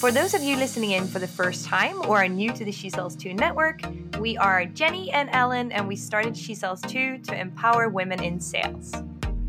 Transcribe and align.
For 0.00 0.10
those 0.10 0.32
of 0.32 0.42
you 0.42 0.56
listening 0.56 0.92
in 0.92 1.06
for 1.06 1.18
the 1.18 1.28
first 1.28 1.66
time 1.66 2.00
or 2.08 2.24
are 2.24 2.26
new 2.26 2.54
to 2.54 2.64
the 2.64 2.72
She 2.72 2.88
Sells 2.88 3.14
2 3.16 3.34
network, 3.34 3.82
we 4.18 4.34
are 4.38 4.64
Jenny 4.64 5.10
and 5.10 5.28
Ellen, 5.30 5.70
and 5.72 5.86
we 5.86 5.94
started 5.94 6.34
She 6.34 6.54
Sells 6.54 6.80
2 6.80 7.18
to 7.18 7.38
empower 7.38 7.90
women 7.90 8.22
in 8.22 8.40
sales. 8.40 8.94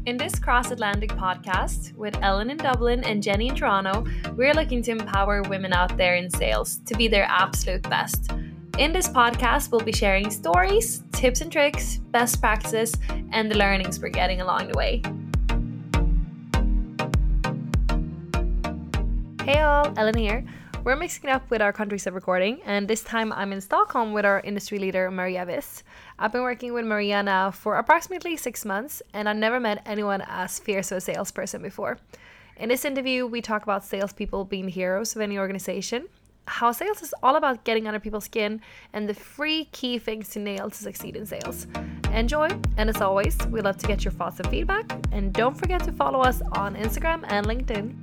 In 0.08 0.18
this 0.18 0.38
cross 0.38 0.70
Atlantic 0.70 1.12
podcast 1.12 1.96
with 1.96 2.22
Ellen 2.22 2.50
in 2.50 2.58
Dublin 2.58 3.02
and 3.06 3.24
Jenny 3.24 3.48
in 3.48 3.56
Toronto, 3.56 4.06
we're 4.36 4.54
looking 4.54 4.82
to 4.82 4.92
empower 4.92 5.42
women 5.44 5.72
out 5.72 5.96
there 5.96 6.16
in 6.16 6.30
sales 6.30 6.82
to 6.86 6.96
be 6.96 7.08
their 7.08 7.28
absolute 7.30 7.84
best. 7.84 8.34
In 8.78 8.92
this 8.92 9.08
podcast, 9.08 9.72
we'll 9.72 9.80
be 9.80 9.94
sharing 9.94 10.30
stories, 10.30 11.02
tips 11.14 11.40
and 11.40 11.50
tricks, 11.50 12.00
best 12.12 12.42
practices, 12.42 12.94
and 13.32 13.50
the 13.50 13.58
learnings 13.58 14.02
we're 14.02 14.10
getting 14.10 14.42
along 14.42 14.68
the 14.68 14.78
way. 14.78 15.02
Hey 19.44 19.60
all, 19.60 19.92
Ellen 19.98 20.16
here. 20.16 20.46
We're 20.84 20.96
mixing 20.96 21.28
up 21.32 21.50
with 21.50 21.64
our 21.64 21.74
countries 21.74 22.06
of 22.06 22.14
recording, 22.14 22.62
and 22.64 22.88
this 22.88 23.02
time 23.02 23.34
I'm 23.34 23.52
in 23.52 23.60
Stockholm 23.60 24.14
with 24.14 24.24
our 24.24 24.40
industry 24.42 24.78
leader, 24.78 25.10
Maria 25.10 25.44
Viss. 25.48 25.82
I've 26.20 26.32
been 26.32 26.44
working 26.44 26.74
with 26.74 26.86
Maria 26.86 27.24
now 27.24 27.50
for 27.50 27.78
approximately 27.78 28.38
six 28.38 28.66
months, 28.66 29.02
and 29.16 29.28
I've 29.28 29.38
never 29.38 29.60
met 29.60 29.82
anyone 29.84 30.22
as 30.28 30.60
fierce 30.60 30.92
a 30.92 31.02
salesperson 31.02 31.64
before. 31.64 31.98
In 32.58 32.70
this 32.70 32.86
interview, 32.86 33.26
we 33.26 33.42
talk 33.42 33.64
about 33.64 33.84
salespeople 33.84 34.46
being 34.46 34.68
heroes 34.68 35.16
of 35.16 35.24
any 35.24 35.40
organization, 35.40 36.08
how 36.46 36.72
sales 36.72 37.02
is 37.02 37.16
all 37.24 37.36
about 37.36 37.64
getting 37.64 37.88
under 37.88 38.00
people's 38.00 38.26
skin, 38.26 38.62
and 38.94 39.10
the 39.10 39.16
three 39.16 39.66
key 39.72 39.98
things 39.98 40.30
to 40.30 40.40
nail 40.40 40.70
to 40.70 40.78
succeed 40.78 41.16
in 41.16 41.26
sales. 41.26 41.66
Enjoy, 42.14 42.48
and 42.78 42.92
as 42.92 43.02
always, 43.02 43.40
we 43.48 43.62
love 43.62 43.78
to 43.78 43.88
get 43.88 44.06
your 44.06 44.12
thoughts 44.12 44.40
and 44.40 44.50
feedback, 44.50 44.86
and 45.12 45.34
don't 45.34 45.58
forget 45.58 45.84
to 45.86 45.92
follow 45.92 46.22
us 46.22 46.44
on 46.52 46.76
Instagram 46.76 47.26
and 47.30 47.48
LinkedIn. 47.48 47.96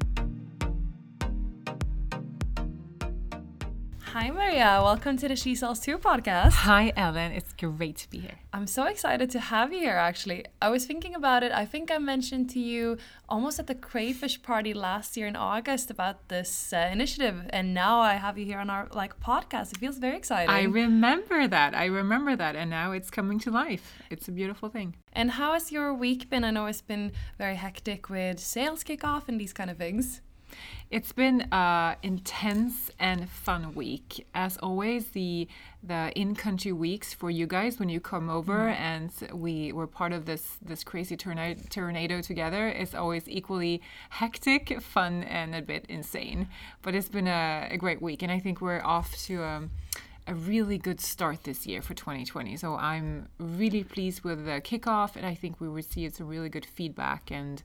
Hi, 4.21 4.33
Maria. 4.33 4.81
Welcome 4.83 5.17
to 5.19 5.29
the 5.29 5.37
She 5.37 5.55
Sells 5.55 5.79
2 5.79 5.97
podcast. 5.99 6.51
Hi, 6.67 6.93
Ellen. 6.97 7.31
It's 7.31 7.53
great 7.53 7.99
to 7.99 8.11
be 8.11 8.19
here. 8.19 8.41
I'm 8.53 8.67
so 8.67 8.87
excited 8.87 9.31
to 9.31 9.39
have 9.39 9.73
you 9.73 9.79
here, 9.79 9.95
actually. 9.95 10.45
I 10.61 10.71
was 10.71 10.87
thinking 10.87 11.15
about 11.15 11.45
it. 11.45 11.53
I 11.53 11.65
think 11.65 11.93
I 11.93 11.99
mentioned 11.99 12.51
to 12.51 12.59
you 12.59 12.99
almost 13.29 13.61
at 13.61 13.69
the 13.69 13.77
Crayfish 13.77 14.43
party 14.43 14.75
last 14.75 15.17
year 15.17 15.29
in 15.29 15.37
August 15.37 15.89
about 15.89 16.31
this 16.31 16.73
uh, 16.73 16.91
initiative, 16.91 17.43
and 17.51 17.73
now 17.73 18.01
I 18.01 18.15
have 18.15 18.37
you 18.37 18.45
here 18.45 18.59
on 18.59 18.71
our 18.71 18.89
like 18.91 19.21
podcast. 19.21 19.71
It 19.71 19.79
feels 19.79 19.99
very 19.99 20.17
exciting. 20.17 20.51
I 20.51 20.65
remember 20.65 21.47
that. 21.47 21.77
I 21.77 21.85
remember 21.85 22.35
that, 22.35 22.57
and 22.57 22.71
now 22.71 22.91
it's 22.91 23.13
coming 23.13 23.39
to 23.39 23.53
life. 23.53 24.03
It's 24.11 24.27
a 24.27 24.33
beautiful 24.33 24.69
thing. 24.69 24.97
And 25.13 25.31
how 25.31 25.53
has 25.53 25.71
your 25.71 25.95
week 25.95 26.29
been? 26.29 26.43
I 26.43 26.51
know 26.51 26.67
it's 26.67 26.83
been 26.83 27.13
very 27.39 27.55
hectic 27.55 28.11
with 28.11 28.41
sales 28.41 28.83
kickoff 28.83 29.29
and 29.29 29.41
these 29.41 29.53
kind 29.53 29.71
of 29.71 29.77
things. 29.77 30.23
It's 30.91 31.13
been 31.13 31.47
an 31.53 31.97
intense 32.03 32.91
and 32.99 33.29
fun 33.29 33.75
week. 33.75 34.27
As 34.35 34.57
always, 34.59 35.11
the 35.11 35.49
the 35.83 36.11
in-country 36.17 36.73
weeks 36.73 37.15
for 37.15 37.31
you 37.31 37.47
guys 37.47 37.79
when 37.79 37.89
you 37.89 38.01
come 38.01 38.29
over 38.29 38.55
mm. 38.55 38.75
and 38.75 39.13
we 39.33 39.71
were 39.73 39.87
part 39.87 40.13
of 40.13 40.25
this 40.25 40.59
this 40.63 40.83
crazy 40.83 41.17
tornado, 41.17 41.61
tornado 41.69 42.21
together 42.21 42.69
is 42.69 42.95
always 42.95 43.29
equally 43.29 43.83
hectic, 44.11 44.81
fun, 44.81 45.23
and 45.25 45.55
a 45.55 45.63
bit 45.63 45.85
insane. 45.89 46.49
But 46.83 46.95
it's 46.95 47.09
been 47.09 47.29
a, 47.29 47.69
a 47.71 47.77
great 47.77 48.01
week, 48.01 48.23
and 48.23 48.33
I 48.33 48.39
think 48.39 48.61
we're 48.61 48.83
off 48.83 49.17
to. 49.27 49.45
Um, 49.45 49.71
a 50.29 50.35
really 50.35 50.77
good 50.77 51.01
start 51.01 51.45
this 51.45 51.67
year 51.67 51.81
for 51.81 51.95
2020. 51.95 52.59
So 52.59 52.77
I'm 52.77 53.29
really 53.39 53.83
pleased 53.83 54.25
with 54.25 54.45
the 54.45 54.61
kickoff, 54.61 55.17
and 55.17 55.25
I 55.25 55.35
think 55.35 55.59
we 55.59 55.69
received 55.69 56.17
some 56.17 56.29
really 56.29 56.51
good 56.51 56.67
feedback 56.67 57.31
and 57.31 57.63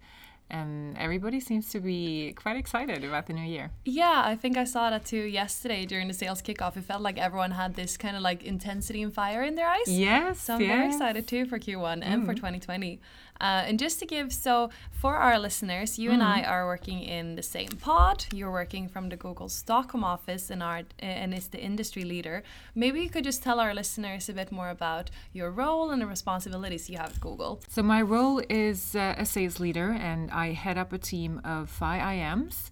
and 0.54 0.96
everybody 1.00 1.40
seems 1.40 1.70
to 1.70 1.80
be 1.80 2.34
quite 2.36 2.56
excited 2.56 3.04
about 3.04 3.26
the 3.26 3.34
new 3.34 3.44
year. 3.44 3.72
Yeah, 3.86 4.22
I 4.24 4.36
think 4.36 4.56
I 4.56 4.66
saw 4.66 4.92
that 4.92 5.04
too 5.04 5.18
yesterday 5.18 5.86
during 5.86 6.08
the 6.08 6.14
sales 6.14 6.42
kickoff. 6.42 6.78
It 6.78 6.84
felt 6.84 7.02
like 7.02 7.18
everyone 7.18 7.52
had 7.52 7.76
this 7.76 7.98
kind 7.98 8.16
of 8.16 8.22
like 8.22 8.44
intensity 8.44 9.02
and 9.02 9.14
fire 9.14 9.42
in 9.42 9.56
their 9.56 9.68
eyes. 9.68 9.88
Yes. 9.88 10.40
So 10.42 10.54
I'm 10.54 10.62
yes. 10.62 10.70
very 10.70 10.88
excited 10.88 11.28
too 11.28 11.46
for 11.48 11.58
Q1 11.58 11.98
mm. 11.98 12.04
and 12.04 12.26
for 12.26 12.36
2020. 12.36 13.02
Uh, 13.42 13.64
and 13.68 13.80
just 13.80 14.00
to 14.00 14.06
give, 14.06 14.32
so 14.32 14.70
for 14.92 15.16
our 15.16 15.38
listeners, 15.40 16.00
you 16.00 16.10
mm. 16.10 16.14
and 16.14 16.24
I 16.24 16.42
mm-hmm. 16.42 16.52
are 16.52 16.66
working 16.66 17.02
in 17.02 17.36
the 17.36 17.44
same 17.44 17.70
pod. 17.70 18.26
You're 18.34 18.52
working 18.52 18.88
from 18.88 19.10
the 19.10 19.18
Google 19.18 19.50
Stockholm 19.50 20.04
office 20.04 20.50
and 20.50 20.64
are 20.64 20.84
and 21.00 21.34
is 21.34 21.48
the 21.48 21.60
industry 21.60 22.04
leader. 22.04 22.44
Maybe 22.76 23.02
you 23.02 23.10
could 23.10 23.24
just 23.24 23.44
tell 23.44 23.60
our 23.60 23.74
listeners 23.74 24.30
a 24.30 24.34
bit 24.34 24.52
more 24.52 24.70
about 24.70 25.10
your 25.34 25.52
role 25.52 25.90
and 25.92 26.02
the 26.02 26.08
responsibilities 26.08 26.90
you 26.90 26.98
have 26.98 27.12
at 27.16 27.20
Google. 27.20 27.62
So 27.68 27.84
my 27.84 28.02
role 28.02 28.42
is 28.50 28.96
uh, 28.96 29.16
a 29.18 29.26
sales 29.26 29.60
leader, 29.60 29.92
and 29.92 30.32
I 30.32 30.54
head 30.54 30.78
up 30.78 30.94
a 30.94 30.98
team 30.98 31.42
of 31.44 31.70
five 31.70 32.02
IMs, 32.02 32.72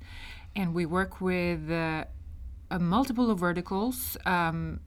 and 0.56 0.74
we 0.74 0.86
work 0.86 1.22
with. 1.22 1.70
Uh, 1.70 2.06
multiple 2.80 3.30
of 3.30 3.38
verticals 3.40 4.16
um, 4.26 4.80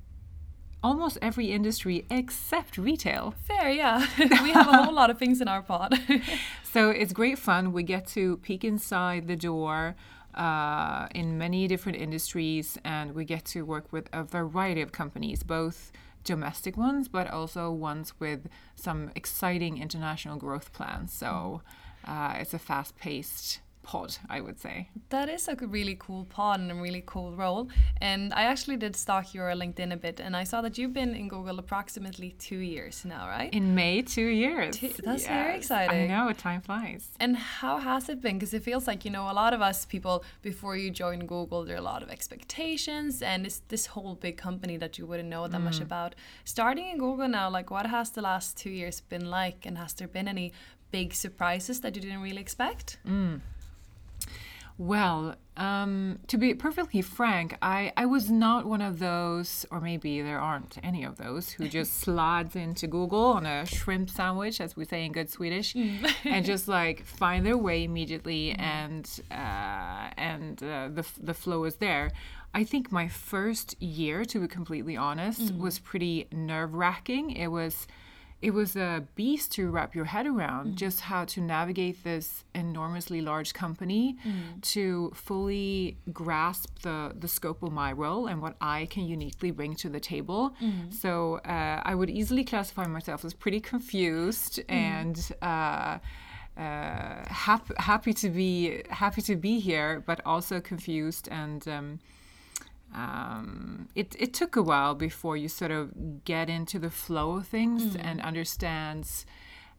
almost 0.84 1.16
every 1.22 1.50
industry 1.50 2.04
except 2.10 2.76
retail. 2.76 3.34
Fair, 3.42 3.70
yeah. 3.70 4.06
we 4.18 4.50
have 4.50 4.68
a 4.68 4.84
whole 4.84 4.94
lot 4.94 5.10
of 5.10 5.18
things 5.18 5.40
in 5.40 5.48
our 5.48 5.62
pod. 5.62 5.98
so 6.62 6.90
it's 6.90 7.12
great 7.12 7.38
fun. 7.38 7.72
We 7.72 7.82
get 7.82 8.06
to 8.08 8.36
peek 8.36 8.62
inside 8.62 9.26
the 9.26 9.34
door 9.34 9.96
uh, 10.34 11.08
in 11.14 11.38
many 11.38 11.66
different 11.66 11.98
industries, 11.98 12.78
and 12.84 13.14
we 13.14 13.24
get 13.24 13.46
to 13.46 13.62
work 13.62 13.92
with 13.92 14.08
a 14.12 14.22
variety 14.22 14.82
of 14.82 14.92
companies, 14.92 15.42
both 15.42 15.90
domestic 16.22 16.76
ones, 16.76 17.08
but 17.08 17.30
also 17.30 17.70
ones 17.70 18.12
with 18.20 18.48
some 18.76 19.10
exciting 19.16 19.78
international 19.78 20.36
growth 20.36 20.72
plans. 20.72 21.12
So 21.12 21.62
uh, 22.06 22.34
it's 22.38 22.52
a 22.52 22.58
fast 22.58 22.96
paced 22.96 23.60
pod, 23.84 24.16
I 24.28 24.40
would 24.40 24.58
say. 24.58 24.88
That 25.10 25.28
is 25.28 25.46
a 25.48 25.54
really 25.54 25.96
cool 25.98 26.24
pod 26.24 26.58
and 26.60 26.72
a 26.72 26.74
really 26.74 27.04
cool 27.06 27.32
role. 27.32 27.68
And 28.00 28.32
I 28.34 28.44
actually 28.44 28.76
did 28.76 28.96
stalk 28.96 29.34
your 29.34 29.50
LinkedIn 29.50 29.92
a 29.92 29.96
bit, 29.96 30.20
and 30.20 30.34
I 30.36 30.44
saw 30.44 30.60
that 30.62 30.76
you've 30.78 30.92
been 30.92 31.14
in 31.14 31.28
Google 31.28 31.58
approximately 31.58 32.30
two 32.38 32.58
years 32.58 33.04
now, 33.04 33.28
right? 33.28 33.52
In 33.52 33.74
May, 33.74 34.02
two 34.02 34.26
years. 34.26 34.76
Two, 34.76 34.92
that's 35.04 35.22
yes. 35.22 35.28
very 35.28 35.56
exciting. 35.56 36.10
I 36.10 36.14
know, 36.14 36.32
time 36.32 36.60
flies. 36.60 37.10
And 37.20 37.36
how 37.36 37.78
has 37.78 38.08
it 38.08 38.20
been? 38.20 38.38
Because 38.38 38.54
it 38.54 38.64
feels 38.64 38.86
like, 38.86 39.04
you 39.04 39.10
know, 39.10 39.30
a 39.30 39.36
lot 39.42 39.52
of 39.54 39.60
us 39.60 39.84
people, 39.84 40.24
before 40.42 40.76
you 40.76 40.90
join 40.90 41.20
Google, 41.26 41.64
there 41.64 41.76
are 41.76 41.78
a 41.78 41.82
lot 41.92 42.02
of 42.02 42.10
expectations, 42.10 43.22
and 43.22 43.46
it's 43.46 43.60
this 43.68 43.86
whole 43.86 44.14
big 44.14 44.36
company 44.36 44.76
that 44.78 44.98
you 44.98 45.06
wouldn't 45.06 45.28
know 45.28 45.46
that 45.46 45.60
mm. 45.60 45.64
much 45.64 45.80
about. 45.80 46.14
Starting 46.44 46.88
in 46.88 46.98
Google 46.98 47.28
now, 47.28 47.50
like, 47.50 47.70
what 47.70 47.86
has 47.86 48.10
the 48.10 48.22
last 48.22 48.56
two 48.56 48.70
years 48.70 49.00
been 49.00 49.30
like, 49.30 49.66
and 49.66 49.78
has 49.78 49.92
there 49.94 50.08
been 50.08 50.28
any 50.28 50.52
big 50.90 51.12
surprises 51.12 51.80
that 51.80 51.96
you 51.96 52.02
didn't 52.02 52.22
really 52.22 52.40
expect? 52.40 52.98
Mm. 53.06 53.40
Well, 54.76 55.36
um, 55.56 56.18
to 56.26 56.36
be 56.36 56.52
perfectly 56.54 57.00
frank, 57.00 57.56
I, 57.62 57.92
I 57.96 58.06
was 58.06 58.28
not 58.28 58.66
one 58.66 58.82
of 58.82 58.98
those, 58.98 59.64
or 59.70 59.80
maybe 59.80 60.20
there 60.20 60.40
aren't 60.40 60.78
any 60.82 61.04
of 61.04 61.16
those, 61.16 61.50
who 61.50 61.68
just 61.68 61.94
slides 62.00 62.56
into 62.56 62.88
Google 62.88 63.24
on 63.26 63.46
a 63.46 63.64
shrimp 63.66 64.10
sandwich, 64.10 64.60
as 64.60 64.76
we 64.76 64.84
say 64.84 65.04
in 65.04 65.12
good 65.12 65.30
Swedish, 65.30 65.74
mm. 65.74 66.12
and 66.24 66.44
just 66.44 66.66
like 66.66 67.04
find 67.04 67.46
their 67.46 67.56
way 67.56 67.84
immediately, 67.84 68.48
mm. 68.48 68.60
and 68.60 69.20
uh, 69.30 70.10
and 70.16 70.60
uh, 70.62 70.88
the 70.92 71.06
the 71.22 71.34
flow 71.34 71.64
is 71.64 71.76
there. 71.76 72.10
I 72.52 72.64
think 72.64 72.90
my 72.90 73.06
first 73.08 73.80
year, 73.80 74.24
to 74.24 74.40
be 74.40 74.48
completely 74.48 74.96
honest, 74.96 75.40
mm. 75.40 75.58
was 75.58 75.78
pretty 75.78 76.26
nerve 76.32 76.74
wracking. 76.74 77.30
It 77.30 77.48
was 77.48 77.86
it 78.44 78.52
was 78.52 78.76
a 78.76 79.02
beast 79.14 79.52
to 79.52 79.70
wrap 79.70 79.94
your 79.94 80.04
head 80.04 80.26
around 80.26 80.66
mm. 80.72 80.74
just 80.74 81.00
how 81.00 81.24
to 81.24 81.40
navigate 81.40 82.04
this 82.04 82.44
enormously 82.54 83.22
large 83.22 83.54
company 83.54 84.18
mm. 84.22 84.60
to 84.60 85.10
fully 85.14 85.96
grasp 86.12 86.70
the 86.82 87.14
the 87.18 87.26
scope 87.26 87.62
of 87.62 87.72
my 87.72 87.90
role 87.92 88.26
and 88.26 88.42
what 88.42 88.54
I 88.60 88.86
can 88.90 89.04
uniquely 89.06 89.50
bring 89.50 89.74
to 89.76 89.88
the 89.88 89.98
table. 89.98 90.54
Mm. 90.62 90.92
So 90.92 91.38
uh, 91.38 91.80
I 91.90 91.94
would 91.94 92.10
easily 92.10 92.44
classify 92.44 92.86
myself 92.86 93.24
as 93.24 93.32
pretty 93.32 93.60
confused 93.60 94.54
mm. 94.58 94.64
and. 94.68 95.16
Uh, 95.40 95.98
uh, 96.56 97.24
happy, 97.26 97.74
happy 97.78 98.12
to 98.12 98.30
be 98.30 98.80
happy 98.88 99.20
to 99.20 99.34
be 99.34 99.58
here, 99.58 100.04
but 100.06 100.20
also 100.24 100.60
confused 100.60 101.26
and 101.32 101.66
um, 101.66 101.98
um, 102.94 103.88
it, 103.94 104.14
it 104.18 104.32
took 104.32 104.56
a 104.56 104.62
while 104.62 104.94
before 104.94 105.36
you 105.36 105.48
sort 105.48 105.70
of 105.70 106.24
get 106.24 106.48
into 106.48 106.78
the 106.78 106.90
flow 106.90 107.36
of 107.36 107.46
things 107.46 107.96
mm. 107.96 108.00
and 108.02 108.20
understands. 108.20 109.26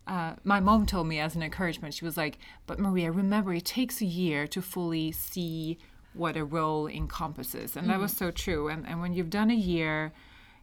Uh, 0.06 0.34
my 0.44 0.60
mom 0.60 0.86
told 0.86 1.08
me 1.08 1.20
as 1.20 1.36
an 1.36 1.42
encouragement, 1.42 1.94
she 1.94 2.06
was 2.06 2.18
like, 2.18 2.38
But 2.68 2.80
Maria, 2.80 3.12
remember, 3.12 3.54
it 3.54 3.66
takes 3.66 4.02
a 4.02 4.06
year 4.06 4.48
to 4.48 4.62
fully 4.62 5.12
see 5.12 5.78
what 6.14 6.38
a 6.38 6.44
role 6.44 6.88
encompasses. 6.88 7.76
And 7.76 7.88
mm. 7.88 7.92
that 7.92 8.00
was 8.00 8.14
mm. 8.14 8.18
so 8.18 8.32
true. 8.32 8.68
And, 8.68 8.86
and 8.86 9.02
when 9.02 9.14
you've 9.14 9.30
done 9.30 9.50
a 9.50 9.56
year, 9.56 10.12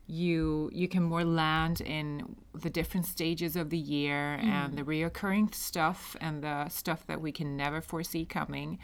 you 0.06 0.68
you 0.72 0.88
can 0.88 1.02
more 1.02 1.24
land 1.24 1.80
in 1.80 2.36
the 2.54 2.68
different 2.68 3.06
stages 3.06 3.56
of 3.56 3.70
the 3.70 3.78
year 3.78 4.38
mm. 4.42 4.44
and 4.44 4.76
the 4.76 4.82
reoccurring 4.82 5.54
stuff 5.54 6.16
and 6.20 6.42
the 6.42 6.68
stuff 6.68 7.06
that 7.06 7.20
we 7.20 7.32
can 7.32 7.56
never 7.56 7.80
foresee 7.80 8.24
coming 8.24 8.78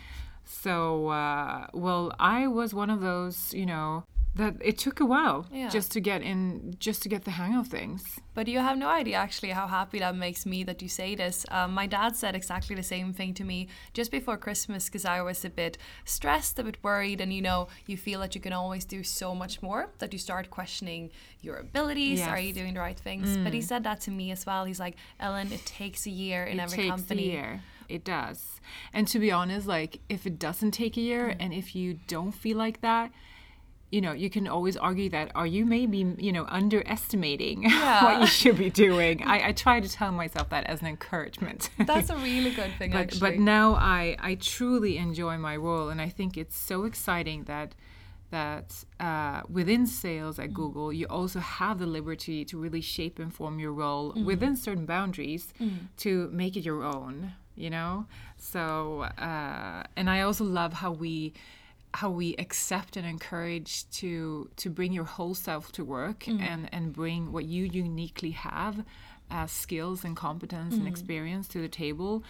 so, 0.49 1.09
uh, 1.09 1.67
well, 1.73 2.13
I 2.19 2.47
was 2.47 2.73
one 2.75 2.91
of 2.91 3.01
those, 3.01 3.53
you 3.55 3.67
know, 3.67 4.05
that 4.35 4.55
it 4.61 4.79
took 4.79 5.01
a 5.01 5.05
while 5.07 5.47
Yeah. 5.53 5.69
just 5.69 5.91
to 5.93 6.01
get 6.01 6.23
in, 6.23 6.77
just 6.79 7.03
to 7.03 7.09
get 7.09 7.25
the 7.25 7.33
hang 7.33 7.57
of 7.57 7.67
things. 7.67 8.05
But 8.35 8.47
you 8.47 8.61
have 8.61 8.79
no 8.79 8.87
idea 8.89 9.17
actually 9.17 9.51
how 9.51 9.67
happy 9.67 9.99
that 9.99 10.15
makes 10.15 10.47
me 10.47 10.63
that 10.65 10.81
you 10.81 10.89
say 10.89 11.17
this. 11.17 11.45
Um, 11.51 11.73
my 11.75 11.87
dad 11.89 12.15
said 12.15 12.37
exactly 12.37 12.77
the 12.77 12.85
same 12.85 13.13
thing 13.13 13.35
to 13.35 13.43
me 13.45 13.67
just 13.95 14.13
before 14.13 14.37
Christmas 14.37 14.85
because 14.85 15.05
I 15.05 15.23
was 15.23 15.45
a 15.45 15.51
bit 15.51 15.77
stressed, 16.05 16.59
a 16.61 16.63
bit 16.63 16.77
worried, 16.85 17.21
and 17.21 17.33
you 17.33 17.43
know, 17.43 17.67
you 17.87 17.97
feel 17.97 18.21
that 18.21 18.35
you 18.37 18.41
can 18.41 18.53
always 18.53 18.85
do 18.85 19.03
so 19.03 19.35
much 19.35 19.61
more 19.61 19.91
that 19.99 20.13
you 20.13 20.19
start 20.21 20.51
questioning 20.51 21.11
your 21.43 21.57
abilities. 21.57 22.21
Are 22.21 22.39
you 22.39 22.53
Mm. 22.53 22.57
doing 22.61 22.75
the 22.75 22.81
right 22.81 22.99
things? 22.99 23.37
But 23.39 23.53
he 23.55 23.61
said 23.63 23.83
that 23.85 24.01
to 24.03 24.11
me 24.13 24.31
as 24.31 24.47
well. 24.47 24.67
He's 24.67 24.79
like, 24.81 24.95
Ellen, 25.19 25.53
it 25.53 25.65
takes 25.67 26.07
a 26.07 26.11
year 26.11 26.45
in 26.45 26.61
it 26.61 26.63
every 26.63 26.77
takes 26.77 26.91
company. 26.91 27.29
a 27.29 27.33
year. 27.33 27.63
It 27.89 28.05
does. 28.05 28.61
And 28.93 29.09
to 29.09 29.19
be 29.19 29.31
honest, 29.33 29.67
like 29.67 30.01
if 30.09 30.27
it 30.27 30.39
doesn't 30.39 30.73
take 30.73 30.97
a 30.97 31.01
year 31.01 31.29
Mm. 31.29 31.37
and 31.41 31.55
if 31.55 31.75
you 31.75 31.99
don't 32.07 32.33
feel 32.33 32.57
like 32.59 32.81
that, 32.83 33.11
you 33.91 34.03
know, 34.03 34.13
you 34.13 34.29
can 34.29 34.47
always 34.47 34.77
argue 34.77 35.09
that 35.09 35.33
are 35.35 35.47
you 35.47 35.65
maybe, 35.65 36.15
you 36.19 36.31
know, 36.33 36.45
underestimating 36.49 37.63
Yeah. 37.71 38.05
what 38.05 38.21
you 38.21 38.27
should 38.27 38.59
be 38.59 38.71
doing. 38.87 39.23
I, 39.23 39.49
I 39.49 39.53
try 39.53 39.81
to 39.81 39.89
tell 39.89 40.13
myself 40.13 40.51
that 40.51 40.65
as 40.67 40.81
an 40.83 40.87
encouragement. 40.89 41.71
That's 41.79 42.11
a 42.11 42.17
really 42.17 42.51
good 42.51 42.73
thing, 42.79 42.91
but 42.93 42.99
actually. 42.99 43.21
but 43.21 43.39
now 43.39 43.75
I 43.75 44.17
I 44.21 44.35
truly 44.35 44.99
enjoy 44.99 45.39
my 45.39 45.57
role 45.57 45.89
and 45.89 46.01
I 46.01 46.09
think 46.11 46.37
it's 46.37 46.57
so 46.57 46.85
exciting 46.85 47.45
that 47.45 47.75
that 48.31 48.85
uh, 49.01 49.41
within 49.49 49.87
sales 49.87 50.39
at 50.39 50.53
Google 50.53 50.93
you 50.93 51.07
also 51.07 51.39
have 51.41 51.79
the 51.79 51.87
liberty 51.87 52.45
to 52.45 52.59
really 52.59 52.83
shape 52.83 53.19
and 53.19 53.33
form 53.33 53.59
your 53.59 53.73
role 53.73 54.13
within 54.31 54.55
certain 54.55 54.85
boundaries 54.85 55.55
to 55.97 56.29
make 56.31 56.55
it 56.55 56.61
your 56.63 56.83
own 56.85 57.33
you 57.59 57.71
know? 57.71 58.07
So 58.37 59.03
uh, 59.19 59.83
and 59.97 60.09
I 60.09 60.23
also 60.23 60.45
love 60.45 60.73
how 60.73 60.93
we 60.93 61.35
how 61.95 62.11
we 62.11 62.37
accept 62.37 62.97
and 62.97 63.07
encourage 63.07 63.89
to 63.91 64.51
to 64.57 64.71
bring 64.71 64.93
your 64.93 65.05
whole 65.05 65.35
self 65.35 65.73
to 65.73 65.85
work 65.85 66.29
and 66.43 66.69
and 66.73 66.93
bring 66.93 67.33
what 67.33 67.45
you 67.45 67.65
uniquely 67.65 68.33
have 68.33 68.85
as 69.31 69.51
skills 69.51 70.05
and 70.05 70.17
competence 70.17 70.75
and 70.75 70.89
experience 70.89 71.49
to 71.49 71.61
the 71.61 71.69
table. 71.69 72.23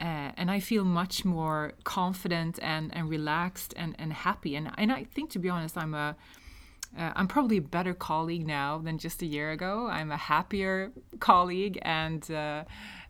Uh, 0.00 0.32
and 0.36 0.50
I 0.50 0.58
feel 0.60 0.84
much 0.84 1.24
more 1.24 1.74
confident 1.84 2.58
and, 2.60 2.94
and 2.96 3.08
relaxed 3.08 3.72
and, 3.76 3.94
and 3.98 4.12
happy. 4.12 4.56
And 4.56 4.70
and 4.76 4.90
I 4.90 5.04
think 5.04 5.30
to 5.30 5.38
be 5.38 5.48
honest 5.48 5.76
I'm 5.76 5.94
a 5.94 6.16
uh, 6.98 7.12
I'm 7.16 7.26
probably 7.26 7.56
a 7.56 7.62
better 7.62 7.94
colleague 7.94 8.46
now 8.46 8.78
than 8.78 8.98
just 8.98 9.22
a 9.22 9.26
year 9.26 9.50
ago. 9.52 9.88
I'm 9.90 10.10
a 10.10 10.16
happier 10.16 10.92
colleague 11.20 11.78
and 11.82 12.30
uh, 12.30 12.64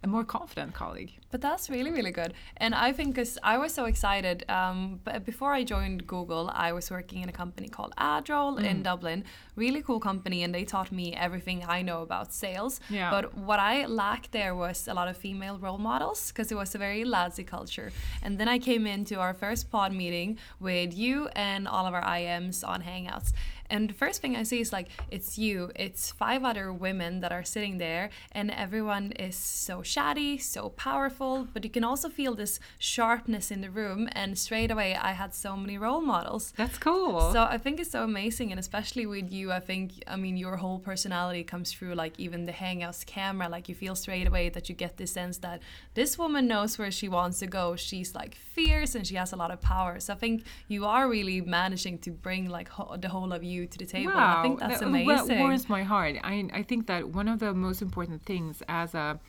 a 0.04 0.06
more 0.08 0.25
confident 0.25 0.75
colleague. 0.75 1.12
But 1.31 1.40
that's 1.40 1.70
really, 1.70 1.90
really 1.90 2.10
good. 2.10 2.34
And 2.56 2.75
I 2.75 2.93
think 2.93 3.14
because 3.14 3.38
I 3.43 3.56
was 3.58 3.72
so 3.72 3.84
excited, 3.84 4.44
um, 4.49 5.00
but 5.04 5.25
before 5.25 5.52
I 5.52 5.62
joined 5.64 6.06
Google, 6.06 6.50
I 6.52 6.72
was 6.72 6.90
working 6.90 7.22
in 7.22 7.28
a 7.28 7.32
company 7.32 7.69
called 7.69 7.93
Agile 7.96 8.56
Mm. 8.56 8.64
in 8.70 8.82
Dublin. 8.82 9.25
Really 9.56 9.81
cool 9.82 10.00
company, 10.00 10.43
and 10.43 10.52
they 10.54 10.64
taught 10.64 10.90
me 10.93 11.14
everything 11.14 11.64
I 11.76 11.82
know 11.82 12.02
about 12.02 12.32
sales. 12.32 12.81
Yeah. 12.90 13.10
But 13.10 13.25
what 13.37 13.60
I 13.60 13.87
lacked 13.87 14.32
there 14.32 14.54
was 14.54 14.88
a 14.88 14.94
lot 14.94 15.08
of 15.08 15.16
female 15.16 15.58
role 15.58 15.78
models 15.78 16.28
because 16.32 16.50
it 16.50 16.56
was 16.56 16.75
a 16.75 16.78
very 16.78 17.05
ladsy 17.05 17.44
culture. 17.44 17.93
And 18.22 18.38
then 18.38 18.48
I 18.48 18.58
came 18.58 18.87
into 18.87 19.20
our 19.20 19.34
first 19.34 19.70
pod 19.70 19.93
meeting 19.93 20.38
with 20.60 20.93
you 20.94 21.28
and 21.37 21.69
all 21.69 21.87
of 21.87 21.94
our 21.94 22.02
IMs 22.05 22.64
on 22.66 22.82
Hangouts. 22.82 23.32
And 23.72 23.88
the 23.88 23.94
first 23.94 24.20
thing 24.20 24.36
I 24.36 24.42
see 24.42 24.60
is 24.60 24.70
like, 24.70 24.88
it's 25.10 25.38
you, 25.38 25.70
it's 25.74 26.10
five 26.10 26.44
other 26.44 26.70
women 26.70 27.20
that 27.20 27.32
are 27.32 27.42
sitting 27.42 27.78
there, 27.78 28.10
and 28.32 28.50
everyone 28.50 29.12
is 29.12 29.34
so 29.34 29.80
chatty, 29.80 30.36
so 30.36 30.69
powerful, 30.69 31.48
but 31.54 31.64
you 31.64 31.70
can 31.70 31.82
also 31.82 32.10
feel 32.10 32.34
this 32.34 32.60
sharpness 32.78 33.50
in 33.50 33.62
the 33.62 33.70
room. 33.70 34.10
And 34.12 34.38
straight 34.38 34.70
away, 34.70 34.94
I 34.94 35.12
had 35.12 35.34
so 35.34 35.56
many 35.56 35.78
role 35.78 36.02
models. 36.02 36.52
That's 36.54 36.76
cool. 36.76 37.32
So 37.32 37.44
I 37.44 37.56
think 37.56 37.80
it's 37.80 37.90
so 37.90 38.04
amazing, 38.04 38.50
and 38.50 38.60
especially 38.60 39.06
with 39.06 39.32
you, 39.32 39.50
I 39.50 39.60
think 39.60 40.04
I 40.06 40.16
mean 40.16 40.36
your 40.36 40.58
whole 40.58 40.78
personality 40.78 41.42
comes 41.42 41.72
through. 41.72 41.94
Like 41.94 42.20
even 42.20 42.44
the 42.44 42.52
Hangouts 42.52 43.06
camera, 43.06 43.48
like 43.48 43.70
you 43.70 43.74
feel 43.74 43.94
straight 43.94 44.26
away 44.26 44.50
that 44.50 44.69
you 44.69 44.74
get 44.74 44.98
this 44.98 45.12
sense 45.12 45.38
that 45.38 45.62
this 45.94 46.19
woman 46.19 46.46
knows 46.46 46.78
where 46.78 46.90
she 46.90 47.08
wants 47.08 47.38
to 47.38 47.46
go. 47.46 47.76
She's 47.76 48.14
like 48.14 48.34
fierce 48.34 48.94
and 48.94 49.06
she 49.06 49.14
has 49.14 49.32
a 49.32 49.36
lot 49.36 49.50
of 49.50 49.62
power. 49.62 49.98
So 49.98 50.12
I 50.12 50.16
think 50.16 50.44
you 50.69 50.84
are 50.84 51.08
really 51.08 51.40
managing 51.40 51.96
to 52.00 52.10
bring 52.10 52.50
like 52.50 52.69
ho- 52.69 52.96
the 52.98 53.08
whole 53.08 53.32
of 53.32 53.42
you 53.42 53.62
to 53.67 53.79
the 53.79 53.87
table. 53.87 54.12
and 54.12 54.20
I 54.20 54.43
think 54.43 54.61
that's 54.61 54.81
that, 54.81 54.87
amazing. 54.87 55.29
That 55.29 55.38
warms 55.38 55.69
my 55.69 55.82
heart. 55.82 56.17
I, 56.23 56.49
I 56.53 56.62
think 56.62 56.87
that 56.87 57.09
one 57.09 57.29
of 57.29 57.38
the 57.41 57.53
most 57.55 57.82
important 57.82 58.23
things 58.23 58.62
as 58.69 58.94
a 58.94 59.20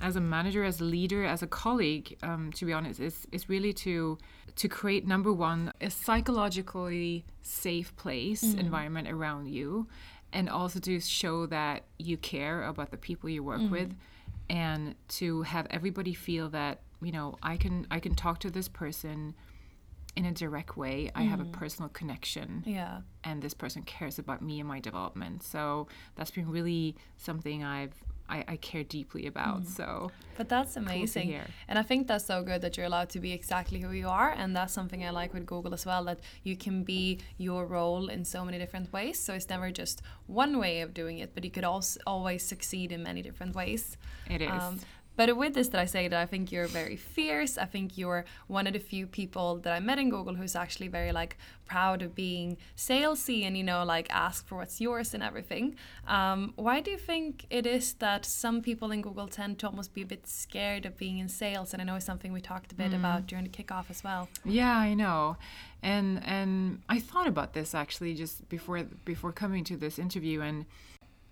as 0.00 0.16
a 0.16 0.20
manager, 0.20 0.64
as 0.64 0.80
a 0.80 0.84
leader, 0.84 1.24
as 1.24 1.40
a 1.42 1.46
colleague, 1.46 2.16
um, 2.22 2.50
to 2.54 2.64
be 2.66 2.72
honest, 2.72 2.98
is 3.00 3.26
is 3.32 3.48
really 3.48 3.72
to 3.72 4.18
to 4.56 4.68
create 4.68 5.06
number 5.06 5.32
one 5.32 5.72
a 5.80 5.90
psychologically 5.90 7.24
safe 7.42 7.94
place 7.96 8.42
Mm. 8.44 8.58
environment 8.60 9.08
around 9.08 9.48
you, 9.48 9.86
and 10.32 10.48
also 10.48 10.80
to 10.80 11.00
show 11.00 11.46
that 11.46 11.84
you 11.98 12.16
care 12.16 12.64
about 12.64 12.90
the 12.90 12.96
people 12.96 13.30
you 13.30 13.42
work 13.44 13.70
with, 13.70 13.94
and 14.50 14.94
to 15.08 15.42
have 15.42 15.66
everybody 15.70 16.12
feel 16.14 16.48
that 16.50 16.80
you 17.00 17.12
know 17.12 17.36
I 17.42 17.56
can 17.56 17.86
I 17.90 18.00
can 18.00 18.14
talk 18.14 18.40
to 18.40 18.50
this 18.50 18.68
person 18.68 19.34
in 20.16 20.26
a 20.26 20.32
direct 20.32 20.76
way. 20.76 21.10
I 21.14 21.22
have 21.22 21.40
a 21.40 21.44
personal 21.44 21.88
connection 21.88 22.62
yeah. 22.66 23.00
and 23.24 23.42
this 23.42 23.54
person 23.54 23.82
cares 23.82 24.18
about 24.18 24.42
me 24.42 24.60
and 24.60 24.68
my 24.68 24.80
development. 24.80 25.42
So 25.42 25.88
that's 26.14 26.30
been 26.30 26.48
really 26.48 26.96
something 27.16 27.64
I've 27.64 27.94
I, 28.28 28.44
I 28.48 28.56
care 28.56 28.84
deeply 28.84 29.26
about. 29.26 29.66
So 29.66 30.10
But 30.36 30.48
that's 30.48 30.76
amazing. 30.76 31.28
hear. 31.28 31.46
And 31.68 31.78
I 31.78 31.82
think 31.82 32.06
that's 32.06 32.24
so 32.24 32.42
good 32.42 32.62
that 32.62 32.76
you're 32.76 32.86
allowed 32.86 33.10
to 33.10 33.20
be 33.20 33.32
exactly 33.32 33.80
who 33.80 33.90
you 33.92 34.08
are. 34.08 34.30
And 34.30 34.56
that's 34.56 34.72
something 34.72 35.04
I 35.04 35.10
like 35.10 35.34
with 35.34 35.44
Google 35.44 35.74
as 35.74 35.84
well 35.84 36.04
that 36.04 36.20
you 36.42 36.56
can 36.56 36.84
be 36.84 37.18
your 37.36 37.66
role 37.66 38.08
in 38.08 38.24
so 38.24 38.44
many 38.44 38.58
different 38.58 38.92
ways. 38.92 39.18
So 39.18 39.34
it's 39.34 39.48
never 39.48 39.70
just 39.70 40.00
one 40.26 40.58
way 40.58 40.80
of 40.80 40.94
doing 40.94 41.18
it, 41.18 41.34
but 41.34 41.44
you 41.44 41.50
could 41.50 41.64
also 41.64 42.00
always 42.06 42.42
succeed 42.42 42.92
in 42.92 43.02
many 43.02 43.20
different 43.20 43.54
ways. 43.54 43.96
it 44.30 44.40
is. 44.40 44.50
Um, 44.50 44.80
but 45.16 45.36
with 45.36 45.54
this, 45.54 45.68
that 45.68 45.80
I 45.80 45.84
say 45.84 46.08
that 46.08 46.18
I 46.18 46.26
think 46.26 46.50
you're 46.50 46.66
very 46.66 46.96
fierce. 46.96 47.56
I 47.58 47.66
think 47.66 47.96
you're 47.96 48.24
one 48.46 48.66
of 48.66 48.72
the 48.72 48.78
few 48.78 49.06
people 49.06 49.56
that 49.58 49.72
I 49.72 49.80
met 49.80 49.98
in 49.98 50.10
Google 50.10 50.34
who's 50.34 50.56
actually 50.56 50.88
very 50.88 51.12
like 51.12 51.36
proud 51.66 52.02
of 52.02 52.14
being 52.14 52.56
salesy 52.76 53.44
and 53.44 53.56
you 53.56 53.64
know 53.64 53.84
like 53.84 54.06
ask 54.10 54.46
for 54.46 54.56
what's 54.56 54.80
yours 54.80 55.14
and 55.14 55.22
everything. 55.22 55.76
Um, 56.06 56.52
why 56.56 56.80
do 56.80 56.90
you 56.90 56.98
think 56.98 57.46
it 57.50 57.66
is 57.66 57.94
that 57.94 58.24
some 58.24 58.60
people 58.60 58.90
in 58.90 59.02
Google 59.02 59.28
tend 59.28 59.58
to 59.60 59.66
almost 59.66 59.94
be 59.94 60.02
a 60.02 60.06
bit 60.06 60.26
scared 60.26 60.84
of 60.86 60.96
being 60.96 61.18
in 61.18 61.28
sales? 61.28 61.72
And 61.72 61.80
I 61.80 61.84
know 61.84 61.96
it's 61.96 62.04
something 62.04 62.32
we 62.32 62.40
talked 62.40 62.72
a 62.72 62.74
bit 62.74 62.92
about 62.92 63.26
during 63.26 63.44
the 63.44 63.50
kickoff 63.50 63.86
as 63.90 64.02
well. 64.02 64.28
Yeah, 64.44 64.76
I 64.76 64.94
know. 64.94 65.36
And 65.82 66.22
and 66.24 66.82
I 66.88 66.98
thought 66.98 67.26
about 67.26 67.52
this 67.52 67.74
actually 67.74 68.14
just 68.14 68.48
before 68.48 68.82
before 69.04 69.32
coming 69.32 69.64
to 69.64 69.76
this 69.76 69.98
interview 69.98 70.40
and 70.40 70.66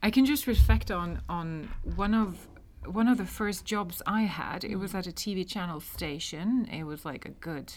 I 0.02 0.10
can 0.10 0.26
just 0.26 0.46
reflect 0.46 0.90
on 0.90 1.20
on 1.28 1.70
one 1.96 2.12
of 2.12 2.48
one 2.86 3.08
of 3.08 3.18
the 3.18 3.24
first 3.24 3.64
jobs 3.64 4.02
I 4.06 4.22
had. 4.22 4.64
It 4.64 4.76
was 4.76 4.90
mm-hmm. 4.90 4.98
at 4.98 5.06
a 5.06 5.12
TV 5.12 5.48
channel 5.48 5.80
station. 5.80 6.66
It 6.66 6.84
was 6.84 7.04
like 7.04 7.24
a 7.24 7.30
good 7.30 7.72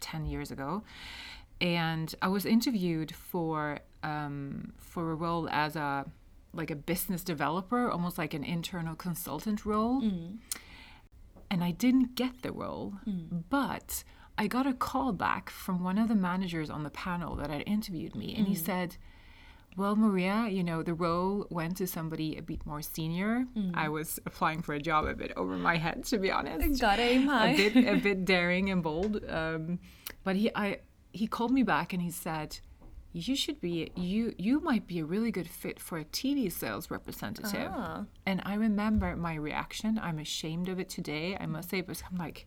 10 0.00 0.26
years 0.26 0.50
ago. 0.50 0.82
And 1.60 2.14
I 2.22 2.28
was 2.28 2.46
interviewed 2.46 3.14
for 3.14 3.80
um, 4.02 4.72
for 4.78 5.12
a 5.12 5.14
role 5.14 5.48
as 5.50 5.76
a 5.76 6.06
like 6.52 6.70
a 6.70 6.76
business 6.76 7.22
developer, 7.22 7.90
almost 7.90 8.18
like 8.18 8.34
an 8.34 8.44
internal 8.44 8.94
consultant 8.94 9.64
role 9.64 10.00
mm. 10.00 10.38
and 11.50 11.62
I 11.62 11.70
didn't 11.70 12.16
get 12.16 12.42
the 12.42 12.50
role, 12.50 12.94
mm. 13.06 13.44
but 13.50 14.02
I 14.36 14.46
got 14.46 14.66
a 14.66 14.72
call 14.72 15.12
back 15.12 15.50
from 15.50 15.84
one 15.84 15.98
of 15.98 16.08
the 16.08 16.14
managers 16.14 16.70
on 16.70 16.82
the 16.82 16.90
panel 16.90 17.36
that 17.36 17.50
had 17.50 17.62
interviewed 17.66 18.14
me, 18.16 18.34
and 18.34 18.48
he 18.48 18.54
mm. 18.54 18.64
said, 18.64 18.96
Well, 19.76 19.96
Maria, 19.96 20.46
you 20.48 20.64
know, 20.64 20.82
the 20.82 20.94
role 20.94 21.46
went 21.50 21.76
to 21.78 21.86
somebody 21.86 22.36
a 22.36 22.42
bit 22.42 22.66
more 22.66 22.82
senior. 22.82 23.46
I 23.74 23.88
was 23.88 24.18
applying 24.26 24.62
for 24.62 24.74
a 24.74 24.80
job 24.80 25.06
a 25.06 25.14
bit 25.14 25.32
over 25.36 25.56
my 25.56 25.76
head, 25.76 26.04
to 26.06 26.18
be 26.18 26.30
honest. 26.30 26.80
Got 26.80 26.98
aim 26.98 27.26
high. 27.26 27.50
A 27.50 27.56
bit, 27.56 27.86
a 27.86 27.96
bit 28.02 28.24
daring 28.24 28.70
and 28.70 28.82
bold. 28.82 29.24
Um, 29.28 29.78
but 30.24 30.36
he, 30.36 30.50
I, 30.54 30.80
he 31.12 31.26
called 31.26 31.52
me 31.52 31.62
back 31.62 31.92
and 31.92 32.02
he 32.02 32.10
said, 32.10 32.58
"You 33.12 33.36
should 33.36 33.60
be, 33.60 33.92
you, 33.94 34.34
you 34.38 34.60
might 34.60 34.86
be 34.86 34.98
a 34.98 35.04
really 35.04 35.30
good 35.30 35.48
fit 35.48 35.78
for 35.80 35.98
a 35.98 36.04
TV 36.04 36.50
sales 36.50 36.90
representative." 36.90 37.70
Ah. 37.72 38.04
And 38.26 38.42
I 38.44 38.54
remember 38.54 39.14
my 39.16 39.34
reaction. 39.34 40.00
I'm 40.02 40.18
ashamed 40.18 40.68
of 40.68 40.78
it 40.80 40.88
today, 40.88 41.36
I 41.40 41.46
must 41.46 41.70
say, 41.70 41.80
because 41.80 42.02
I'm 42.10 42.18
like, 42.18 42.46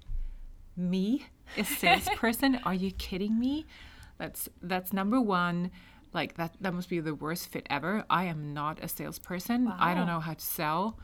me, 0.75 1.25
a 1.57 1.63
salesperson? 1.81 2.59
Are 2.65 2.73
you 2.73 2.91
kidding 2.91 3.39
me? 3.39 3.65
That's 4.17 4.49
that's 4.61 4.93
number 4.93 5.19
one. 5.19 5.71
Like 6.13 6.35
that 6.37 6.55
that 6.61 6.73
must 6.73 6.89
be 6.89 6.99
the 6.99 7.15
worst 7.15 7.47
fit 7.49 7.65
ever. 7.69 8.03
I 8.09 8.25
am 8.25 8.53
not 8.53 8.83
a 8.83 8.87
salesperson. 8.87 9.67
I 9.67 9.93
don't 9.93 10.07
know 10.07 10.19
how 10.19 10.33
to 10.33 10.45
sell. 10.45 10.97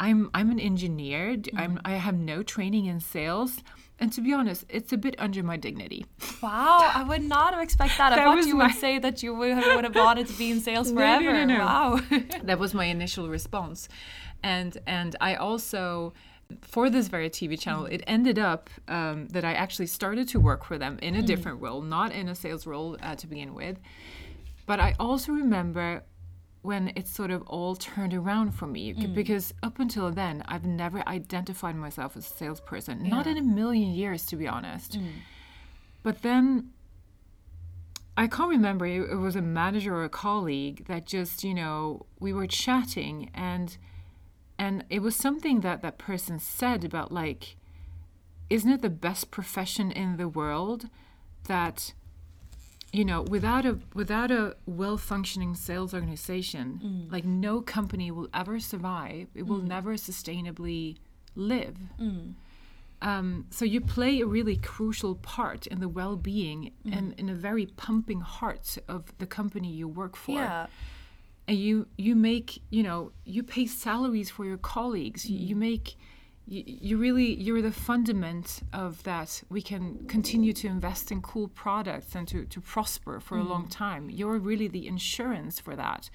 I'm 0.00 0.28
I'm 0.34 0.50
an 0.50 0.58
engineer. 0.60 1.36
D- 1.36 1.50
I'm 1.56 1.80
I 1.84 1.92
have 1.92 2.16
no 2.16 2.42
training 2.42 2.86
in 2.86 3.00
sales. 3.00 3.62
And 4.00 4.12
to 4.14 4.20
be 4.20 4.32
honest, 4.34 4.64
it's 4.68 4.92
a 4.92 4.96
bit 4.96 5.14
under 5.20 5.42
my 5.44 5.56
dignity. 5.56 6.04
Wow, 6.42 6.90
I 6.94 7.04
would 7.04 7.22
not 7.22 7.54
have 7.54 7.62
expected 7.62 7.98
that. 7.98 8.12
I 8.12 8.16
thought 8.24 8.44
you 8.44 8.56
my- 8.56 8.66
would 8.66 8.74
say 8.74 8.98
that 8.98 9.22
you 9.22 9.32
would 9.34 9.52
have, 9.52 9.76
would 9.76 9.84
have 9.84 9.94
wanted 9.94 10.26
to 10.26 10.32
be 10.36 10.50
in 10.50 10.60
sales 10.60 10.90
No, 10.92 11.00
no, 11.00 11.20
forever. 11.20 11.46
no, 11.46 11.56
no. 11.58 11.64
Wow. 11.64 12.00
that 12.42 12.58
was 12.58 12.74
my 12.74 12.86
initial 12.86 13.28
response 13.28 13.88
and 14.42 14.76
and 14.86 15.16
i 15.22 15.36
also 15.36 16.12
for 16.60 16.90
this 16.90 17.08
very 17.08 17.30
tv 17.30 17.58
channel 17.58 17.86
it 17.86 18.02
ended 18.06 18.38
up 18.38 18.68
um, 18.88 19.26
that 19.28 19.44
i 19.44 19.54
actually 19.54 19.86
started 19.86 20.28
to 20.28 20.38
work 20.38 20.62
for 20.64 20.76
them 20.76 20.98
in 21.00 21.14
a 21.14 21.22
different 21.22 21.58
role 21.62 21.80
not 21.80 22.12
in 22.12 22.28
a 22.28 22.34
sales 22.34 22.66
role 22.66 22.98
uh, 23.00 23.14
to 23.14 23.26
begin 23.26 23.54
with 23.54 23.78
But 24.66 24.80
I 24.80 24.94
also 24.98 25.32
remember 25.32 26.04
when 26.62 26.92
it 26.96 27.06
sort 27.06 27.30
of 27.30 27.42
all 27.42 27.76
turned 27.76 28.14
around 28.14 28.52
for 28.52 28.66
me 28.66 28.94
c- 28.94 29.06
mm. 29.06 29.14
because 29.14 29.52
up 29.62 29.78
until 29.78 30.10
then 30.10 30.42
I've 30.48 30.64
never 30.64 31.06
identified 31.06 31.76
myself 31.76 32.16
as 32.16 32.26
a 32.30 32.34
salesperson, 32.34 33.06
not 33.08 33.26
in 33.26 33.36
a 33.36 33.42
million 33.42 33.90
years 33.90 34.24
to 34.26 34.36
be 34.36 34.48
honest. 34.48 34.98
Mm. 34.98 35.10
But 36.02 36.22
then 36.22 36.70
I 38.16 38.28
can't 38.28 38.48
remember 38.48 38.86
it 38.86 39.10
it 39.10 39.16
was 39.16 39.36
a 39.36 39.42
manager 39.42 39.94
or 39.94 40.04
a 40.04 40.08
colleague 40.08 40.86
that 40.86 41.04
just 41.04 41.44
you 41.44 41.52
know 41.52 42.06
we 42.18 42.32
were 42.32 42.46
chatting 42.46 43.30
and 43.34 43.76
and 44.58 44.84
it 44.88 45.02
was 45.02 45.16
something 45.16 45.60
that 45.60 45.82
that 45.82 45.98
person 45.98 46.38
said 46.38 46.84
about 46.84 47.12
like 47.12 47.56
isn't 48.48 48.70
it 48.70 48.82
the 48.82 48.90
best 48.90 49.30
profession 49.30 49.90
in 49.90 50.16
the 50.16 50.28
world 50.28 50.88
that 51.48 51.92
you 52.94 53.04
know 53.04 53.22
without 53.22 53.66
a 53.66 53.78
without 53.94 54.30
a 54.30 54.56
well 54.66 54.96
functioning 54.96 55.54
sales 55.54 55.92
organization 55.92 56.80
mm. 56.82 57.12
like 57.12 57.24
no 57.24 57.60
company 57.60 58.10
will 58.10 58.28
ever 58.32 58.60
survive. 58.60 59.26
It 59.34 59.46
will 59.46 59.60
mm. 59.60 59.66
never 59.66 59.94
sustainably 59.94 60.98
live. 61.34 61.76
Mm. 62.00 62.34
Um, 63.02 63.46
so 63.50 63.64
you 63.64 63.80
play 63.80 64.20
a 64.20 64.26
really 64.26 64.56
crucial 64.56 65.16
part 65.16 65.66
in 65.66 65.80
the 65.80 65.88
well-being 65.88 66.72
and 66.90 67.12
in 67.18 67.28
a 67.28 67.34
very 67.34 67.66
pumping 67.66 68.20
heart 68.20 68.78
of 68.88 69.12
the 69.18 69.26
company 69.26 69.68
you 69.68 69.88
work 69.88 70.16
for. 70.16 70.36
Yeah. 70.36 70.66
and 71.46 71.58
you 71.58 71.86
you 71.98 72.14
make 72.14 72.62
you 72.70 72.82
know 72.82 73.10
you 73.24 73.42
pay 73.42 73.66
salaries 73.66 74.30
for 74.30 74.44
your 74.44 74.56
colleagues. 74.56 75.28
You, 75.28 75.38
you 75.48 75.56
make 75.56 75.96
you, 76.46 76.62
you 76.66 76.96
really 76.98 77.34
you're 77.34 77.62
the 77.62 77.72
fundament 77.72 78.60
of 78.72 79.02
that. 79.04 79.42
We 79.48 79.62
can 79.62 80.06
continue 80.06 80.52
to 80.54 80.68
invest 80.68 81.10
in 81.10 81.22
cool 81.22 81.48
products 81.48 82.14
and 82.14 82.28
to, 82.28 82.44
to 82.44 82.60
prosper 82.60 83.20
for 83.20 83.36
a 83.36 83.40
mm-hmm. 83.40 83.50
long 83.50 83.68
time. 83.68 84.10
You're 84.10 84.38
really 84.38 84.68
the 84.68 84.86
insurance 84.86 85.58
for 85.58 85.74
that. 85.76 86.10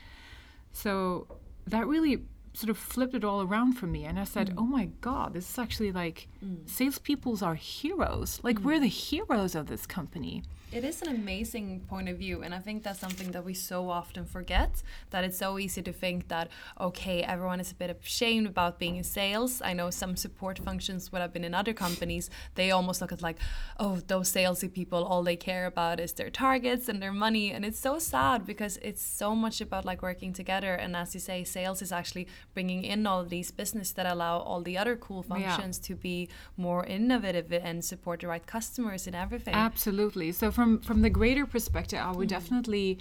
So 0.72 1.28
that 1.68 1.88
really 1.88 2.24
sort 2.54 2.70
of 2.70 2.78
flipped 2.78 3.14
it 3.14 3.24
all 3.24 3.44
around 3.44 3.74
for 3.74 3.86
me 3.86 4.06
and 4.06 4.20
i 4.20 4.24
said 4.24 4.50
mm. 4.50 4.56
oh 4.58 4.66
my 4.66 4.86
god 5.02 5.34
this 5.34 5.48
is 5.48 5.60
actually 5.60 5.92
like 5.92 6.28
mm. 6.44 6.68
salespeople's 6.68 7.44
are 7.44 7.56
heroes. 7.56 8.40
Like 8.44 8.60
mm. 8.60 8.64
we're 8.64 8.80
the 8.80 8.88
heroes 8.88 9.54
of 9.56 9.68
this 9.68 9.86
company 9.86 10.44
It 10.72 10.84
is 10.84 11.02
an 11.02 11.08
amazing 11.08 11.80
point 11.90 12.10
of 12.10 12.18
view, 12.18 12.44
and 12.44 12.54
I 12.54 12.60
think 12.60 12.84
that's 12.84 13.00
something 13.00 13.32
that 13.32 13.44
we 13.44 13.56
so 13.56 13.90
often 13.90 14.26
forget. 14.26 14.84
That 15.10 15.24
it's 15.24 15.40
so 15.40 15.58
easy 15.58 15.82
to 15.82 15.92
think 15.92 16.28
that 16.28 16.50
okay, 16.80 17.24
everyone 17.24 17.60
is 17.60 17.72
a 17.72 17.76
bit 17.76 17.90
ashamed 17.90 18.46
about 18.46 18.78
being 18.78 18.96
in 18.98 19.04
sales. 19.04 19.64
I 19.64 19.74
know 19.74 19.90
some 19.90 20.16
support 20.16 20.60
functions 20.60 21.12
when 21.12 21.24
I've 21.24 21.34
been 21.34 21.44
in 21.44 21.56
other 21.56 21.74
companies, 21.74 22.30
they 22.54 22.70
almost 22.70 23.02
look 23.02 23.12
at 23.12 23.24
like, 23.24 23.38
oh, 23.80 23.96
those 24.06 24.32
salesy 24.32 24.72
people, 24.72 25.04
all 25.04 25.24
they 25.24 25.36
care 25.36 25.66
about 25.66 26.00
is 26.00 26.14
their 26.14 26.30
targets 26.30 26.88
and 26.88 27.02
their 27.02 27.14
money, 27.14 27.52
and 27.52 27.66
it's 27.66 27.80
so 27.80 27.98
sad 27.98 28.46
because 28.46 28.78
it's 28.84 29.02
so 29.02 29.34
much 29.34 29.62
about 29.62 29.86
like 29.86 30.04
working 30.04 30.34
together. 30.34 30.76
And 30.76 30.96
as 30.96 31.16
you 31.16 31.20
say, 31.20 31.44
sales 31.44 31.82
is 31.82 31.92
actually 31.92 32.28
bringing 32.54 32.84
in 32.84 33.08
all 33.08 33.22
of 33.22 33.30
these 33.30 33.50
business 33.50 33.92
that 33.94 34.06
allow 34.06 34.38
all 34.38 34.62
the 34.62 34.78
other 34.78 34.96
cool 34.96 35.24
functions 35.24 35.80
to 35.80 35.96
be 35.96 36.30
more 36.58 36.86
innovative 36.86 37.52
and 37.52 37.84
support 37.84 38.20
the 38.20 38.28
right 38.28 38.46
customers 38.46 39.08
and 39.08 39.16
everything. 39.16 39.56
Absolutely. 39.56 40.32
So 40.32 40.52
from 40.60 40.80
from 40.82 41.02
the 41.02 41.10
greater 41.10 41.46
perspective, 41.46 42.00
I 42.00 42.12
would 42.12 42.28
mm-hmm. 42.28 42.38
definitely, 42.38 43.00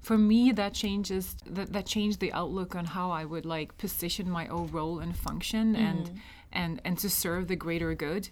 for 0.00 0.16
me, 0.16 0.52
that 0.52 0.72
changes 0.74 1.24
that 1.56 1.72
that 1.72 1.86
changed 1.86 2.18
the 2.20 2.32
outlook 2.40 2.70
on 2.80 2.84
how 2.96 3.10
I 3.20 3.24
would 3.32 3.46
like 3.56 3.68
position 3.78 4.30
my 4.30 4.46
own 4.48 4.66
role 4.78 4.96
and 5.04 5.12
function 5.28 5.66
and 5.74 6.04
mm-hmm. 6.04 6.60
and 6.62 6.72
and 6.84 6.94
to 6.98 7.08
serve 7.10 7.48
the 7.48 7.56
greater 7.56 7.92
good. 8.06 8.24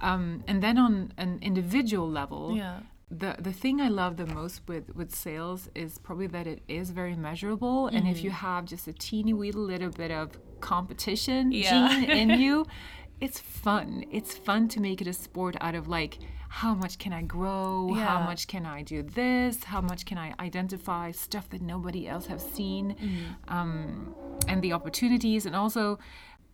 Um, 0.00 0.42
and 0.48 0.62
then 0.62 0.76
on 0.78 1.12
an 1.18 1.38
individual 1.42 2.08
level, 2.20 2.42
Yeah. 2.56 2.80
the 3.22 3.32
the 3.48 3.54
thing 3.62 3.80
I 3.80 3.90
love 4.00 4.12
the 4.16 4.28
most 4.38 4.56
with 4.70 4.86
with 4.98 5.10
sales 5.14 5.60
is 5.74 5.90
probably 6.06 6.28
that 6.36 6.46
it 6.46 6.60
is 6.80 6.86
very 7.00 7.16
measurable, 7.28 7.78
and 7.94 8.02
if 8.08 8.16
mm-hmm. 8.16 8.26
you 8.26 8.30
have 8.48 8.62
just 8.74 8.84
a 8.88 8.94
teeny 9.06 9.34
wee 9.40 9.52
little 9.52 9.92
bit 10.02 10.10
of 10.20 10.26
competition 10.60 11.52
Yeah. 11.52 11.70
gene 11.70 12.10
in 12.20 12.28
you, 12.44 12.66
it's 13.22 13.38
fun. 13.38 14.04
It's 14.10 14.34
fun 14.34 14.66
to 14.68 14.80
make 14.80 15.00
it 15.00 15.06
a 15.06 15.12
sport 15.12 15.56
out 15.60 15.76
of 15.76 15.86
like 15.86 16.18
how 16.48 16.74
much 16.74 16.98
can 16.98 17.12
I 17.14 17.22
grow? 17.22 17.94
How 17.94 18.20
much 18.20 18.46
can 18.46 18.66
I 18.66 18.82
do 18.82 19.02
this? 19.02 19.64
How 19.64 19.80
much 19.80 20.04
can 20.04 20.18
I 20.18 20.34
identify 20.38 21.12
stuff 21.12 21.48
that 21.50 21.62
nobody 21.62 22.06
else 22.06 22.26
has 22.26 22.44
seen? 22.44 22.96
Um, 23.48 24.14
and 24.48 24.60
the 24.60 24.72
opportunities, 24.72 25.46
and 25.46 25.56
also. 25.56 25.98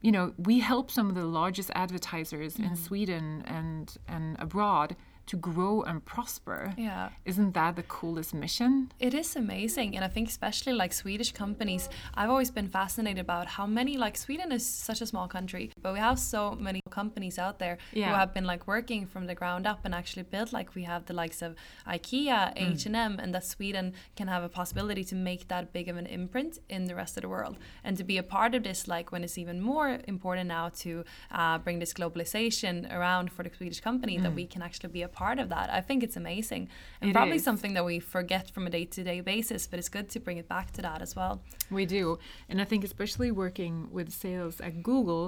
You 0.00 0.12
know, 0.12 0.32
we 0.38 0.60
help 0.60 0.92
some 0.92 1.08
of 1.08 1.16
the 1.16 1.24
largest 1.24 1.72
advertisers 1.74 2.56
in 2.56 2.76
Sweden 2.76 3.42
and 3.46 3.96
and 4.06 4.36
abroad 4.38 4.94
to 5.28 5.36
grow 5.36 5.82
and 5.82 6.04
prosper. 6.04 6.74
Yeah. 6.76 7.10
Isn't 7.24 7.52
that 7.54 7.76
the 7.76 7.82
coolest 7.84 8.34
mission? 8.34 8.90
It 8.98 9.14
is 9.14 9.36
amazing, 9.36 9.94
and 9.94 10.04
I 10.04 10.08
think 10.08 10.28
especially 10.28 10.72
like 10.72 10.92
Swedish 10.92 11.32
companies, 11.32 11.88
I've 12.14 12.30
always 12.30 12.50
been 12.50 12.68
fascinated 12.68 13.20
about 13.20 13.46
how 13.46 13.66
many 13.66 13.96
like 13.96 14.16
Sweden 14.16 14.50
is 14.52 14.64
such 14.66 15.00
a 15.00 15.06
small 15.06 15.28
country, 15.28 15.70
but 15.82 15.92
we 15.92 15.98
have 15.98 16.18
so 16.18 16.52
many 16.52 16.80
companies 16.90 17.38
out 17.38 17.58
there 17.58 17.78
who 17.92 18.00
have 18.00 18.34
been 18.34 18.44
like 18.44 18.66
working 18.66 19.06
from 19.06 19.26
the 19.26 19.34
ground 19.34 19.66
up 19.66 19.80
and 19.84 19.94
actually 19.94 20.22
built 20.22 20.52
like 20.52 20.74
we 20.74 20.82
have 20.84 21.06
the 21.06 21.12
likes 21.12 21.42
of 21.42 21.54
IKEA, 21.86 22.52
H 22.56 22.86
and 22.86 22.96
M, 22.96 23.18
and 23.22 23.34
that 23.34 23.44
Sweden 23.44 23.92
can 24.16 24.28
have 24.28 24.42
a 24.42 24.48
possibility 24.48 25.04
to 25.04 25.14
make 25.14 25.48
that 25.48 25.72
big 25.72 25.88
of 25.88 25.96
an 25.96 26.06
imprint 26.06 26.58
in 26.68 26.86
the 26.86 26.94
rest 26.94 27.16
of 27.16 27.22
the 27.22 27.28
world, 27.28 27.56
and 27.84 27.96
to 27.98 28.04
be 28.04 28.16
a 28.18 28.22
part 28.22 28.54
of 28.54 28.62
this, 28.62 28.88
like 28.88 29.12
when 29.12 29.22
it's 29.22 29.38
even 29.38 29.60
more 29.60 30.00
important 30.08 30.48
now 30.48 30.70
to 30.70 31.04
uh, 31.30 31.58
bring 31.58 31.78
this 31.78 31.92
globalization 31.92 32.90
around 32.96 33.30
for 33.30 33.42
the 33.42 33.50
Swedish 33.54 33.80
company, 33.80 34.16
that 34.18 34.34
we 34.34 34.46
can 34.46 34.62
actually 34.62 34.88
be 34.88 35.02
a 35.02 35.08
part 35.18 35.38
of 35.44 35.48
that. 35.54 35.66
I 35.78 35.80
think 35.88 35.98
it's 36.06 36.16
amazing, 36.24 36.62
and 37.00 37.06
It 37.10 37.14
probably 37.18 37.36
is. 37.40 37.44
something 37.48 37.72
that 37.76 37.84
we 37.90 37.96
forget 38.16 38.44
from 38.54 38.64
a 38.68 38.70
day-to-day 38.78 39.20
basis 39.32 39.60
but 39.70 39.76
it's 39.80 39.92
good 39.96 40.08
to 40.14 40.18
bring 40.24 40.38
it 40.42 40.48
back 40.54 40.66
to 40.76 40.80
that 40.88 41.00
as 41.06 41.12
well 41.18 41.34
We 41.78 41.84
do, 41.98 42.02
and 42.48 42.56
I 42.64 42.66
think 42.70 42.80
especially 42.90 43.30
working 43.44 43.74
with 43.96 44.08
sales 44.24 44.56
at 44.66 44.74
Google, 44.90 45.24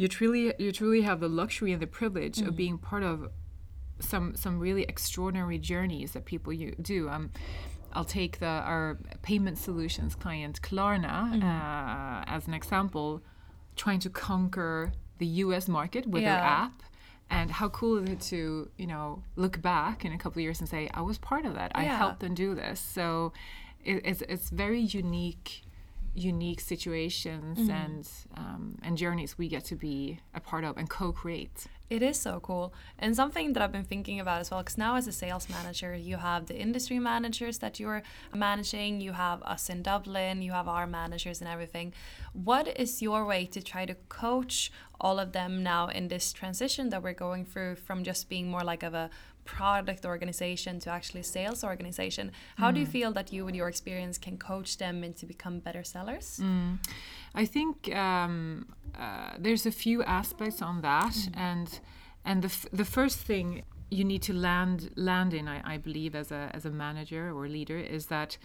you 0.00 0.08
truly 0.08 0.44
you 0.64 0.70
truly 0.80 1.02
have 1.10 1.18
the 1.26 1.32
luxury 1.42 1.70
and 1.74 1.80
the 1.86 1.92
privilege 2.00 2.38
of 2.48 2.52
being 2.64 2.76
part 2.90 3.04
of 3.12 3.16
some 4.10 4.26
some 4.44 4.54
really 4.66 4.84
extraordinary 4.94 5.58
journeys 5.72 6.10
that 6.14 6.24
people 6.32 6.52
you 6.62 6.68
do. 6.92 7.00
Um, 7.14 7.24
I'll 7.96 8.10
take 8.20 8.34
the 8.44 8.54
our 8.72 8.86
payment 9.28 9.56
solutions 9.66 10.12
client 10.24 10.54
Klarna 10.68 11.16
uh, 11.50 12.36
as 12.36 12.42
an 12.48 12.54
example, 12.60 13.08
trying 13.82 14.00
to 14.06 14.10
conquer 14.10 14.74
the 15.22 15.26
U.S. 15.44 15.64
market 15.68 16.04
with 16.14 16.22
their 16.24 16.42
app. 16.62 16.76
And 17.30 17.50
how 17.50 17.68
cool 17.70 17.98
is 17.98 18.08
it 18.10 18.20
to, 18.22 18.68
you 18.76 18.86
know, 18.86 19.22
look 19.36 19.60
back 19.60 20.04
in 20.04 20.12
a 20.12 20.18
couple 20.18 20.38
of 20.40 20.42
years 20.42 20.60
and 20.60 20.68
say, 20.68 20.88
I 20.94 21.00
was 21.00 21.18
part 21.18 21.46
of 21.46 21.54
that. 21.54 21.72
I 21.74 21.84
helped 21.84 22.20
them 22.20 22.34
do 22.34 22.54
this. 22.54 22.80
So 22.80 23.32
it, 23.84 24.02
it's, 24.04 24.22
it's 24.22 24.50
very 24.50 24.80
unique, 24.80 25.62
unique 26.14 26.60
situations 26.60 27.68
and 27.68 28.08
um, 28.36 28.78
and 28.82 28.96
journeys 28.96 29.36
we 29.36 29.48
get 29.48 29.64
to 29.64 29.76
be 29.76 30.20
a 30.34 30.40
part 30.40 30.64
of 30.64 30.76
and 30.76 30.88
co-create. 30.88 31.66
It 31.90 32.02
is 32.02 32.18
so 32.18 32.40
cool. 32.40 32.72
And 32.98 33.14
something 33.14 33.52
that 33.52 33.62
I've 33.62 33.70
been 33.70 33.84
thinking 33.84 34.18
about 34.18 34.40
as 34.40 34.50
well, 34.50 34.60
because 34.60 34.78
now 34.78 34.96
as 34.96 35.06
a 35.06 35.12
sales 35.12 35.48
manager, 35.50 35.94
you 35.94 36.16
have 36.16 36.46
the 36.46 36.56
industry 36.56 36.98
managers 36.98 37.58
that 37.58 37.78
you're 37.78 38.02
managing, 38.34 39.02
you 39.02 39.12
have 39.12 39.42
us 39.42 39.68
in 39.68 39.82
Dublin, 39.82 40.40
you 40.40 40.52
have 40.52 40.66
our 40.66 40.86
managers 40.86 41.40
and 41.40 41.48
everything. 41.48 41.92
What 42.32 42.68
is 42.80 43.02
your 43.02 43.26
way 43.26 43.44
to 43.46 43.60
try 43.60 43.84
to 43.84 43.94
coach 44.08 44.72
all 44.98 45.18
of 45.18 45.32
them 45.32 45.62
now 45.62 45.88
in 45.88 46.08
this 46.08 46.32
transition 46.32 46.88
that 46.88 47.02
we're 47.02 47.12
going 47.12 47.44
through 47.44 47.76
from 47.76 48.02
just 48.02 48.28
being 48.30 48.50
more 48.50 48.64
like 48.64 48.82
of 48.82 48.94
a 48.94 49.10
product 49.44 50.04
organization 50.06 50.80
to 50.80 50.90
actually 50.90 51.22
sales 51.22 51.62
organization? 51.64 52.32
How 52.56 52.70
do 52.70 52.80
you 52.80 52.86
feel 52.86 53.12
that 53.12 53.32
you, 53.32 53.44
with 53.44 53.54
your 53.54 53.68
experience, 53.68 54.18
can 54.18 54.36
coach 54.38 54.78
them 54.78 55.04
into 55.04 55.26
become 55.26 55.60
better 55.60 55.84
sellers? 55.84 56.40
I 57.34 57.44
think 57.44 57.94
um, 57.94 58.66
uh, 58.98 59.32
there's 59.38 59.66
a 59.66 59.72
few 59.72 60.02
aspects 60.02 60.62
on 60.62 60.82
that, 60.82 61.16
and 61.34 61.80
and 62.24 62.42
the 62.42 62.48
f- 62.48 62.66
the 62.72 62.84
first 62.84 63.18
thing 63.18 63.62
you 63.90 64.04
need 64.04 64.22
to 64.22 64.32
land 64.32 64.90
land 64.96 65.34
in, 65.34 65.48
I, 65.48 65.74
I 65.74 65.78
believe, 65.78 66.14
as 66.14 66.30
a 66.32 66.50
as 66.54 66.64
a 66.64 66.70
manager 66.70 67.32
or 67.36 67.48
leader, 67.48 67.78
is 67.78 68.06
that 68.06 68.38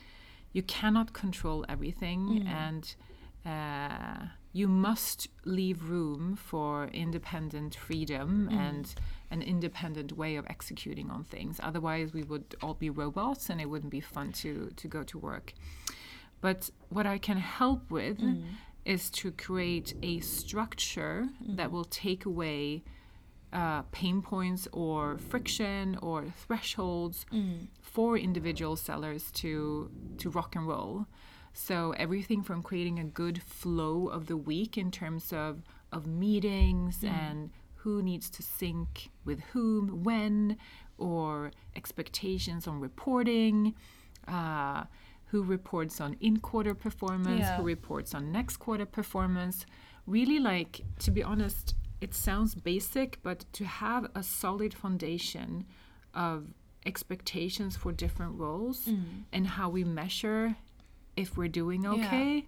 you 0.51 0.63
cannot 0.63 1.13
control 1.13 1.65
everything, 1.69 2.45
and 2.47 2.95
uh, 3.45 4.25
you 4.51 4.67
must 4.67 5.27
leave 5.45 5.89
room 5.89 6.35
for 6.35 6.87
independent 6.87 7.75
freedom 7.75 8.49
mm. 8.51 8.57
and 8.57 8.95
an 9.31 9.41
independent 9.41 10.17
way 10.17 10.35
of 10.37 10.45
executing 10.47 11.11
on 11.11 11.23
things. 11.23 11.59
Otherwise, 11.61 12.13
we 12.13 12.23
would 12.23 12.55
all 12.61 12.73
be 12.73 12.89
robots, 12.89 13.49
and 13.49 13.61
it 13.61 13.69
wouldn't 13.69 13.91
be 13.91 14.01
fun 14.01 14.31
to 14.31 14.71
to 14.75 14.87
go 14.87 15.03
to 15.03 15.17
work. 15.17 15.53
But 16.41 16.69
what 16.89 17.05
I 17.05 17.17
can 17.17 17.37
help 17.37 17.91
with 17.91 18.19
mm. 18.19 18.43
is 18.85 19.09
to 19.11 19.31
create 19.31 19.93
a 20.01 20.19
structure 20.21 21.27
mm. 21.43 21.57
that 21.57 21.71
will 21.71 21.85
take 21.85 22.25
away 22.25 22.83
uh, 23.51 23.81
pain 23.91 24.21
points 24.21 24.67
or 24.71 25.17
friction 25.17 25.97
or 26.01 26.25
thresholds 26.45 27.25
for 27.81 28.17
individual 28.17 28.75
sellers 28.75 29.31
to 29.31 29.91
to 30.17 30.29
rock 30.29 30.55
and 30.55 30.67
roll. 30.67 31.05
So 31.67 31.93
everything 31.97 32.41
from 32.41 32.63
creating 32.63 32.99
a 32.99 33.03
good 33.03 33.41
flow 33.41 34.07
of 34.07 34.27
the 34.27 34.37
week 34.37 34.77
in 34.77 34.91
terms 34.91 35.33
of 35.33 35.61
of 35.91 36.05
meetings 36.07 37.03
and 37.03 37.49
who 37.81 38.01
needs 38.01 38.29
to 38.29 38.41
sync 38.43 39.09
with 39.25 39.39
whom 39.51 40.03
when 40.03 40.57
or 40.97 41.51
expectations 41.75 42.67
on 42.67 42.79
reporting 42.79 43.73
uh, 44.27 44.83
who 45.31 45.41
reports 45.43 45.99
on 46.01 46.15
in 46.21 46.37
quarter 46.37 46.73
performance, 46.73 47.41
Yeah. 47.41 47.57
who 47.57 47.63
reports 47.63 48.13
on 48.15 48.31
next 48.31 48.57
quarter 48.57 48.85
performance. 48.85 49.65
Really, 50.07 50.39
like, 50.39 50.81
to 50.99 51.11
be 51.11 51.23
honest, 51.23 51.75
it 52.01 52.13
sounds 52.13 52.55
basic, 52.55 53.19
but 53.21 53.39
to 53.53 53.63
have 53.65 54.03
a 54.15 54.23
solid 54.23 54.73
foundation 54.73 55.65
of 56.13 56.35
expectations 56.85 57.75
for 57.75 57.91
different 57.91 58.33
roles 58.39 58.89
and 59.33 59.43
how 59.57 59.67
we 59.69 59.83
measure 59.83 60.55
if 61.21 61.37
we're 61.37 61.47
doing 61.61 61.83
Mm. 61.83 61.97
Yeah. 61.97 62.05
okay, 62.07 62.45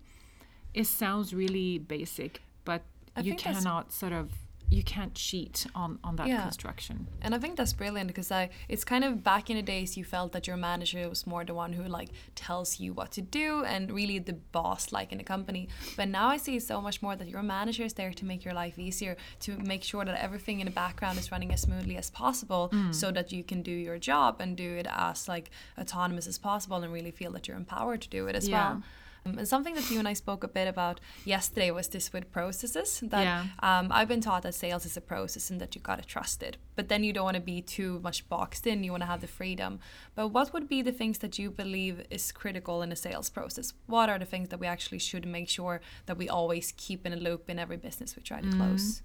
it 0.74 0.88
sounds 0.88 1.34
really 1.34 1.78
basic, 1.78 2.42
but 2.66 2.82
I 3.16 3.22
you 3.22 3.36
cannot 3.36 3.92
sort 3.92 4.14
of 4.14 4.32
you 4.72 4.84
can't 4.84 5.14
cheat 5.14 5.68
on 5.76 6.00
on 6.08 6.16
that 6.16 6.28
Yeah. 6.28 6.44
construction. 6.44 7.08
And 7.22 7.36
I 7.36 7.40
think 7.40 7.54
that's 7.58 7.74
brilliant 7.74 8.08
because 8.08 8.32
I 8.32 8.50
it's 8.70 8.86
kind 8.94 9.04
of 9.04 9.12
back 9.32 9.50
in 9.50 9.56
the 9.58 9.62
days 9.76 9.98
you 9.98 10.06
felt 10.06 10.32
that 10.32 10.48
your 10.48 10.58
manager 10.58 11.04
was 11.10 11.28
more 11.28 11.44
the 11.46 11.54
one 11.64 11.74
who 11.74 11.84
like 12.00 12.10
tells 12.36 12.80
you 12.80 12.94
what 12.94 13.10
to 13.18 13.22
do 13.22 13.48
and 13.66 13.92
really 13.92 14.18
the 14.20 14.38
boss 14.58 14.84
like 14.98 15.12
in 15.12 15.18
the 15.18 15.24
company. 15.26 15.68
But 15.98 16.08
now 16.08 16.28
I 16.36 16.38
see 16.38 16.58
so 16.60 16.80
much 16.88 17.02
more 17.02 17.16
that 17.18 17.28
your 17.28 17.44
manager 17.44 17.84
is 17.84 17.94
there 17.94 18.14
to 18.14 18.26
make 18.26 18.46
your 18.46 18.54
life 18.64 18.80
easier, 18.80 19.18
to 19.42 19.58
make 19.58 19.84
sure 19.84 20.06
that 20.06 20.18
everything 20.28 20.62
in 20.62 20.66
the 20.66 20.72
background 20.84 21.20
is 21.20 21.32
running 21.34 21.52
as 21.52 21.62
smoothly 21.62 21.98
as 21.98 22.10
possible 22.10 22.70
mm. 22.72 22.96
so 22.96 23.12
that 23.12 23.32
you 23.34 23.44
can 23.44 23.62
do 23.62 23.76
your 23.88 23.98
job 24.00 24.40
and 24.40 24.56
do 24.56 24.70
it 24.82 24.88
as 24.90 25.28
like 25.28 25.50
autonomous 25.78 26.28
as 26.28 26.38
possible 26.38 26.78
and 26.84 26.94
really 26.94 27.12
feel 27.12 27.32
that 27.34 27.48
you're 27.48 27.58
empowered 27.58 28.02
to 28.02 28.10
do 28.10 28.28
it 28.28 28.36
as 28.38 28.48
Yeah. 28.48 28.56
well. 28.70 28.84
Um, 29.26 29.38
and 29.38 29.48
something 29.48 29.76
that 29.76 29.90
you 29.92 30.00
and 30.00 30.08
I 30.08 30.14
spoke 30.14 30.44
a 30.44 30.48
bit 30.48 30.68
about 30.68 31.00
yesterday 31.26 31.70
was 31.72 31.88
this 31.88 32.12
with 32.12 32.32
processes. 32.32 33.02
That 33.04 33.24
Yeah. 33.24 33.46
um, 33.60 33.92
I've 33.92 34.08
been 34.08 34.22
taught 34.22 34.42
that 34.44 34.56
sales 34.56 34.86
is 34.86 34.98
a 34.98 35.02
process 35.02 35.52
and 35.52 35.62
that 35.62 35.76
you 35.76 35.82
gotta 35.82 36.04
trust 36.04 36.42
it. 36.42 36.58
But 36.76 36.90
then 36.90 37.04
you 37.04 37.14
don't 37.14 37.26
want 37.26 37.36
to 37.36 37.42
be 37.42 37.62
too 37.62 38.00
much 38.00 38.28
boxed 38.30 38.66
in. 38.66 38.84
You 38.84 38.92
want 38.92 39.04
to 39.04 39.08
have 39.08 39.22
the 39.22 39.28
freedom. 39.28 39.80
But 40.16 40.30
what 40.30 40.54
would 40.54 40.68
be 40.68 40.82
the 40.82 40.92
things 40.92 41.20
that 41.20 41.38
you 41.38 41.52
believe 41.52 42.04
is 42.10 42.32
critical 42.32 42.82
in 42.82 42.92
a 42.92 42.96
sales 42.96 43.30
process? 43.30 43.74
What 43.86 44.10
are 44.10 44.18
the 44.18 44.26
things 44.26 44.50
that 44.50 44.60
we 44.60 44.68
actually 44.68 45.00
should 45.00 45.26
make 45.28 45.50
sure 45.50 45.82
that 46.08 46.18
we 46.18 46.28
always 46.28 46.74
keep 46.76 47.06
in 47.06 47.14
a 47.14 47.18
loop 47.18 47.50
in 47.50 47.60
every 47.60 47.78
business 47.78 48.16
we 48.16 48.24
try 48.24 48.42
to 48.42 48.50
close? 48.50 49.04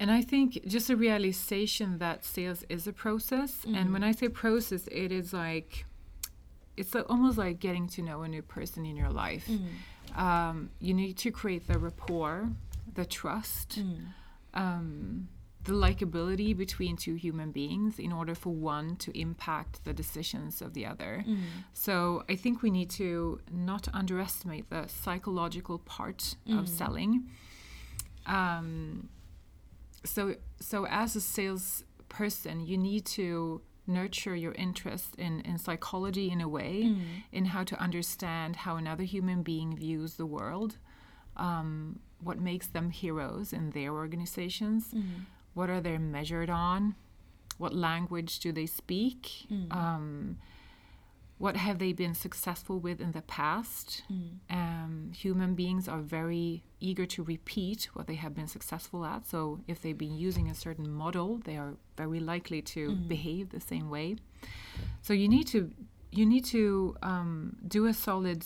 And 0.00 0.12
I 0.12 0.22
think 0.22 0.64
just 0.64 0.88
a 0.90 0.96
realization 0.96 1.98
that 1.98 2.24
sales 2.24 2.62
is 2.68 2.86
a 2.86 2.92
process. 2.92 3.64
And 3.64 3.92
when 3.92 4.04
I 4.04 4.12
say 4.12 4.28
process, 4.28 4.86
it 4.92 5.10
is 5.10 5.32
like, 5.32 5.86
it's 6.80 6.94
almost 6.94 7.36
like 7.38 7.58
getting 7.60 7.86
to 7.88 8.02
know 8.02 8.22
a 8.22 8.28
new 8.28 8.42
person 8.42 8.84
in 8.90 8.96
your 8.96 9.10
life. 9.10 9.48
Um, 10.16 10.70
you 10.80 10.94
need 10.94 11.16
to 11.18 11.30
create 11.30 11.66
the 11.70 11.78
rapport, 11.78 12.48
the 12.94 13.04
trust, 13.04 13.70
um, 14.54 15.28
the 15.64 15.72
likability 15.72 16.56
between 16.56 16.96
two 16.96 17.14
human 17.26 17.50
beings 17.52 17.98
in 17.98 18.10
order 18.12 18.34
for 18.34 18.52
one 18.54 18.96
to 18.96 19.10
impact 19.26 19.84
the 19.84 19.92
decisions 19.92 20.62
of 20.62 20.72
the 20.72 20.86
other. 20.86 21.24
So 21.74 22.24
I 22.32 22.36
think 22.36 22.62
we 22.62 22.70
need 22.70 22.90
to 23.02 23.40
not 23.52 23.84
underestimate 23.92 24.70
the 24.70 24.86
psychological 24.88 25.78
part 25.80 26.36
of 26.58 26.68
selling. 26.80 27.12
Um, 28.26 29.08
so 30.04 30.36
so 30.60 30.86
as 30.86 31.16
a 31.16 31.20
salesperson 31.20 32.60
you 32.70 32.78
need 32.78 33.04
to 33.18 33.60
nurture 33.88 34.36
your 34.36 34.52
interest 34.52 35.14
in, 35.16 35.40
in 35.40 35.56
psychology 35.58 36.30
in 36.30 36.40
a 36.40 36.48
way 36.48 36.94
in 37.32 37.44
how 37.46 37.64
to 37.64 37.80
understand 37.80 38.54
how 38.56 38.76
another 38.76 39.02
human 39.04 39.42
being 39.42 39.74
views 39.74 40.14
the 40.14 40.26
world 40.26 40.76
um, 41.36 41.98
what 42.20 42.38
makes 42.38 42.66
them 42.68 42.90
heroes 42.90 43.52
in 43.52 43.70
their 43.70 43.92
organizations 43.92 44.94
what 45.54 45.68
are 45.70 45.80
they 45.80 45.96
measured 45.98 46.50
on 46.50 46.94
what 47.56 47.74
language 47.74 48.38
do 48.40 48.52
they 48.52 48.66
speak 48.66 49.46
um, 49.70 50.36
what 51.38 51.56
have 51.56 51.78
they 51.78 51.92
been 51.92 52.14
successful 52.14 52.80
with 52.80 53.00
in 53.00 53.12
the 53.12 53.22
past? 53.22 54.02
Um, 54.50 55.12
human 55.14 55.54
beings 55.54 55.88
are 55.88 56.00
very 56.00 56.64
eager 56.80 57.06
to 57.06 57.22
repeat 57.22 57.88
what 57.92 58.06
they 58.08 58.16
have 58.16 58.34
been 58.34 58.48
successful 58.48 59.04
at. 59.04 59.26
So 59.26 59.60
if 59.68 59.80
they've 59.80 59.96
been 59.96 60.18
using 60.18 60.50
a 60.50 60.54
certain 60.54 60.90
model 60.90 61.40
they 61.44 61.56
are 61.56 61.74
very 61.96 62.20
likely 62.20 62.60
to 62.62 62.90
behave 63.08 63.50
the 63.50 63.60
same 63.60 63.88
way. 63.88 64.16
So 65.02 65.12
you 65.12 65.28
need 65.28 65.46
to 65.48 65.70
you 66.10 66.26
need 66.26 66.44
to 66.46 66.96
um, 67.02 67.56
do 67.66 67.86
a 67.86 67.94
solid 67.94 68.44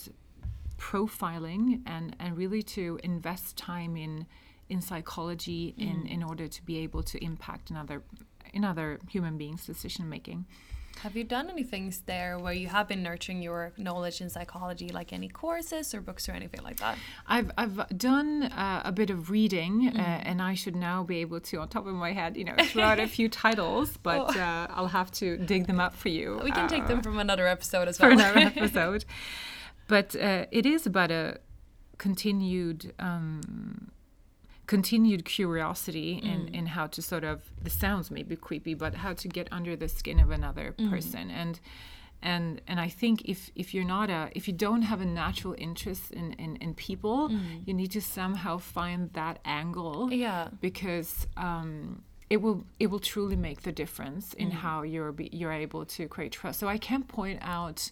profiling 0.78 1.80
and 1.86 2.14
and 2.18 2.36
really 2.36 2.62
to 2.62 2.98
invest 3.02 3.56
time 3.56 3.96
in 3.96 4.26
in 4.68 4.80
psychology 4.80 5.74
in 5.78 6.06
in 6.06 6.22
order 6.22 6.48
to 6.48 6.62
be 6.64 6.78
able 6.78 7.02
to 7.04 7.24
impact 7.24 7.70
another 7.70 8.02
another 8.52 8.98
human 9.08 9.38
being's 9.38 9.64
decision 9.64 10.08
making 10.08 10.44
Have 11.00 11.16
you 11.16 11.24
done 11.24 11.50
any 11.50 11.64
things 11.64 12.02
there 12.06 12.38
where 12.38 12.52
you 12.52 12.68
have 12.68 12.86
been 12.86 13.02
nurturing 13.02 13.42
your 13.42 13.72
knowledge 13.76 14.20
in 14.20 14.30
psychology, 14.30 14.88
like 14.90 15.12
any 15.12 15.28
courses 15.28 15.94
or 15.94 16.00
books 16.00 16.28
or 16.28 16.32
anything 16.32 16.62
like 16.62 16.78
that? 16.78 16.96
I've 17.26 17.50
I've 17.58 17.98
done 17.98 18.44
uh, 18.44 18.82
a 18.84 18.92
bit 18.92 19.10
of 19.10 19.30
reading, 19.30 19.90
Mm. 19.92 19.98
uh, 19.98 20.02
and 20.02 20.40
I 20.40 20.54
should 20.54 20.76
now 20.76 21.02
be 21.02 21.18
able 21.18 21.40
to, 21.40 21.60
on 21.60 21.68
top 21.68 21.86
of 21.86 21.94
my 21.94 22.12
head, 22.12 22.36
you 22.36 22.44
know, 22.44 22.54
throw 22.66 22.84
out 22.84 23.00
a 23.00 23.06
few 23.08 23.28
titles, 23.44 23.96
but 23.96 24.36
uh, 24.36 24.68
I'll 24.70 24.88
have 24.88 25.10
to 25.12 25.36
dig 25.38 25.66
them 25.66 25.80
up 25.80 25.94
for 25.96 26.08
you. 26.08 26.38
Oh. 26.40 26.44
We 26.44 26.52
can 26.52 26.68
take 26.68 26.84
uh, 26.84 26.88
them 26.88 27.02
from 27.02 27.18
another 27.18 27.48
episode 27.48 27.88
as 27.88 27.98
for 27.98 28.08
well. 28.08 28.18
another 28.20 28.38
episode. 28.56 29.04
But 29.88 30.14
uh, 30.14 30.46
it 30.52 30.66
is 30.66 30.86
about 30.86 31.10
a 31.10 31.38
continued 31.98 32.94
um, 32.98 33.90
continued 34.66 35.24
curiosity 35.24 36.20
in, 36.22 36.46
mm. 36.46 36.54
in 36.54 36.66
how 36.66 36.86
to 36.86 37.02
sort 37.02 37.24
of 37.24 37.42
the 37.62 37.70
sounds 37.70 38.10
may 38.10 38.22
be 38.22 38.36
creepy, 38.36 38.74
but 38.74 38.94
how 38.94 39.12
to 39.12 39.28
get 39.28 39.48
under 39.50 39.76
the 39.76 39.88
skin 39.88 40.20
of 40.20 40.30
another 40.30 40.74
mm. 40.78 40.90
person 40.90 41.30
and 41.30 41.60
and 42.22 42.60
and 42.68 42.78
I 42.80 42.88
think 42.88 43.22
if 43.28 43.50
if 43.54 43.74
you're 43.74 43.84
not 43.84 44.08
a 44.08 44.30
if 44.32 44.46
you 44.46 44.54
don't 44.54 44.82
have 44.82 45.00
a 45.00 45.04
natural 45.04 45.54
interest 45.58 46.12
in 46.12 46.32
in, 46.34 46.56
in 46.56 46.74
people, 46.74 47.28
mm. 47.28 47.66
you 47.66 47.74
need 47.74 47.90
to 47.92 48.00
somehow 48.00 48.58
find 48.58 49.12
that 49.14 49.40
angle 49.44 50.12
Yeah. 50.12 50.48
because 50.60 51.26
um, 51.36 52.02
it 52.30 52.40
will 52.40 52.64
it 52.78 52.86
will 52.86 53.00
truly 53.00 53.36
make 53.36 53.62
the 53.62 53.72
difference 53.72 54.34
in 54.34 54.50
how 54.50 54.82
you're 54.82 55.12
be, 55.12 55.28
you're 55.32 55.52
able 55.52 55.84
to 55.86 56.08
create 56.08 56.32
trust. 56.32 56.60
So 56.60 56.68
I 56.68 56.78
can 56.78 57.02
point 57.02 57.40
out. 57.42 57.90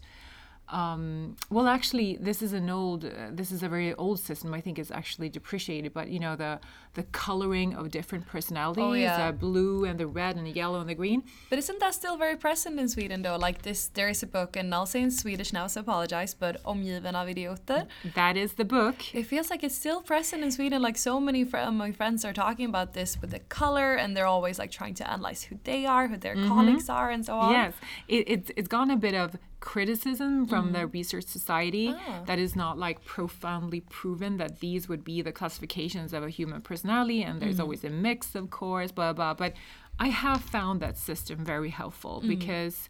Um, 0.71 1.37
well, 1.51 1.67
actually, 1.67 2.17
this 2.21 2.43
is 2.43 2.53
an 2.53 2.71
old. 2.71 3.05
Uh, 3.05 3.31
this 3.33 3.51
is 3.51 3.63
a 3.63 3.69
very 3.69 3.95
old 3.95 4.21
system. 4.21 4.55
I 4.55 4.61
think 4.61 4.79
it's 4.79 4.91
actually 4.91 5.29
depreciated. 5.29 5.93
But 5.93 6.09
you 6.09 6.21
know 6.21 6.37
the 6.37 6.61
the 6.95 7.03
coloring 7.05 7.75
of 7.75 7.91
different 7.91 8.27
personalities, 8.27 9.03
yeah. 9.03 9.29
uh, 9.29 9.33
blue 9.33 9.85
and 9.85 9.99
the 9.99 10.07
red 10.07 10.37
and 10.37 10.47
the 10.47 10.51
yellow 10.51 10.81
and 10.81 10.89
the 10.89 10.95
green. 10.95 11.23
But 11.49 11.59
isn't 11.59 11.79
that 11.81 11.95
still 11.95 12.17
very 12.17 12.37
present 12.37 12.79
in 12.79 12.89
Sweden 12.89 13.23
though? 13.23 13.37
Like 13.37 13.63
this, 13.63 13.89
there 13.89 14.09
is 14.09 14.23
a 14.23 14.27
book, 14.27 14.57
and 14.57 14.75
I'll 14.75 14.87
say 14.87 15.03
in 15.03 15.11
Swedish 15.11 15.53
now, 15.53 15.67
so 15.67 15.81
apologize, 15.81 16.35
but 16.35 16.63
Omgiven 16.65 17.15
av 17.15 17.29
idioter. 17.29 17.87
That 18.15 18.37
is 18.37 18.55
the 18.55 18.65
book. 18.65 19.15
It 19.15 19.27
feels 19.27 19.51
like 19.51 19.63
it's 19.65 19.75
still 19.75 20.03
present 20.03 20.43
in 20.43 20.51
Sweden. 20.53 20.83
Like 20.83 20.99
so 20.99 21.21
many 21.21 21.45
fr- 21.45 21.59
of 21.59 21.75
my 21.75 21.93
friends 21.93 22.25
are 22.25 22.33
talking 22.33 22.67
about 22.67 22.93
this 22.95 23.21
with 23.21 23.31
the 23.31 23.41
color, 23.41 23.95
and 23.95 24.17
they're 24.17 24.27
always 24.27 24.59
like 24.59 24.71
trying 24.71 24.95
to 24.95 25.11
analyze 25.11 25.43
who 25.45 25.59
they 25.65 25.87
are, 25.87 26.09
who 26.09 26.17
their 26.17 26.35
colleagues 26.35 26.89
are, 26.89 27.11
and 27.11 27.25
so 27.25 27.35
on. 27.35 27.53
Yes, 27.53 27.75
it, 28.09 28.25
it's 28.29 28.51
it's 28.57 28.69
gotten 28.69 28.91
a 28.91 28.97
bit 28.97 29.15
of 29.15 29.37
criticism 29.61 30.47
from 30.47 30.73
the 30.73 30.81
mm-hmm. 30.81 30.91
research 30.93 31.25
society 31.25 31.95
Ah. 31.95 32.23
that 32.27 32.39
is 32.39 32.57
not 32.57 32.79
like 32.79 33.05
profoundly 33.05 33.81
proven 33.81 34.39
that 34.39 34.61
these 34.61 34.89
would 34.89 35.05
be 35.05 35.23
the 35.23 35.33
classifications 35.33 36.13
of 36.13 36.23
a 36.23 36.31
human 36.31 36.61
personality, 36.63 37.23
and 37.23 37.41
there's 37.41 37.55
mm-hmm. 37.55 37.63
always 37.63 37.85
a 37.85 37.91
mix, 37.91 38.35
of 38.35 38.51
course, 38.51 38.91
blah 38.91 39.13
blah. 39.13 39.35
But 39.35 39.53
I 39.99 40.09
have 40.09 40.41
found 40.41 40.81
that 40.81 40.97
system 40.97 41.45
very 41.45 41.69
helpful 41.69 42.23
mm. 42.25 42.29
because 42.29 42.89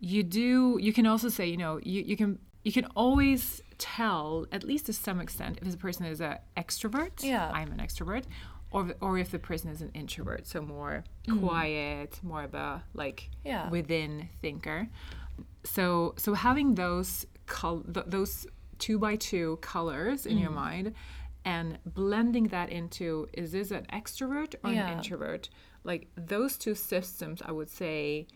you 0.00 0.22
do 0.22 0.78
you 0.80 0.92
can 0.92 1.06
also 1.06 1.28
say 1.28 1.46
you 1.46 1.56
know 1.56 1.78
you, 1.82 2.02
you 2.02 2.16
can 2.16 2.38
you 2.64 2.72
can 2.72 2.86
always 2.96 3.62
tell 3.78 4.46
at 4.50 4.64
least 4.64 4.86
to 4.86 4.92
some 4.92 5.20
extent 5.20 5.58
if 5.58 5.64
this 5.64 5.76
person 5.76 6.06
is 6.06 6.20
an 6.20 6.38
extrovert 6.56 7.22
Yeah. 7.22 7.50
i'm 7.54 7.70
an 7.70 7.78
extrovert 7.78 8.24
or, 8.72 8.94
or 9.00 9.18
if 9.18 9.30
the 9.30 9.38
person 9.38 9.70
is 9.70 9.80
an 9.82 9.90
introvert 9.94 10.46
so 10.46 10.60
more 10.62 11.04
mm. 11.28 11.40
quiet 11.40 12.18
more 12.22 12.42
of 12.42 12.54
a 12.54 12.82
like 12.94 13.30
Yeah. 13.44 13.68
within 13.70 14.28
thinker 14.40 14.88
so 15.64 16.14
so 16.16 16.34
having 16.34 16.74
those 16.74 17.26
col- 17.46 17.82
th- 17.82 18.06
those 18.06 18.46
two 18.78 18.98
by 18.98 19.16
two 19.16 19.58
colors 19.60 20.26
in 20.26 20.38
your 20.38 20.50
mm. 20.50 20.54
mind 20.56 20.94
and 21.44 21.78
blending 21.84 22.48
that 22.48 22.70
into 22.70 23.28
is 23.32 23.52
this 23.52 23.70
an 23.70 23.86
extrovert 23.92 24.54
or 24.64 24.70
Yeah. 24.70 24.88
an 24.88 24.98
introvert 24.98 25.48
like 25.84 26.08
those 26.16 26.56
two 26.56 26.74
systems 26.74 27.42
i 27.44 27.52
would 27.52 27.70
say 27.70 28.26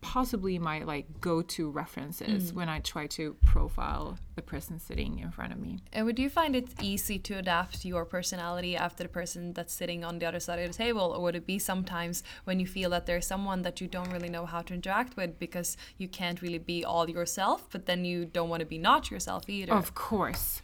possibly 0.00 0.58
my 0.58 0.80
like 0.84 1.20
go-to 1.20 1.68
references 1.70 2.52
mm. 2.52 2.54
when 2.54 2.68
i 2.68 2.78
try 2.78 3.06
to 3.06 3.34
profile 3.44 4.16
the 4.36 4.42
person 4.42 4.78
sitting 4.78 5.18
in 5.18 5.30
front 5.30 5.52
of 5.52 5.58
me 5.58 5.78
And 5.92 6.06
would 6.06 6.18
you 6.18 6.30
find 6.30 6.54
it 6.54 6.68
easy 6.80 7.18
to 7.18 7.34
adapt 7.38 7.84
your 7.84 8.04
personality 8.04 8.76
after 8.76 9.02
the 9.02 9.08
person 9.08 9.52
that's 9.52 9.72
sitting 9.72 10.04
on 10.04 10.18
the 10.18 10.26
other 10.26 10.40
side 10.40 10.58
of 10.60 10.68
the 10.68 10.74
table? 10.76 11.12
Or 11.16 11.22
would 11.22 11.34
it 11.34 11.46
be 11.46 11.58
sometimes 11.58 12.22
when 12.44 12.60
you 12.60 12.66
feel 12.66 12.90
that 12.90 13.06
there's 13.06 13.26
someone 13.26 13.62
that 13.62 13.80
you 13.80 13.88
don't 13.88 14.10
really 14.10 14.28
know 14.28 14.46
how 14.46 14.62
to 14.62 14.74
interact 14.74 15.16
with 15.16 15.38
because 15.38 15.76
you 15.96 16.08
can't 16.08 16.40
really 16.40 16.58
be 16.58 16.84
all 16.84 17.08
yourself, 17.10 17.66
but 17.70 17.86
then 17.86 18.04
you 18.04 18.24
don't 18.26 18.48
want 18.48 18.60
to 18.60 18.66
be 18.66 18.78
not 18.78 19.10
yourself 19.10 19.48
either? 19.48 19.72
Of 19.72 19.94
course. 19.94 20.62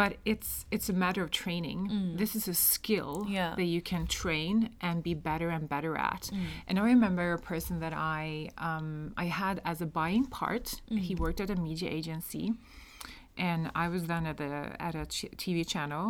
But 0.00 0.10
it's 0.32 0.50
it's 0.74 0.88
a 0.94 0.96
matter 1.04 1.22
of 1.26 1.30
training. 1.42 1.78
This 2.22 2.32
is 2.38 2.44
a 2.54 2.56
skill 2.72 3.12
Mm. 3.26 3.30
Yeah. 3.38 3.52
that 3.58 3.68
you 3.74 3.80
can 3.90 4.02
train 4.20 4.54
and 4.88 4.96
be 5.08 5.14
better 5.30 5.48
and 5.56 5.62
better 5.74 5.92
at. 6.12 6.22
Mm. 6.32 6.44
And 6.68 6.74
I 6.80 6.82
remember 6.94 7.26
a 7.32 7.42
person 7.52 7.74
that 7.84 7.94
I 8.16 8.24
um, 8.68 8.86
I 9.24 9.26
had 9.42 9.56
as 9.72 9.78
a 9.86 9.88
buying 10.00 10.24
part. 10.40 10.66
Mm. 10.90 10.98
He 11.08 11.12
worked 11.24 11.40
at 11.44 11.50
a 11.50 11.56
media 11.68 11.90
agency, 12.00 12.46
and 13.50 13.60
I 13.84 13.86
was 13.94 14.02
then 14.12 14.24
at 14.30 14.36
the 14.42 14.52
at 14.88 14.94
a 15.02 15.04
ch- 15.14 15.32
TV 15.42 15.58
channel, 15.74 16.06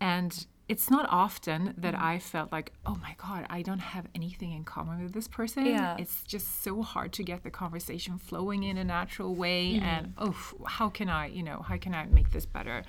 and 0.00 0.46
it's 0.68 0.90
not 0.90 1.06
often 1.08 1.74
that 1.78 1.94
Mm. 1.94 2.02
I 2.02 2.18
felt 2.18 2.52
like, 2.52 2.72
oh 2.84 2.96
my 3.00 3.14
god, 3.16 3.46
I 3.48 3.62
don't 3.62 3.78
have 3.94 4.06
anything 4.14 4.52
in 4.52 4.64
common 4.64 5.02
with 5.02 5.12
this 5.14 5.26
person. 5.28 5.64
Yeah. 5.66 5.96
It's 5.98 6.22
just 6.24 6.62
so 6.62 6.82
hard 6.82 7.12
to 7.14 7.22
get 7.22 7.42
the 7.42 7.50
conversation 7.50 8.18
flowing 8.18 8.62
in 8.64 8.76
a 8.76 8.84
natural 8.84 9.34
way, 9.34 9.74
Mm. 9.74 9.82
and 9.82 10.12
oh, 10.18 10.36
how 10.66 10.88
can 10.90 11.08
I, 11.08 11.26
you 11.26 11.42
know, 11.42 11.62
how 11.62 11.76
can 11.78 11.94
I 11.94 12.04
make 12.06 12.30
this 12.32 12.46
better? 12.46 12.82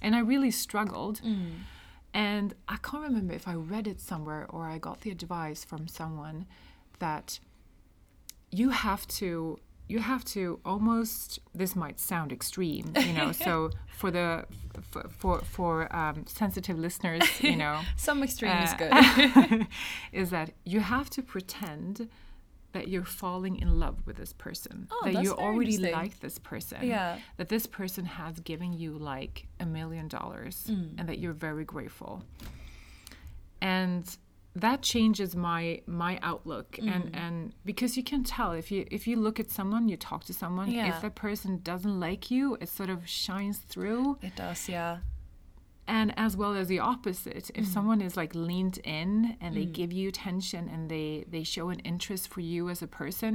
And 0.00 0.14
I 0.14 0.20
really 0.20 0.52
struggled. 0.52 1.20
Mm. 1.22 1.50
And 2.14 2.54
I 2.68 2.76
can't 2.76 3.02
remember 3.02 3.34
if 3.34 3.46
I 3.48 3.54
read 3.54 3.86
it 3.86 4.00
somewhere 4.00 4.46
or 4.48 4.66
I 4.66 4.78
got 4.78 5.00
the 5.02 5.10
advice 5.10 5.64
from 5.64 5.88
someone 5.88 6.46
that 7.00 7.38
you 8.50 8.70
have 8.70 9.06
to 9.08 9.58
you 9.88 9.98
have 10.00 10.24
to 10.24 10.60
almost 10.64 11.38
this 11.54 11.74
might 11.74 11.98
sound 11.98 12.30
extreme 12.32 12.92
you 13.06 13.12
know 13.12 13.32
so 13.32 13.70
for 14.00 14.10
the 14.10 14.44
for 14.90 15.02
for, 15.08 15.38
for 15.40 15.72
um, 15.96 16.24
sensitive 16.26 16.78
listeners 16.78 17.22
you 17.40 17.56
know 17.56 17.80
Some 17.96 18.22
extreme 18.22 18.56
is 18.66 18.72
uh, 18.74 18.76
good. 18.82 19.66
is 20.12 20.30
that 20.30 20.50
you 20.64 20.80
have 20.80 21.08
to 21.10 21.22
pretend 21.22 22.08
that 22.72 22.86
you're 22.88 23.04
falling 23.22 23.56
in 23.64 23.80
love 23.80 23.96
with 24.06 24.16
this 24.16 24.32
person 24.34 24.86
Oh, 24.90 25.00
that 25.10 25.22
you 25.24 25.32
already 25.32 25.78
like 25.78 26.20
this 26.20 26.38
person 26.38 26.78
Yeah. 26.82 27.18
that 27.38 27.48
this 27.48 27.66
person 27.66 28.04
has 28.04 28.38
given 28.40 28.72
you 28.74 28.90
like 29.14 29.46
a 29.58 29.66
million 29.66 30.06
dollars 30.08 30.66
Mm. 30.68 30.90
and 30.98 31.08
that 31.08 31.18
you're 31.18 31.32
very 31.48 31.64
grateful 31.64 32.22
and 33.60 34.16
that 34.60 34.82
changes 34.82 35.30
my 35.36 35.62
my 35.86 36.18
outlook 36.30 36.68
Mm. 36.80 36.88
and 36.94 37.04
and 37.24 37.34
because 37.64 37.96
you 37.98 38.04
can 38.12 38.22
tell 38.24 38.50
if 38.52 38.70
you 38.72 38.80
if 38.90 39.02
you 39.08 39.16
look 39.26 39.38
at 39.44 39.50
someone 39.58 39.88
you 39.88 39.96
talk 39.96 40.22
to 40.24 40.32
someone 40.42 40.68
Yeah. 40.70 40.88
if 40.90 41.00
that 41.02 41.14
person 41.14 41.60
doesn't 41.62 41.98
like 42.08 42.24
you 42.34 42.56
it 42.62 42.68
sort 42.68 42.90
of 42.90 42.98
shines 43.08 43.58
through 43.58 44.18
it 44.28 44.34
does, 44.36 44.68
yeah. 44.68 44.98
and 45.86 46.12
as 46.16 46.36
well 46.36 46.54
as 46.60 46.66
the 46.68 46.80
opposite 46.92 47.44
Mm. 47.54 47.58
if 47.60 47.66
someone 47.66 48.00
is 48.08 48.16
like 48.16 48.32
leaned 48.34 48.78
in 48.84 49.36
and 49.40 49.50
they 49.56 49.64
give 49.80 49.90
you 49.98 50.08
attention 50.08 50.62
and 50.68 50.82
they 50.94 51.24
they 51.34 51.44
show 51.44 51.66
an 51.70 51.80
interest 51.92 52.24
for 52.32 52.40
you 52.40 52.68
as 52.70 52.82
a 52.82 52.86
person 53.02 53.34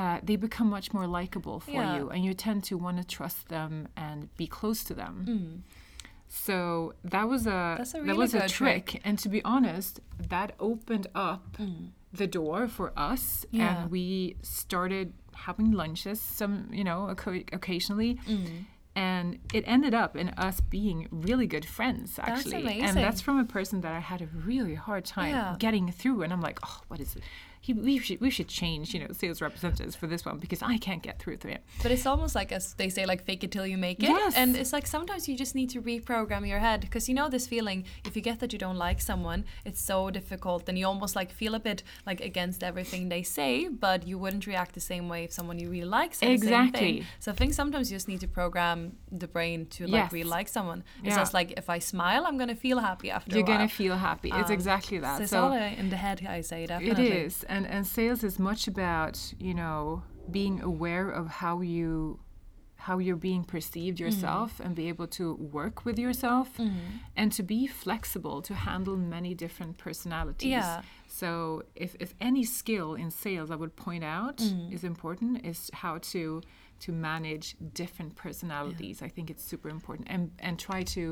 uh, 0.00 0.18
they 0.22 0.36
become 0.36 0.68
much 0.68 0.92
more 0.92 1.06
likable 1.20 1.58
for 1.60 1.70
Yeah. 1.80 1.96
you 1.96 2.10
and 2.10 2.20
you 2.26 2.34
tend 2.34 2.62
to 2.64 2.74
want 2.76 2.96
to 2.98 3.04
trust 3.16 3.48
them 3.48 3.88
and 3.96 4.18
be 4.36 4.46
close 4.46 4.80
to 4.84 4.94
them 4.94 5.14
Mm. 5.26 5.62
So 6.28 6.92
that 7.04 7.28
was 7.28 7.46
a 7.46 7.74
That's 7.78 7.94
a 7.94 8.02
that 8.02 8.16
was 8.16 8.34
a 8.34 8.48
trick. 8.48 8.86
trick. 8.86 9.02
and 9.04 9.18
to 9.18 9.28
be 9.28 9.42
honest 9.44 10.00
that 10.28 10.52
opened 10.60 11.06
up 11.14 11.56
the 12.12 12.26
door 12.26 12.68
for 12.68 12.92
us 12.96 13.46
Yeah. 13.50 13.82
and 13.82 13.90
we 13.90 14.36
started 14.42 15.12
having 15.34 15.72
lunches 15.72 16.20
some 16.20 16.68
you 16.72 16.84
know 16.84 17.08
occasionally 17.08 18.18
Mm. 18.26 18.64
and 18.96 19.38
it 19.54 19.64
ended 19.66 19.94
up 19.94 20.16
in 20.16 20.30
us 20.30 20.60
being 20.60 21.06
really 21.10 21.46
good 21.46 21.64
friends 21.64 22.18
actually 22.18 22.54
and 22.56 22.64
amazing. 22.66 23.02
that's 23.02 23.20
from 23.20 23.38
a 23.38 23.44
person 23.44 23.80
that 23.82 23.92
i 23.92 24.00
had 24.00 24.20
a 24.22 24.26
really 24.44 24.74
hard 24.74 25.04
time 25.04 25.30
Yeah. 25.34 25.56
getting 25.58 25.90
through 25.92 26.22
and 26.22 26.32
i'm 26.32 26.40
like 26.40 26.58
oh 26.64 26.80
what 26.88 27.00
is 27.00 27.14
it 27.16 27.22
he, 27.68 27.72
we 27.74 27.94
should 28.06 28.20
we 28.26 28.30
should 28.36 28.48
change 28.62 28.84
you 28.94 29.00
know 29.02 29.10
sales 29.22 29.38
representatives 29.46 29.94
for 30.00 30.06
this 30.12 30.22
one 30.28 30.36
because 30.44 30.60
i 30.74 30.76
can't 30.86 31.02
get 31.08 31.16
through 31.22 31.36
to 31.42 31.48
it 31.56 31.60
But 31.82 31.90
it's 31.94 32.06
almost 32.12 32.34
like 32.40 32.50
as 32.58 32.64
they 32.80 32.88
say, 32.96 33.02
like 33.12 33.22
fake 33.28 33.42
it 33.46 33.50
till 33.54 33.66
you 33.72 33.78
make 33.88 33.98
it. 34.02 34.08
Yes. 34.20 34.32
And 34.40 34.50
it's 34.60 34.72
like 34.76 34.86
sometimes 34.96 35.22
you 35.28 35.34
just 35.44 35.54
need 35.60 35.70
to 35.76 35.80
reprogram 35.92 36.42
your 36.52 36.62
head 36.68 36.80
because 36.86 37.04
you 37.08 37.14
know 37.18 37.28
this 37.36 37.46
feeling. 37.54 37.78
If 38.08 38.12
you 38.16 38.22
get 38.30 38.36
that 38.40 38.50
you 38.54 38.58
don't 38.66 38.80
like 38.88 39.00
someone, 39.10 39.40
it's 39.68 39.82
so 39.92 39.96
difficult, 40.18 40.62
and 40.68 40.74
you 40.80 40.86
almost 40.92 41.14
like 41.20 41.30
feel 41.40 41.54
a 41.60 41.62
bit 41.70 41.78
like 42.08 42.20
against 42.30 42.60
everything 42.70 43.02
they 43.14 43.22
say, 43.38 43.50
but 43.86 43.98
you 44.10 44.16
wouldn't 44.22 44.44
react 44.52 44.72
the 44.80 44.84
same 44.92 45.04
way 45.12 45.20
if 45.26 45.32
someone 45.38 45.56
you 45.62 45.68
really 45.76 45.92
like 46.00 46.12
said 46.14 46.28
the 46.28 46.38
same 46.38 46.42
Exactly. 46.48 46.80
thing. 46.80 47.06
So 47.24 47.26
I 47.32 47.36
think 47.40 47.50
sometimes 47.62 47.84
you 47.90 47.94
just 48.00 48.08
need 48.12 48.20
to 48.26 48.30
program 48.40 48.78
the 49.22 49.28
brain 49.36 49.58
to 49.76 49.80
like 49.84 49.92
Yes. 50.04 50.12
really 50.16 50.30
like 50.38 50.48
someone. 50.58 50.80
It's 51.04 51.08
Yeah. 51.14 51.22
just 51.22 51.34
like 51.38 51.48
if 51.62 51.66
I 51.76 51.78
smile, 51.92 52.22
I'm 52.28 52.36
gonna 52.42 52.60
feel 52.66 52.78
happy 52.90 53.08
after. 53.18 53.34
you're 53.34 53.50
gonna 53.54 53.74
feel 53.82 53.96
happy 54.10 54.28
it's 54.40 54.50
Um, 54.50 54.58
exactly 54.60 54.98
that 55.06 55.16
So 55.18 55.22
it's 55.24 55.32
so 55.36 55.42
all 55.44 55.52
in 55.82 55.86
the 55.94 56.00
head, 56.06 56.18
I 56.38 56.40
say 56.52 56.60
It 56.64 56.68
definitely. 56.74 57.10
is, 57.26 57.34
and 57.58 57.66
and 57.74 57.86
sales 57.86 58.22
is 58.24 58.38
much 58.38 58.62
about 58.74 59.14
you 59.38 59.54
know 59.60 60.02
being 60.38 60.56
aware 60.72 61.08
of 61.20 61.24
how 61.42 61.60
you 61.60 62.20
how 62.86 62.96
you're 62.98 63.24
being 63.30 63.44
perceived 63.54 63.98
mm-hmm. 63.98 64.06
yourself 64.06 64.60
and 64.64 64.70
be 64.82 64.86
able 64.88 65.08
to 65.08 65.34
work 65.58 65.84
with 65.84 65.98
yourself 65.98 66.48
mm-hmm. 66.56 66.78
and 67.16 67.32
to 67.32 67.42
be 67.42 67.66
flexible 67.66 68.40
to 68.40 68.54
handle 68.54 68.96
many 68.96 69.34
different 69.34 69.76
personalities. 69.78 70.48
Yeah. 70.58 70.82
So 71.08 71.64
if 71.74 71.90
if 71.98 72.10
any 72.20 72.44
skill 72.44 72.90
in 73.02 73.10
sales 73.10 73.50
I 73.54 73.56
would 73.62 73.74
point 73.86 74.04
out 74.04 74.38
mm-hmm. 74.38 74.74
is 74.76 74.84
important 74.84 75.44
is 75.44 75.58
how 75.82 75.94
to 76.12 76.40
to 76.84 76.92
manage 76.92 77.46
different 77.82 78.12
personalities. 78.24 78.96
I 79.06 79.08
think 79.14 79.26
it's 79.32 79.44
super 79.52 79.68
important 79.78 80.06
and 80.14 80.22
and 80.46 80.54
try 80.68 80.80
to 80.96 81.02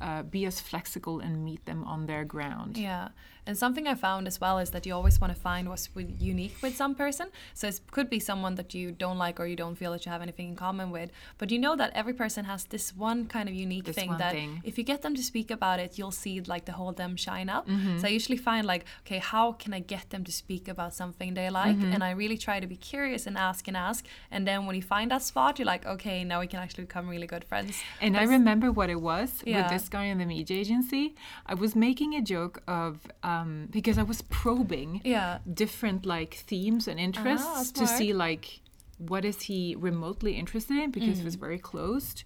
uh, 0.00 0.22
be 0.22 0.46
as 0.46 0.60
flexible 0.60 1.20
and 1.20 1.44
meet 1.44 1.62
them 1.66 1.84
on 1.84 2.06
their 2.06 2.24
ground. 2.24 2.76
Yeah, 2.76 3.08
and 3.46 3.56
something 3.56 3.86
I 3.86 3.94
found 3.94 4.26
as 4.26 4.40
well 4.40 4.58
is 4.58 4.70
that 4.70 4.86
you 4.86 4.94
always 4.94 5.20
want 5.20 5.34
to 5.34 5.38
find 5.40 5.68
what's 5.68 5.88
unique 6.18 6.56
with 6.62 6.76
some 6.76 6.94
person. 6.94 7.28
So 7.54 7.66
it 7.68 7.80
could 7.90 8.08
be 8.10 8.20
someone 8.20 8.54
that 8.56 8.74
you 8.74 8.92
don't 8.92 9.18
like 9.18 9.40
or 9.40 9.46
you 9.46 9.56
don't 9.56 9.76
feel 9.76 9.92
that 9.92 10.04
you 10.06 10.12
have 10.12 10.22
anything 10.22 10.48
in 10.50 10.56
common 10.56 10.90
with, 10.90 11.10
but 11.38 11.50
you 11.50 11.58
know 11.58 11.74
that 11.76 11.90
every 11.94 12.12
person 12.14 12.44
has 12.46 12.64
this 12.64 12.86
one 12.96 13.26
kind 13.26 13.48
of 13.48 13.54
unique 13.54 13.84
This 13.86 13.96
thing 13.96 14.16
that 14.18 14.32
thing. 14.32 14.60
if 14.64 14.78
you 14.78 14.84
get 14.84 15.02
them 15.02 15.14
to 15.14 15.22
speak 15.22 15.50
about 15.50 15.78
it, 15.80 15.98
you'll 15.98 16.18
see 16.24 16.40
like 16.40 16.64
the 16.66 16.72
whole 16.72 16.92
them 16.92 17.16
shine 17.16 17.48
up. 17.48 17.64
Mm-hmm. 17.68 17.98
So 17.98 18.06
I 18.08 18.10
usually 18.10 18.36
find 18.50 18.66
like, 18.66 18.84
okay, 19.06 19.18
how 19.18 19.46
can 19.62 19.72
I 19.78 19.80
get 19.94 20.04
them 20.12 20.22
to 20.28 20.32
speak 20.42 20.64
about 20.74 20.92
something 21.02 21.34
they 21.34 21.48
like? 21.62 21.76
Mm-hmm. 21.76 21.92
And 21.94 22.00
I 22.04 22.10
really 22.22 22.38
try 22.38 22.60
to 22.64 22.66
be 22.74 22.76
curious 22.92 23.26
and 23.28 23.36
ask 23.48 23.66
and 23.68 23.76
ask. 23.76 24.00
And 24.30 24.46
then 24.48 24.58
when 24.66 24.76
you 24.76 24.82
find 24.96 25.10
that 25.10 25.22
spot, 25.22 25.58
you're 25.58 25.70
like, 25.74 25.84
okay, 25.94 26.18
now 26.24 26.38
we 26.40 26.46
can 26.52 26.60
actually 26.64 26.84
become 26.90 27.06
really 27.14 27.26
good 27.34 27.44
friends. 27.50 27.74
And 28.00 28.16
I 28.16 28.20
But 28.26 28.30
remember 28.38 28.68
what 28.78 28.88
it 28.96 29.00
was 29.12 29.30
Yeah. 29.44 29.56
with 29.62 29.68
this 29.74 29.86
guy 29.96 30.04
in 30.12 30.18
the 30.22 30.26
media 30.36 30.56
agency. 30.64 31.04
I 31.52 31.54
was 31.64 31.72
making 31.88 32.10
a 32.14 32.22
joke 32.34 32.56
of 32.80 32.92
um, 33.22 33.29
because 33.70 33.98
I 33.98 34.02
was 34.02 34.22
probing 34.22 35.00
Yeah. 35.04 35.38
different 35.62 36.06
like 36.06 36.34
themes 36.50 36.88
and 36.88 36.98
interests 36.98 37.72
to 37.72 37.86
see 37.86 38.12
like 38.12 38.60
what 38.98 39.24
is 39.24 39.42
he 39.42 39.74
remotely 39.78 40.32
interested 40.42 40.76
in 40.76 40.90
because 40.90 41.18
it 41.20 41.24
was 41.24 41.36
Mm. 41.36 41.40
very 41.46 41.58
closed. 41.58 42.24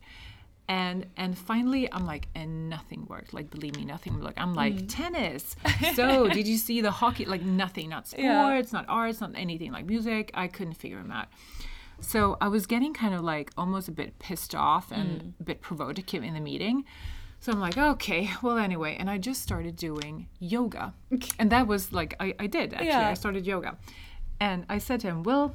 And 0.67 1.07
and 1.17 1.37
finally 1.37 1.85
I'm 1.93 2.07
like 2.07 2.29
and 2.35 2.71
nothing 2.71 3.05
worked. 3.07 3.35
Like 3.35 3.51
believe 3.51 3.77
me, 3.77 3.85
nothing 3.85 4.13
worked. 4.23 4.41
I'm 4.41 4.55
like 4.55 4.75
Mm. 4.77 4.87
tennis. 4.89 5.57
So 5.99 6.05
did 6.29 6.47
you 6.53 6.57
see 6.57 6.81
the 6.81 6.91
hockey? 6.91 7.25
Like 7.27 7.43
nothing, 7.43 7.91
not 7.91 8.09
sports, 8.09 8.25
Yeah. 8.73 8.79
not 8.79 8.87
arts, 8.89 9.21
not 9.21 9.33
anything. 9.47 9.71
Like 9.73 9.87
music, 9.87 10.31
I 10.35 10.47
couldn't 10.49 10.75
figure 10.85 10.99
him 11.05 11.13
out. 11.13 11.29
So 12.01 12.37
I 12.41 12.49
was 12.49 12.67
getting 12.67 12.93
kind 12.95 13.15
of 13.15 13.21
like 13.23 13.51
almost 13.57 13.89
a 13.89 13.93
bit 13.93 14.19
pissed 14.19 14.55
off 14.55 14.91
and 14.91 15.09
Mm. 15.21 15.41
a 15.41 15.45
bit 15.51 15.61
provocative 15.61 16.23
in 16.25 16.33
the 16.35 16.41
meeting. 16.41 16.85
So 17.45 17.53
I'm 17.53 17.61
like, 17.61 17.77
okay, 17.77 18.31
well, 18.43 18.57
anyway. 18.57 18.97
And 18.99 19.11
I 19.11 19.19
just 19.19 19.43
started 19.43 19.77
doing 19.77 20.29
yoga. 20.39 20.95
And 21.39 21.53
that 21.53 21.67
was 21.67 21.93
like, 21.93 22.17
I, 22.19 22.35
I 22.39 22.47
did 22.47 22.73
actually. 22.73 22.89
Yeah. 22.89 23.11
I 23.11 23.15
started 23.15 23.47
yoga. 23.47 23.77
And 24.41 24.65
I 24.71 24.79
said 24.79 25.01
to 25.01 25.09
him, 25.09 25.25
well, 25.25 25.55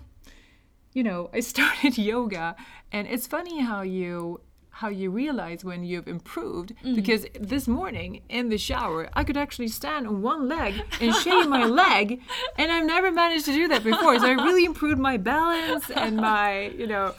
you 0.93 1.01
know, 1.03 1.31
I 1.33 1.39
started 1.53 1.97
yoga. 1.97 2.55
And 2.91 3.07
it's 3.07 3.25
funny 3.25 3.61
how 3.61 3.81
you 3.81 4.41
how 4.69 4.87
you 4.87 5.09
realize 5.09 5.65
when 5.65 5.83
you've 5.83 6.07
improved 6.07 6.73
mm. 6.85 6.95
because 6.95 7.25
this 7.37 7.67
morning 7.67 8.21
in 8.29 8.47
the 8.47 8.57
shower 8.57 9.09
I 9.11 9.25
could 9.25 9.35
actually 9.35 9.67
stand 9.67 10.07
on 10.07 10.21
one 10.21 10.47
leg 10.47 10.73
and 11.01 11.13
shave 11.15 11.49
my 11.49 11.65
leg 11.83 12.21
and 12.55 12.71
I've 12.71 12.85
never 12.85 13.11
managed 13.11 13.43
to 13.45 13.51
do 13.51 13.67
that 13.67 13.83
before 13.83 14.17
so 14.19 14.27
I 14.27 14.31
really 14.31 14.63
improved 14.63 14.97
my 14.99 15.17
balance 15.17 15.89
and 15.89 16.15
my 16.15 16.67
you 16.77 16.87
know 16.87 17.13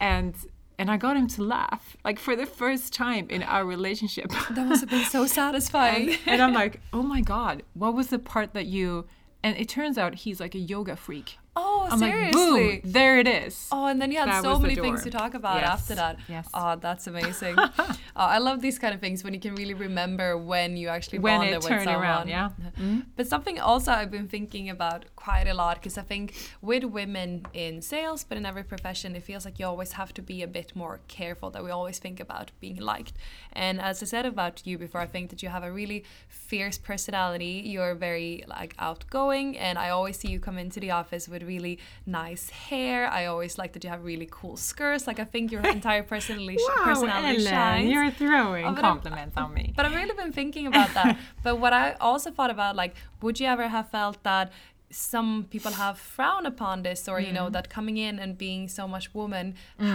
and 0.00 0.34
and 0.78 0.90
I 0.90 0.96
got 0.96 1.16
him 1.16 1.26
to 1.28 1.42
laugh 1.42 1.96
like 2.04 2.18
for 2.18 2.36
the 2.36 2.46
first 2.46 2.92
time 2.92 3.26
in 3.30 3.42
our 3.42 3.64
relationship 3.64 4.30
That 4.50 4.66
must 4.66 4.80
have 4.82 4.90
been 4.90 5.04
so 5.04 5.26
satisfying. 5.40 6.10
and, 6.10 6.18
and 6.26 6.42
I'm 6.42 6.52
like 6.54 6.80
oh 6.92 7.02
my 7.02 7.20
god 7.20 7.62
what 7.74 7.94
was 7.94 8.08
the 8.08 8.18
part 8.18 8.54
that 8.54 8.66
you 8.66 9.06
and 9.42 9.56
it 9.56 9.68
turns 9.68 9.98
out 9.98 10.14
he's 10.14 10.40
like 10.40 10.54
a 10.54 10.58
yoga 10.58 10.96
freak 10.96 11.38
Oh, 11.60 11.88
I'm 11.90 11.98
seriously? 11.98 12.70
like 12.70 12.82
boom 12.82 12.92
there 12.98 13.18
it 13.22 13.28
is 13.28 13.54
Oh, 13.72 13.86
and 13.90 14.00
then 14.00 14.10
you 14.12 14.18
had 14.18 14.28
That 14.28 14.42
so 14.42 14.58
many 14.58 14.76
things 14.84 15.02
to 15.06 15.10
talk 15.10 15.32
about 15.34 15.56
Yes, 15.60 15.68
after 15.76 15.94
that. 16.02 16.14
yes. 16.28 16.48
Oh, 16.54 16.76
that's 16.86 17.06
amazing. 17.12 17.56
oh, 17.78 17.96
I 18.36 18.38
love 18.38 18.60
these 18.66 18.78
kind 18.78 18.94
of 18.94 19.00
things 19.00 19.24
when 19.24 19.34
you 19.36 19.40
can 19.46 19.54
really 19.54 19.74
remember 19.88 20.28
when 20.52 20.76
you 20.80 20.86
actually 20.96 21.18
When 21.18 21.38
bonded 21.38 21.54
it 21.54 21.58
with 21.58 21.68
turned 21.68 21.84
someone. 21.84 22.02
around, 22.02 22.28
yeah. 22.28 22.48
Mm-hmm. 22.78 23.00
But 23.16 23.26
something 23.26 23.58
also 23.70 23.90
I've 23.92 24.10
been 24.18 24.28
thinking 24.28 24.70
about 24.70 25.00
quite 25.16 25.48
a 25.48 25.54
lot 25.62 25.74
because 25.78 25.98
I 25.98 26.02
think 26.02 26.26
with 26.70 26.84
women 26.84 27.30
in 27.52 27.82
sales, 27.82 28.20
but 28.28 28.38
in 28.38 28.44
every 28.46 28.62
profession, 28.74 29.16
it 29.16 29.24
feels 29.24 29.44
like 29.44 29.58
you 29.58 29.66
always 29.66 29.92
have 30.00 30.10
to 30.18 30.22
be 30.22 30.42
a 30.42 30.46
bit 30.58 30.68
more 30.76 31.00
careful. 31.08 31.50
That 31.50 31.64
we 31.64 31.70
always 31.70 31.98
think 31.98 32.20
about 32.20 32.46
being 32.60 32.76
liked. 32.92 33.14
And 33.52 33.80
as 33.80 34.02
I 34.04 34.06
said 34.06 34.26
about 34.26 34.54
you 34.68 34.78
before, 34.78 35.00
I 35.00 35.06
think 35.06 35.30
that 35.30 35.42
you 35.42 35.48
have 35.56 35.64
a 35.64 35.72
really 35.72 36.04
fierce 36.28 36.78
personality. 36.78 37.54
You're 37.64 37.94
very 38.08 38.44
like 38.46 38.74
outgoing, 38.78 39.58
and 39.58 39.74
I 39.78 39.88
always 39.90 40.16
see 40.20 40.28
you 40.30 40.38
come 40.40 40.58
into 40.58 40.78
the 40.80 40.92
office 40.92 41.28
with 41.28 41.42
really 41.54 41.74
nice 42.06 42.44
hair. 42.68 42.98
I 43.18 43.22
always 43.32 43.54
like 43.60 43.70
that 43.74 43.82
you 43.84 43.90
have 43.94 44.02
really 44.12 44.28
cool 44.38 44.56
skirts. 44.70 45.04
Like 45.10 45.18
I 45.24 45.26
think 45.32 45.44
your 45.54 45.62
entire 45.78 46.04
personality 46.14 46.58
Wow, 46.68 46.84
personality 46.90 47.38
Ellen, 47.46 47.52
shines. 47.56 47.90
you're 47.92 48.10
throwing 48.22 48.64
Oh, 48.66 48.74
but 48.78 48.84
I'm- 48.84 48.94
compliments 48.94 49.36
on 49.42 49.48
me. 49.58 49.64
But 49.76 49.82
I've 49.86 49.94
really 50.00 50.16
been 50.22 50.32
thinking 50.40 50.66
about 50.72 50.90
that. 50.98 51.10
but 51.46 51.54
what 51.62 51.72
I 51.82 51.84
also 52.08 52.28
thought 52.36 52.52
about, 52.58 52.72
like, 52.82 52.92
would 53.22 53.36
you 53.40 53.46
ever 53.54 53.66
have 53.76 53.86
felt 53.98 54.16
that 54.30 54.46
some 54.90 55.30
people 55.54 55.72
have 55.84 55.96
frowned 56.14 56.46
upon 56.54 56.76
this, 56.86 57.00
or 57.10 57.16
you 57.20 57.30
Mm. 57.32 57.38
know, 57.38 57.48
that 57.56 57.66
coming 57.76 57.96
in 58.06 58.14
and 58.22 58.30
being 58.46 58.62
so 58.78 58.84
much 58.94 59.06
woman, 59.20 59.46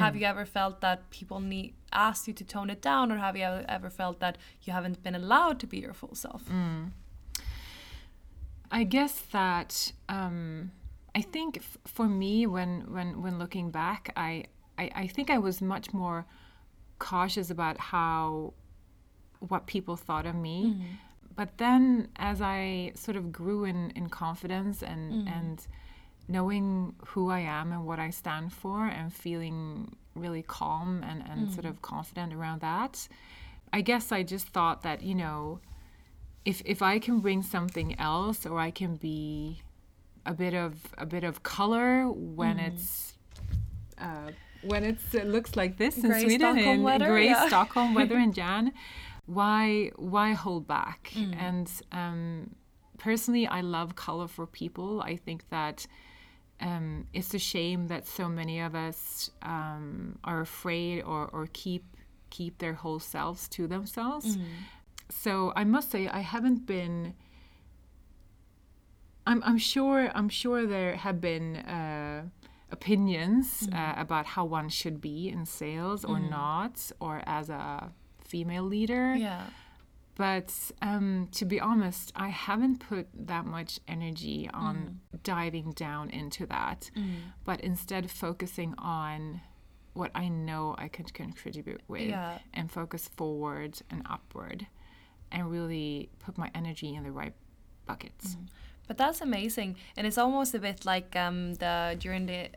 have 0.02 0.14
you 0.20 0.26
ever 0.34 0.46
felt 0.58 0.76
that 0.86 0.98
people 1.20 1.40
need 1.54 1.70
asked 2.08 2.28
you 2.28 2.34
to 2.42 2.44
tone 2.56 2.70
it 2.76 2.82
down, 2.92 3.12
or 3.12 3.18
have 3.26 3.36
you 3.40 3.44
ever, 3.52 3.64
ever 3.78 3.90
felt 4.02 4.18
that 4.20 4.36
you 4.66 4.72
haven't 4.78 4.98
been 5.06 5.16
allowed 5.24 5.56
to 5.62 5.68
be 5.74 5.78
your 5.86 5.94
full 6.02 6.16
self? 6.26 6.42
Mm. 6.50 6.84
I 8.72 8.84
guess 8.84 9.16
that 9.32 9.92
um, 10.10 10.72
I 11.16 11.22
think 11.22 11.58
f- 11.58 11.78
for 11.86 12.08
me, 12.08 12.48
when 12.48 12.92
when 12.92 13.22
when 13.22 13.40
looking 13.40 13.72
back, 13.72 14.12
I, 14.16 14.46
I 14.78 14.90
I 14.96 15.08
think 15.08 15.30
I 15.30 15.38
was 15.38 15.62
much 15.62 15.94
more 15.94 16.26
cautious 17.00 17.50
about 17.50 17.78
how 17.80 18.54
what 19.40 19.68
people 19.68 19.96
thought 19.96 20.26
of 20.26 20.36
me. 20.36 20.66
Mm-hmm. 20.66 20.84
But 21.36 21.58
then, 21.58 22.10
as 22.16 22.42
I 22.42 22.94
sort 22.96 23.18
of 23.18 23.32
grew 23.32 23.66
in 23.66 23.92
in 23.92 24.10
confidence 24.10 24.82
and 24.82 25.14
mm-hmm. 25.14 25.28
and 25.28 25.68
knowing 26.28 26.96
who 27.08 27.30
I 27.30 27.42
am 27.42 27.72
and 27.72 27.86
what 27.86 28.00
I 28.00 28.10
stand 28.10 28.54
for, 28.54 28.88
and 28.88 29.14
feeling 29.14 29.96
really 30.16 30.44
calm 30.44 31.04
and 31.04 31.22
and 31.30 31.42
mm-hmm. 31.42 31.54
sort 31.54 31.66
of 31.66 31.82
confident 31.82 32.34
around 32.34 32.62
that, 32.62 33.08
I 33.72 33.82
guess 33.82 34.12
I 34.12 34.24
just 34.24 34.48
thought 34.50 34.82
that 34.84 35.04
you 35.04 35.16
know 35.16 35.60
if 36.46 36.62
if 36.66 36.82
I 36.82 37.00
can 37.00 37.20
bring 37.20 37.42
something 37.44 38.00
else 38.00 38.46
or 38.46 38.60
I 38.60 38.72
can 38.72 38.96
be 38.96 39.62
a 40.26 40.34
bit 40.34 40.54
of 40.54 40.76
a 40.98 41.06
bit 41.06 41.24
of 41.24 41.44
color 41.44 42.10
when 42.10 42.60
it's 42.60 43.14
uh, 43.98 44.32
when 44.64 44.84
it's, 44.84 45.14
it 45.14 45.28
looks 45.28 45.56
like 45.56 45.78
this 45.78 45.98
in 45.98 46.10
Grey 46.10 46.22
Sweden 46.22 46.40
Stockholm 46.40 46.68
in 46.68 46.84
weather, 46.84 47.08
grey 47.08 47.26
yeah. 47.26 47.48
Stockholm 47.48 47.94
weather 47.94 48.18
in 48.18 48.34
Jan, 48.34 48.74
why 49.26 49.92
why 49.96 50.34
hold 50.34 50.68
back? 50.68 51.12
And 51.38 51.70
um, 51.92 52.56
personally, 52.98 53.48
I 53.48 53.62
love 53.62 53.96
color 53.96 54.28
for 54.28 54.48
people. 54.48 55.02
I 55.02 55.16
think 55.16 55.50
that 55.50 55.86
um, 56.62 57.08
it's 57.14 57.34
a 57.34 57.40
shame 57.40 57.88
that 57.88 58.08
so 58.08 58.30
many 58.30 58.60
of 58.62 58.76
us 58.76 59.30
um, 59.42 60.18
are 60.24 60.42
afraid 60.42 61.02
or, 61.02 61.30
or 61.34 61.50
keep 61.54 61.84
keep 62.30 62.58
their 62.58 62.74
whole 62.74 63.00
selves 63.00 63.48
to 63.50 63.68
themselves. 63.68 64.38
So 65.10 65.54
I 65.56 65.64
must 65.64 65.92
say 65.92 66.08
I 66.08 66.20
haven't 66.20 66.66
been. 66.66 67.14
I'm, 69.26 69.42
I'm 69.44 69.58
sure 69.58 70.12
I'm 70.14 70.30
sure 70.30 70.66
there 70.66 70.96
have 70.98 71.20
been 71.22 71.56
uh, 71.58 72.24
opinions 72.72 73.68
uh, 73.74 73.94
about 73.98 74.26
how 74.26 74.46
one 74.46 74.70
should 74.70 75.00
be 75.00 75.30
in 75.30 75.46
sales 75.46 76.04
or 76.04 76.20
not, 76.20 76.92
or 77.00 77.22
as 77.26 77.50
a 77.50 77.92
female 78.26 78.64
leader. 78.64 79.16
Yeah. 79.16 79.44
But 80.16 80.54
um, 80.82 81.30
to 81.32 81.46
be 81.46 81.60
honest, 81.60 82.12
I 82.16 82.28
haven't 82.30 82.80
put 82.80 83.08
that 83.28 83.46
much 83.46 83.80
energy 83.88 84.48
on 84.54 85.00
diving 85.24 85.72
down 85.72 86.10
into 86.12 86.46
that, 86.48 86.92
but 87.46 87.62
instead 87.62 88.12
focusing 88.12 88.76
on 88.78 89.42
what 89.94 90.12
I 90.16 90.28
know 90.28 90.76
I 90.78 90.88
can 90.88 91.06
contribute 91.06 91.82
with 91.88 92.02
Yeah. 92.10 92.40
and 92.54 92.72
focus 92.72 93.10
forward 93.16 93.80
and 93.90 94.02
upward 94.10 94.68
and 95.32 95.50
really 95.50 96.10
put 96.20 96.38
my 96.38 96.50
energy 96.54 96.94
in 96.96 97.04
the 97.04 97.12
right 97.12 97.34
buckets. 97.88 98.38
But 98.88 98.98
that's 98.98 99.22
amazing, 99.22 99.78
and 99.96 100.06
it's 100.06 100.18
almost 100.18 100.54
a 100.54 100.60
bit 100.60 100.86
like 100.86 101.16
um, 101.16 101.56
the 101.56 101.96
during 102.00 102.26
the 102.26 102.50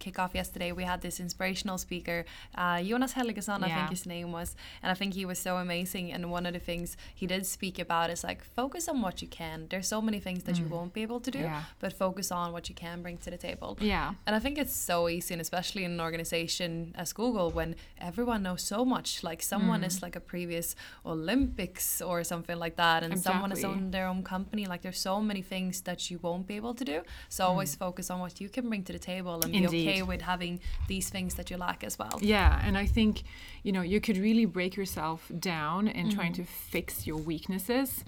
kickoff 0.00 0.34
yesterday 0.34 0.72
we 0.72 0.84
had 0.84 1.00
this 1.00 1.18
inspirational 1.20 1.78
speaker, 1.78 2.24
uh, 2.54 2.82
Jonas 2.82 3.14
Helgesson, 3.14 3.62
I 3.64 3.68
think 3.76 3.90
his 3.90 4.06
name 4.06 4.32
was, 4.32 4.54
and 4.82 4.90
I 4.90 4.94
think 4.94 5.14
he 5.14 5.24
was 5.24 5.38
so 5.38 5.56
amazing. 5.56 6.12
And 6.12 6.30
one 6.30 6.44
of 6.46 6.52
the 6.52 6.58
things 6.60 6.96
he 7.14 7.26
did 7.26 7.46
speak 7.46 7.78
about 7.78 8.10
is 8.10 8.22
like 8.24 8.42
focus 8.44 8.88
on 8.88 9.00
what 9.02 9.22
you 9.22 9.28
can. 9.28 9.66
There's 9.70 9.88
so 9.88 10.00
many 10.02 10.20
things 10.20 10.42
that 10.44 10.58
you 10.58 10.66
won't 10.66 10.92
be 10.92 11.02
able 11.02 11.20
to 11.20 11.30
do, 11.30 11.38
Yeah. 11.40 11.62
but 11.80 11.92
focus 11.92 12.30
on 12.30 12.52
what 12.52 12.68
you 12.68 12.74
can 12.74 13.02
bring 13.02 13.18
to 13.18 13.30
the 13.30 13.38
table. 13.38 13.76
Yeah. 13.80 14.14
And 14.26 14.36
I 14.36 14.38
think 14.38 14.58
it's 14.58 14.74
so 14.76 15.08
easy, 15.08 15.34
and 15.34 15.40
especially 15.40 15.84
in 15.84 15.92
an 15.92 16.00
organization 16.00 16.94
as 16.96 17.12
Google, 17.12 17.50
when 17.50 17.74
everyone 17.98 18.42
knows 18.42 18.62
so 18.62 18.84
much. 18.84 19.22
Like 19.22 19.42
someone 19.42 19.80
Mm. 19.82 19.86
is 19.86 20.02
like 20.02 20.16
a 20.16 20.20
previous 20.20 20.76
Olympics 21.20 22.00
or 22.02 22.22
something 22.24 22.58
like 22.64 22.76
that, 22.76 23.02
and 23.04 23.12
someone 23.28 23.50
is 23.52 23.58
Exactly. 23.58 23.84
on 23.84 23.90
their 23.90 24.06
own 24.06 24.22
company. 24.22 24.66
Like 24.66 24.82
there's 24.82 25.00
so 25.10 25.20
many 25.20 25.42
things 25.42 25.80
that 25.88 26.10
you 26.10 26.18
won't 26.26 26.46
be 26.46 26.56
able 26.56 26.74
to 26.74 26.84
do. 26.84 26.98
So 27.28 27.40
always 27.46 27.74
focus 27.74 28.10
on 28.10 28.18
what 28.24 28.40
you 28.40 28.48
can 28.48 28.68
bring 28.70 28.82
to 28.84 28.92
the 28.92 28.98
table 28.98 29.34
and 29.42 29.52
be 29.52 29.66
okay 29.66 29.85
Mm. 29.86 29.92
Indeed. 29.96 30.08
with 30.08 30.22
having 30.22 30.60
these 30.88 31.08
things 31.08 31.34
that 31.34 31.50
you 31.50 31.56
lack 31.56 31.84
as 31.84 31.98
well. 31.98 32.18
Yeah, 32.20 32.60
and 32.64 32.76
I 32.76 32.86
think 32.86 33.22
you 33.62 33.72
know 33.72 33.82
you 33.82 34.00
could 34.00 34.18
really 34.18 34.44
break 34.46 34.76
yourself 34.76 35.30
down 35.38 35.88
in 35.88 36.10
trying 36.10 36.32
to 36.34 36.44
fix 36.44 37.06
your 37.06 37.18
weaknesses 37.18 38.04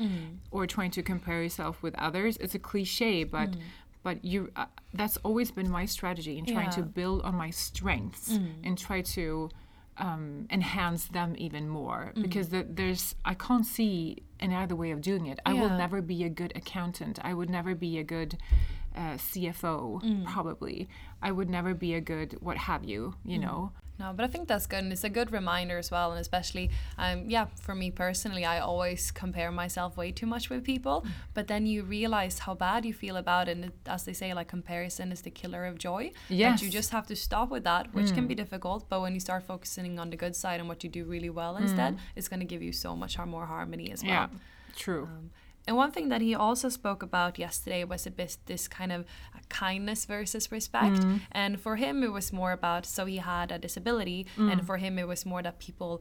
or 0.51 0.67
trying 0.67 0.91
to 0.93 1.03
compare 1.03 1.43
yourself 1.43 1.83
with 1.83 1.95
others. 1.97 2.37
It's 2.39 2.55
a 2.55 2.59
cliche, 2.59 3.25
but 3.25 3.51
but 4.03 4.25
you 4.25 4.51
uh, 4.57 4.67
that's 4.95 5.17
always 5.19 5.51
been 5.51 5.71
my 5.71 5.85
strategy 5.87 6.39
in 6.39 6.45
trying 6.47 6.71
to 6.71 6.83
build 6.83 7.23
on 7.23 7.35
my 7.35 7.51
strengths 7.51 8.29
and 8.65 8.79
try 8.79 9.01
to 9.03 9.51
um, 9.99 10.47
enhance 10.51 11.07
them 11.07 11.35
even 11.39 11.69
more 11.69 12.13
because 12.23 12.51
the, 12.51 12.65
there's 12.69 13.17
I 13.25 13.35
can't 13.35 13.67
see 13.67 14.23
any 14.39 14.55
other 14.55 14.77
way 14.77 14.93
of 14.93 15.01
doing 15.01 15.27
it. 15.27 15.41
I 15.45 15.53
will 15.55 15.71
never 15.77 16.01
be 16.01 16.23
a 16.25 16.29
good 16.29 16.53
accountant. 16.55 17.19
I 17.25 17.35
would 17.35 17.51
never 17.51 17.75
be 17.75 17.99
a 17.99 18.05
good 18.05 18.39
uh, 18.97 19.15
CFO. 19.17 20.25
Probably, 20.25 20.89
I 21.23 21.33
would 21.33 21.49
never 21.49 21.75
be 21.75 21.95
a 21.95 22.01
good 22.01 22.37
what 22.41 22.57
have 22.57 22.85
you. 22.85 23.15
You 23.25 23.39
know. 23.39 23.73
No, 24.01 24.13
but 24.15 24.25
I 24.25 24.29
think 24.29 24.47
that's 24.47 24.67
good, 24.67 24.85
and 24.85 24.93
it's 24.93 25.03
a 25.03 25.09
good 25.09 25.33
reminder 25.33 25.77
as 25.77 25.91
well. 25.91 26.13
And 26.13 26.21
especially, 26.21 26.71
um, 26.99 27.29
yeah, 27.29 27.47
for 27.61 27.75
me 27.75 27.91
personally, 27.91 28.45
I 28.45 28.61
always 28.61 29.11
compare 29.11 29.51
myself 29.51 29.97
way 29.97 30.13
too 30.13 30.27
much 30.27 30.49
with 30.51 30.63
people. 30.63 31.05
But 31.35 31.49
then 31.49 31.67
you 31.67 31.83
realize 31.83 32.39
how 32.39 32.55
bad 32.55 32.85
you 32.85 32.95
feel 32.95 33.17
about 33.17 33.49
it. 33.49 33.57
And 33.57 33.65
it, 33.67 33.73
as 33.87 34.05
they 34.05 34.13
say, 34.13 34.33
like 34.35 34.47
comparison 34.47 35.11
is 35.11 35.23
the 35.23 35.31
killer 35.31 35.65
of 35.65 35.79
joy. 35.79 36.13
Yes. 36.29 36.63
you 36.63 36.71
just 36.71 36.91
have 36.91 37.09
to 37.09 37.17
stop 37.17 37.51
with 37.51 37.65
that, 37.65 37.93
which 37.93 38.15
can 38.15 38.29
be 38.29 38.37
difficult. 38.37 38.89
But 38.89 39.01
when 39.01 39.15
you 39.15 39.21
start 39.21 39.43
focusing 39.43 39.99
on 39.99 40.11
the 40.11 40.17
good 40.17 40.37
side 40.37 40.61
and 40.61 40.69
what 40.69 40.85
you 40.85 40.91
do 40.91 41.05
really 41.05 41.31
well 41.31 41.57
instead, 41.57 41.99
it's 42.15 42.29
going 42.29 42.41
to 42.41 42.47
give 42.47 42.63
you 42.63 42.73
so 42.73 42.95
much 42.95 43.19
more 43.19 43.47
harmony 43.47 43.91
as 43.91 44.05
well. 44.05 44.13
Yeah, 44.13 44.29
true. 44.77 45.05
Um, 45.11 45.31
and 45.69 45.77
one 45.77 45.93
thing 45.93 46.09
that 46.09 46.23
he 46.29 46.35
also 46.35 46.69
spoke 46.81 47.01
about 47.11 47.39
yesterday 47.39 47.85
was 47.85 48.07
a 48.07 48.11
bit 48.11 48.39
this 48.47 48.67
kind 48.79 48.91
of 48.97 49.05
kindness 49.51 50.01
versus 50.07 50.45
respect. 50.59 50.97
Mm-hmm. 50.97 51.17
And 51.43 51.53
for 51.65 51.77
him, 51.77 52.03
it 52.03 52.13
was 52.19 52.33
more 52.33 52.53
about 52.61 52.83
so 52.87 53.01
he 53.07 53.19
had 53.19 53.49
a 53.53 53.59
disability, 53.67 54.21
Mm. 54.37 54.53
and 54.53 54.67
for 54.69 54.77
him, 54.85 54.99
it 54.99 55.07
was 55.15 55.25
more 55.33 55.43
that 55.43 55.57
people 55.69 55.93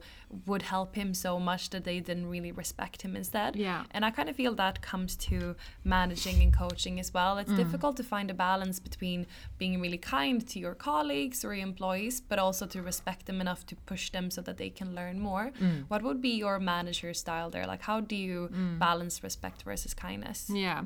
would 0.50 0.62
help 0.74 0.90
him 1.00 1.14
so 1.14 1.38
much 1.50 1.62
that 1.70 1.84
they 1.84 1.98
didn't 2.08 2.28
really 2.34 2.52
respect 2.62 2.98
him 3.02 3.12
instead. 3.16 3.56
Yeah. 3.56 3.84
And 3.94 4.04
I 4.04 4.10
kind 4.10 4.28
of 4.30 4.36
feel 4.36 4.54
that 4.56 4.76
comes 4.90 5.16
to 5.28 5.36
managing 5.84 6.42
and 6.44 6.52
coaching 6.52 6.98
as 7.00 7.08
well. 7.16 7.36
Mm. 7.36 7.40
It's 7.42 7.52
difficult 7.62 7.94
to 8.00 8.04
find 8.14 8.30
a 8.30 8.34
balance 8.34 8.76
between 8.88 9.26
being 9.62 9.80
really 9.84 9.98
kind 9.98 10.38
to 10.52 10.58
your 10.58 10.74
colleagues 10.74 11.44
or 11.44 11.50
your 11.54 11.66
employees, 11.72 12.20
but 12.30 12.38
also 12.38 12.66
to 12.74 12.78
respect 12.82 13.26
them 13.26 13.40
enough 13.40 13.62
to 13.70 13.74
push 13.92 14.04
them 14.10 14.30
so 14.30 14.40
that 14.42 14.56
they 14.56 14.70
can 14.70 14.94
learn 14.94 15.16
more. 15.30 15.46
Mm. 15.60 15.84
What 15.90 16.02
would 16.02 16.20
be 16.20 16.34
your 16.44 16.58
manager 16.74 17.12
style 17.14 17.50
there? 17.50 17.66
Like, 17.72 17.82
how 17.90 17.98
do 18.00 18.16
you 18.16 18.38
balance 18.78 19.22
respect 19.22 19.57
versus 19.62 19.94
kindness? 19.94 20.50
Yeah. 20.52 20.84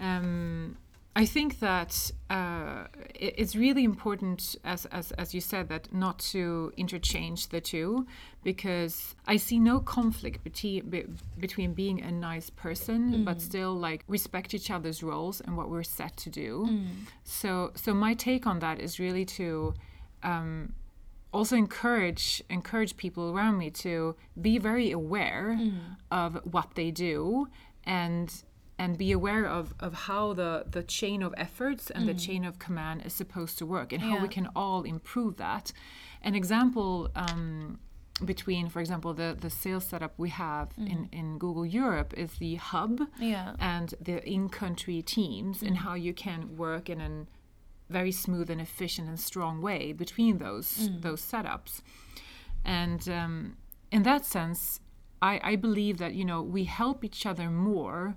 Um, 0.00 0.76
I 1.16 1.26
think 1.26 1.58
that 1.58 2.12
uh, 2.30 2.84
it's 3.12 3.56
really 3.56 3.82
important, 3.82 4.54
as, 4.62 4.86
as, 4.86 5.10
as 5.12 5.34
you 5.34 5.40
said, 5.40 5.68
that 5.68 5.92
not 5.92 6.20
to 6.30 6.72
interchange 6.76 7.48
the 7.48 7.60
two, 7.60 8.06
because 8.44 9.16
I 9.26 9.36
see 9.36 9.58
no 9.58 9.80
conflict 9.80 10.44
between 10.44 11.18
between 11.40 11.74
being 11.74 12.00
a 12.02 12.12
nice 12.12 12.50
person, 12.50 13.24
but 13.24 13.40
still 13.40 13.74
like 13.74 14.04
respect 14.06 14.54
each 14.54 14.70
other's 14.70 15.02
roles 15.02 15.40
and 15.40 15.56
what 15.56 15.68
we're 15.70 15.82
set 15.82 16.16
to 16.18 16.30
do. 16.30 16.68
So, 17.24 17.72
so 17.74 17.92
my 17.94 18.14
take 18.14 18.46
on 18.46 18.60
that 18.60 18.78
is 18.78 19.00
really 19.00 19.24
to 19.24 19.74
um, 20.22 20.72
also 21.32 21.56
encourage 21.56 22.42
encourage 22.48 22.96
people 22.96 23.32
around 23.34 23.58
me 23.58 23.70
to 23.70 24.14
be 24.40 24.58
very 24.58 24.92
aware 24.92 25.58
of 26.12 26.38
what 26.44 26.74
they 26.74 26.90
do 26.92 27.48
and 27.88 28.44
and 28.80 28.96
be 28.96 29.10
aware 29.10 29.44
of, 29.44 29.74
of 29.80 29.92
how 30.06 30.32
the, 30.34 30.64
the 30.70 30.84
chain 30.84 31.20
of 31.20 31.34
efforts 31.36 31.90
and 31.90 32.06
the 32.06 32.14
chain 32.14 32.44
of 32.44 32.60
command 32.60 33.02
is 33.04 33.12
supposed 33.12 33.58
to 33.58 33.66
work 33.66 33.92
and 33.92 34.00
how 34.00 34.22
we 34.22 34.28
can 34.28 34.48
all 34.54 34.84
improve 34.84 35.36
that. 35.36 35.72
An 36.22 36.36
example 36.36 37.10
um, 37.16 37.80
between, 38.24 38.68
for 38.68 38.78
example, 38.78 39.12
the, 39.14 39.36
the 39.40 39.50
sales 39.50 39.84
setup 39.84 40.12
we 40.16 40.28
have 40.28 40.68
in, 40.76 41.08
in 41.10 41.38
Google 41.38 41.66
Europe 41.66 42.14
is 42.16 42.30
the 42.38 42.54
hub 42.54 43.00
Yeah. 43.18 43.54
and 43.58 43.88
the 44.00 44.18
in-country 44.24 45.02
teams 45.02 45.60
and 45.60 45.78
how 45.78 45.94
you 45.94 46.14
can 46.14 46.56
work 46.56 46.88
in 46.88 47.00
a 47.00 47.26
very 47.92 48.12
smooth 48.12 48.48
and 48.48 48.60
efficient 48.60 49.08
and 49.08 49.18
strong 49.18 49.60
way 49.60 49.92
between 49.92 50.38
those 50.38 50.90
those 51.00 51.20
setups. 51.32 51.82
And 52.64 53.08
um, 53.08 53.56
in 53.90 54.02
that 54.04 54.24
sense, 54.24 54.80
I, 55.20 55.40
I 55.42 55.56
believe 55.56 55.98
that 55.98 56.14
you 56.14 56.24
know 56.24 56.42
we 56.42 56.64
help 56.64 57.04
each 57.04 57.26
other 57.26 57.50
more 57.50 58.16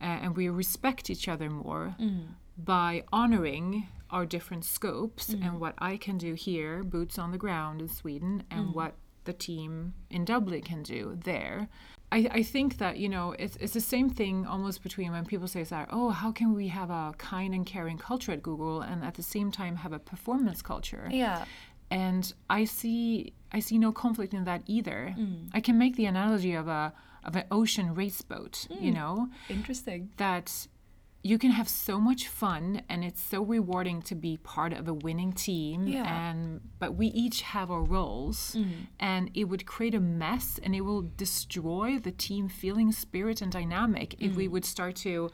uh, 0.00 0.04
and 0.04 0.36
we 0.36 0.48
respect 0.48 1.10
each 1.10 1.28
other 1.28 1.50
more 1.50 1.96
mm-hmm. 2.00 2.32
by 2.56 3.04
honoring 3.12 3.88
our 4.10 4.24
different 4.24 4.64
scopes 4.64 5.28
and 5.28 5.42
mm-hmm. 5.42 5.58
what 5.58 5.74
I 5.78 5.96
can 5.96 6.16
do 6.16 6.34
here, 6.34 6.82
boots 6.82 7.18
on 7.18 7.30
the 7.30 7.38
ground 7.38 7.82
in 7.82 7.88
Sweden, 7.88 8.42
and 8.50 8.66
mm-hmm. 8.66 8.72
what 8.72 8.94
the 9.24 9.32
team 9.34 9.92
in 10.08 10.24
Dublin 10.24 10.62
can 10.62 10.82
do 10.82 11.18
there. 11.24 11.68
I, 12.10 12.28
I 12.30 12.42
think 12.42 12.78
that 12.78 12.96
you 12.96 13.08
know 13.08 13.32
it's, 13.38 13.56
it's 13.56 13.74
the 13.74 13.80
same 13.80 14.08
thing 14.08 14.46
almost 14.46 14.82
between 14.82 15.12
when 15.12 15.26
people 15.26 15.46
say 15.46 15.62
that 15.62 15.88
oh 15.92 16.08
how 16.08 16.32
can 16.32 16.54
we 16.54 16.68
have 16.68 16.88
a 16.88 17.12
kind 17.18 17.54
and 17.54 17.66
caring 17.66 17.98
culture 17.98 18.32
at 18.32 18.42
Google 18.42 18.80
and 18.80 19.04
at 19.04 19.14
the 19.14 19.22
same 19.22 19.52
time 19.52 19.76
have 19.76 19.92
a 19.92 19.98
performance 19.98 20.62
culture 20.62 21.08
Yeah. 21.10 21.44
And 21.90 22.32
I 22.48 22.64
see 22.64 23.32
I 23.52 23.60
see 23.60 23.78
no 23.78 23.92
conflict 23.92 24.34
in 24.34 24.44
that 24.44 24.62
either. 24.66 25.14
Mm. 25.18 25.48
I 25.54 25.60
can 25.60 25.78
make 25.78 25.96
the 25.96 26.06
analogy 26.06 26.54
of 26.54 26.68
a 26.68 26.92
of 27.24 27.36
an 27.36 27.44
ocean 27.50 27.94
race 27.94 28.22
boat, 28.22 28.66
you 28.70 28.92
mm. 28.92 28.94
know, 28.94 29.28
Interesting. 29.48 30.10
that 30.16 30.68
you 31.22 31.36
can 31.36 31.50
have 31.50 31.68
so 31.68 32.00
much 32.00 32.28
fun 32.28 32.80
and 32.88 33.04
it's 33.04 33.20
so 33.20 33.42
rewarding 33.42 34.00
to 34.00 34.14
be 34.14 34.36
part 34.36 34.72
of 34.72 34.86
a 34.86 34.94
winning 34.94 35.32
team 35.32 35.86
Yeah. 35.86 36.30
and 36.30 36.60
but 36.78 36.94
we 36.94 37.08
each 37.08 37.42
have 37.42 37.70
our 37.70 37.82
roles 37.82 38.54
mm. 38.56 38.86
and 39.00 39.30
it 39.34 39.44
would 39.44 39.66
create 39.66 39.94
a 39.94 40.00
mess 40.00 40.60
and 40.62 40.74
it 40.76 40.82
will 40.82 41.02
destroy 41.16 41.98
the 41.98 42.12
team 42.12 42.48
feeling 42.48 42.92
spirit 42.92 43.42
and 43.42 43.50
dynamic 43.50 44.14
if 44.20 44.36
we 44.36 44.46
would 44.46 44.64
start 44.64 44.94
to 44.96 45.30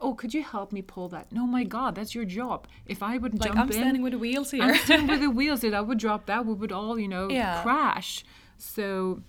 oh 0.00 0.14
could 0.14 0.32
you 0.32 0.42
help 0.42 0.72
me 0.72 0.80
pull 0.80 1.08
that 1.08 1.30
no 1.32 1.46
my 1.46 1.64
god 1.64 1.94
that's 1.94 2.14
your 2.14 2.24
job 2.24 2.66
if 2.86 3.02
i 3.02 3.18
would 3.18 3.34
Like 3.38 3.48
jump 3.48 3.58
I'm 3.60 3.66
in 3.68 3.72
standing 3.72 4.02
with 4.02 4.12
the 4.12 4.18
wheels 4.18 4.50
here. 4.50 4.62
I'm 4.62 4.76
standing 4.76 5.08
with 5.08 5.20
the 5.20 5.30
wheels. 5.38 5.62
If 5.64 5.74
I 5.74 5.80
would 5.80 5.98
drop 5.98 6.26
that, 6.26 6.46
we 6.46 6.54
would 6.54 6.72
all, 6.72 6.98
you 6.98 7.08
know, 7.08 7.28
Yeah. 7.28 7.62
crash. 7.62 8.24
So, 8.56 9.20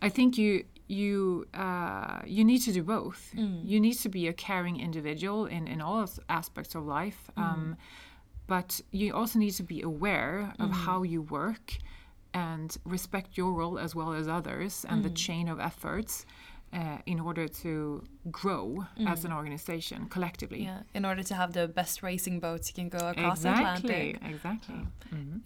I 0.00 0.08
think 0.08 0.38
you 0.38 0.64
you 0.88 1.46
uh, 1.52 2.20
you 2.24 2.44
need 2.44 2.60
to 2.68 2.72
do 2.72 2.82
both. 2.82 3.20
Mm. 3.34 3.60
You 3.70 3.78
need 3.80 3.94
to 4.04 4.08
be 4.08 4.28
a 4.28 4.32
caring 4.32 4.76
individual 4.80 5.46
in 5.46 5.66
in 5.66 5.80
all 5.80 6.06
aspects 6.28 6.74
of 6.74 6.82
life, 6.86 7.20
Mm. 7.36 7.42
um, 7.42 7.76
but 8.46 8.80
you 8.92 9.12
also 9.14 9.38
need 9.38 9.54
to 9.62 9.62
be 9.74 9.82
aware 9.82 10.52
of 10.64 10.70
Mm. 10.70 10.84
how 10.86 10.98
you 11.02 11.20
work 11.22 11.66
and 12.32 12.76
respect 12.84 13.36
your 13.36 13.52
role 13.52 13.78
as 13.78 13.94
well 13.98 14.12
as 14.20 14.26
others 14.28 14.84
and 14.88 15.00
Mm. 15.00 15.04
the 15.08 15.14
chain 15.24 15.48
of 15.48 15.58
efforts. 15.58 16.24
Uh, 16.76 16.98
in 17.06 17.18
order 17.20 17.48
to 17.48 18.02
grow 18.30 18.84
as 19.06 19.24
an 19.24 19.32
organization 19.32 20.06
collectively. 20.10 20.60
Mm. 20.60 20.64
yeah. 20.64 20.80
In 20.92 21.04
order 21.06 21.22
to 21.22 21.34
have 21.34 21.54
the 21.54 21.66
best 21.68 22.02
racing 22.02 22.38
boats, 22.38 22.68
you 22.68 22.74
can 22.74 22.90
go 22.90 22.98
across 23.08 23.40
the 23.40 23.50
Atlantic. 23.50 23.84
Exactly, 23.84 24.10
Atlantic. 24.14 24.34
exactly. 24.34 24.86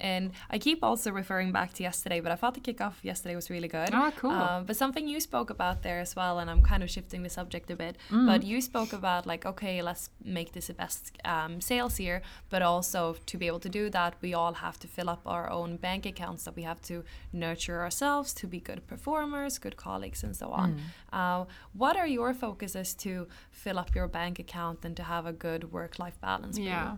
And 0.01 0.33
I 0.51 0.59
keep 0.59 0.83
also 0.83 1.13
referring 1.13 1.53
back 1.53 1.73
to 1.75 1.83
yesterday, 1.83 2.21
but 2.21 2.33
I 2.33 2.37
thought 2.37 2.55
the 2.55 2.61
kickoff 2.61 2.95
yesterday 3.03 3.37
was 3.37 3.51
really 3.51 3.69
good. 3.69 3.91
Ah, 3.93 4.11
cool. 4.17 4.31
Um, 4.31 4.65
but 4.65 4.77
something 4.77 5.07
you 5.07 5.21
spoke 5.21 5.51
about 5.51 5.83
there 5.83 6.01
as 6.01 6.17
well, 6.17 6.39
and 6.41 6.51
I'm 6.51 6.63
kind 6.63 6.83
of 6.83 6.91
shifting 6.91 7.23
the 7.23 7.31
subject 7.31 7.71
a 7.71 7.77
bit. 7.77 7.97
Mm. 8.11 8.27
But 8.27 8.43
you 8.43 8.61
spoke 8.61 8.93
about 8.93 9.27
like, 9.27 9.47
okay, 9.47 9.83
let's 9.83 10.11
make 10.25 10.53
this 10.53 10.67
the 10.67 10.75
best 10.75 11.19
um, 11.25 11.61
sales 11.61 12.01
year, 12.01 12.23
but 12.49 12.63
also 12.63 13.17
to 13.27 13.37
be 13.37 13.47
able 13.47 13.61
to 13.61 13.69
do 13.69 13.91
that, 13.91 14.15
we 14.21 14.35
all 14.35 14.55
have 14.55 14.79
to 14.81 14.89
fill 14.89 15.09
up 15.09 15.23
our 15.27 15.51
own 15.51 15.77
bank 15.77 16.07
accounts. 16.07 16.45
That 16.45 16.57
we 16.57 16.63
have 16.63 16.81
to 16.83 17.05
nurture 17.33 17.81
ourselves 17.81 18.33
to 18.35 18.47
be 18.47 18.59
good 18.59 18.87
performers, 18.87 19.59
good 19.59 19.77
colleagues, 19.77 20.25
and 20.25 20.35
so 20.35 20.49
on. 20.51 20.73
Mm. 20.73 20.79
Uh, 21.21 21.45
what 21.83 21.97
are 21.97 22.07
your 22.07 22.35
focuses 22.35 22.95
to 22.95 23.27
fill 23.51 23.79
up 23.79 23.95
your 23.95 24.09
bank 24.09 24.39
account 24.39 24.85
and 24.85 24.97
to 24.97 25.03
have 25.03 25.27
a 25.27 25.33
good 25.33 25.63
work-life 25.73 26.19
balance? 26.21 26.57
for 26.57 26.63
you? 26.63 26.69
Yeah. 26.69 26.97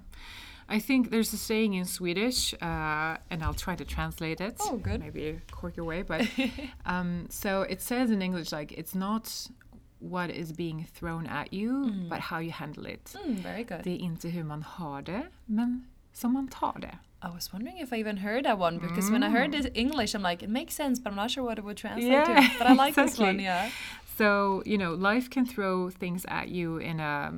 I 0.69 0.79
think 0.81 1.11
there's 1.11 1.33
a 1.33 1.37
saying 1.37 1.75
in 1.75 1.85
Swedish, 1.85 2.55
uh, 2.55 3.17
and 3.31 3.43
I'll 3.43 3.61
try 3.67 3.77
to 3.77 3.85
translate 3.85 4.41
it. 4.41 4.57
Oh, 4.61 4.77
good. 4.77 5.01
Maybe 5.01 5.29
a 5.29 5.41
quirky 5.51 5.81
way, 5.81 6.03
but 6.03 6.23
um, 6.87 7.27
so 7.29 7.63
it 7.63 7.81
says 7.83 8.11
in 8.11 8.23
English 8.23 8.53
like 8.53 8.73
it's 8.81 8.95
not 8.95 9.51
what 9.99 10.31
is 10.31 10.53
being 10.53 10.87
thrown 10.95 11.27
at 11.27 11.53
you, 11.53 11.93
but 12.09 12.21
how 12.21 12.39
you 12.39 12.51
handle 12.51 12.87
it. 12.87 13.05
Mm, 13.17 13.35
very 13.43 13.65
good. 13.65 13.83
Det 13.85 13.91
är 13.91 13.99
inte 13.99 14.29
hur 14.29 14.45
man 14.45 14.63
har 14.63 15.03
det, 15.03 15.23
men 15.47 15.87
som 16.13 16.33
man 16.33 16.49
tar 16.49 16.79
det. 16.81 16.99
I 17.25 17.29
was 17.29 17.53
wondering 17.53 17.79
if 17.79 17.93
I 17.93 18.01
even 18.01 18.17
heard 18.17 18.45
that 18.45 18.59
one 18.59 18.79
because 18.79 19.09
when 19.09 19.23
I 19.23 19.31
heard 19.31 19.53
this 19.53 19.67
English, 19.75 20.13
I'm 20.15 20.23
like, 20.23 20.43
it 20.43 20.51
makes 20.51 20.75
sense, 20.75 20.99
but 20.99 21.11
I'm 21.11 21.17
not 21.17 21.31
sure 21.31 21.45
what 21.45 21.57
it 21.59 21.65
would 21.65 21.77
translate 21.77 22.11
Yeah, 22.11 22.25
to. 22.25 22.59
But 22.59 22.67
I 22.67 22.75
like 22.75 22.97
this 22.97 23.17
one, 23.17 23.39
yeah. 23.39 23.71
So 24.17 24.63
you 24.67 24.79
know, 24.79 24.95
life 24.95 25.31
can 25.31 25.47
throw 25.47 25.91
things 25.91 26.25
at 26.29 26.49
you 26.49 26.79
in 26.79 27.01
a 27.01 27.33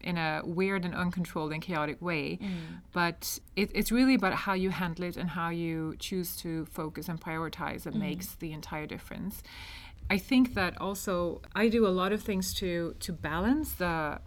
in 0.00 0.16
a 0.16 0.42
weird 0.44 0.84
and 0.84 0.94
uncontrolled 0.94 1.52
and 1.52 1.60
chaotic 1.60 2.00
way, 2.00 2.38
mm. 2.40 2.80
but 2.92 3.40
it, 3.56 3.70
it's 3.74 3.90
really 3.90 4.14
about 4.14 4.32
how 4.32 4.54
you 4.54 4.70
handle 4.70 5.04
it 5.04 5.16
and 5.16 5.30
how 5.30 5.48
you 5.48 5.96
choose 5.98 6.36
to 6.36 6.66
focus 6.66 7.08
and 7.08 7.20
prioritize 7.20 7.82
that 7.82 7.94
mm. 7.94 8.00
makes 8.00 8.36
the 8.36 8.52
entire 8.52 8.86
difference. 8.86 9.42
I 10.08 10.18
think 10.18 10.54
that 10.54 10.80
also 10.80 11.42
I 11.54 11.68
do 11.68 11.86
a 11.86 11.90
lot 11.90 12.12
of 12.12 12.22
things 12.22 12.54
to 12.54 12.94
to 13.00 13.12
balance 13.12 13.72
the 13.72 14.20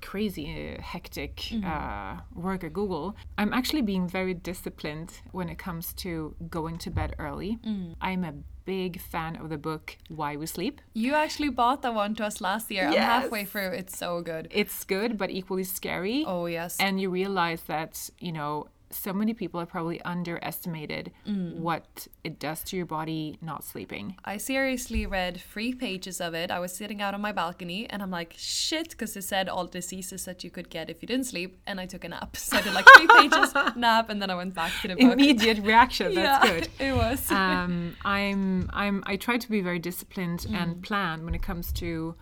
crazy 0.00 0.76
uh, 0.78 0.82
hectic 0.82 1.36
mm-hmm. 1.36 1.66
uh, 1.66 2.20
work 2.34 2.64
at 2.64 2.72
Google, 2.72 3.16
I'm 3.38 3.52
actually 3.52 3.82
being 3.82 4.08
very 4.08 4.34
disciplined 4.34 5.20
when 5.32 5.48
it 5.48 5.58
comes 5.58 5.92
to 5.94 6.34
going 6.48 6.78
to 6.78 6.90
bed 6.90 7.14
early. 7.18 7.58
Mm. 7.66 7.96
I'm 8.00 8.24
a 8.24 8.34
big 8.66 9.00
fan 9.00 9.36
of 9.36 9.48
the 9.48 9.56
book 9.56 9.96
Why 10.08 10.36
We 10.36 10.46
Sleep. 10.46 10.82
You 10.92 11.14
actually 11.14 11.48
bought 11.48 11.80
that 11.82 11.94
one 11.94 12.14
to 12.16 12.24
us 12.26 12.40
last 12.40 12.70
year. 12.70 12.88
I'm 12.88 12.94
halfway 12.94 13.44
through. 13.44 13.70
It's 13.70 13.96
so 13.96 14.20
good. 14.20 14.48
It's 14.50 14.84
good, 14.84 15.16
but 15.16 15.30
equally 15.30 15.64
scary. 15.64 16.24
Oh, 16.26 16.46
yes. 16.46 16.76
And 16.78 17.00
you 17.00 17.08
realize 17.08 17.62
that, 17.62 18.10
you 18.18 18.32
know, 18.32 18.66
so 18.90 19.12
many 19.12 19.34
people 19.34 19.58
have 19.60 19.68
probably 19.68 20.00
underestimated 20.02 21.10
what 21.24 22.06
it 22.22 22.38
does 22.38 22.62
to 22.64 22.76
your 22.76 22.86
body 22.86 23.36
not 23.42 23.64
sleeping. 23.64 24.16
I 24.24 24.36
seriously 24.36 25.06
read 25.06 25.40
three 25.40 25.72
pages 25.74 26.20
of 26.20 26.34
it. 26.34 26.50
I 26.52 26.60
was 26.60 26.72
sitting 26.74 27.02
out 27.02 27.12
on 27.12 27.20
my 27.20 27.32
balcony 27.32 27.88
and 27.90 28.00
I'm 28.02 28.12
like, 28.12 28.34
shit, 28.36 28.90
because 28.90 29.16
it 29.16 29.22
said 29.22 29.48
all 29.48 29.66
diseases 29.66 30.24
that 30.26 30.44
you 30.44 30.50
could 30.50 30.70
get 30.70 30.88
if 30.88 31.02
you 31.02 31.08
didn't 31.08 31.26
sleep. 31.26 31.58
And 31.66 31.80
I 31.80 31.86
took 31.86 32.04
a 32.04 32.08
nap. 32.08 32.36
So 32.46 32.56
I 32.58 32.62
did 32.62 32.74
like 32.74 32.86
three 32.96 33.08
pages, 33.08 33.52
nap, 33.76 34.08
and 34.08 34.22
then 34.22 34.30
I 34.30 34.36
went 34.36 34.54
back 34.54 34.72
to 34.82 34.88
the 34.88 34.94
book. 34.94 35.12
Immediate 35.14 35.58
reaction. 35.58 36.14
That's 36.14 36.44
yeah, 36.46 36.52
good. 36.60 36.68
It 36.78 36.94
was. 36.94 37.30
um, 37.32 37.96
I'm 38.04 38.70
I'm 38.72 39.02
I 39.06 39.16
try 39.16 39.36
to 39.38 39.48
be 39.50 39.60
very 39.62 39.78
disciplined 39.80 40.40
Mm. 40.48 40.54
and 40.62 40.82
planned 40.82 41.24
when 41.24 41.34
it 41.34 41.42
comes 41.42 41.72
to 41.82 42.14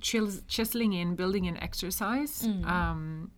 chis- 0.00 0.42
chiseling 0.48 0.92
in, 0.94 1.14
building 1.16 1.44
in 1.44 1.56
exercise, 1.62 2.42
Mm. 2.46 2.66
um, 2.66 3.30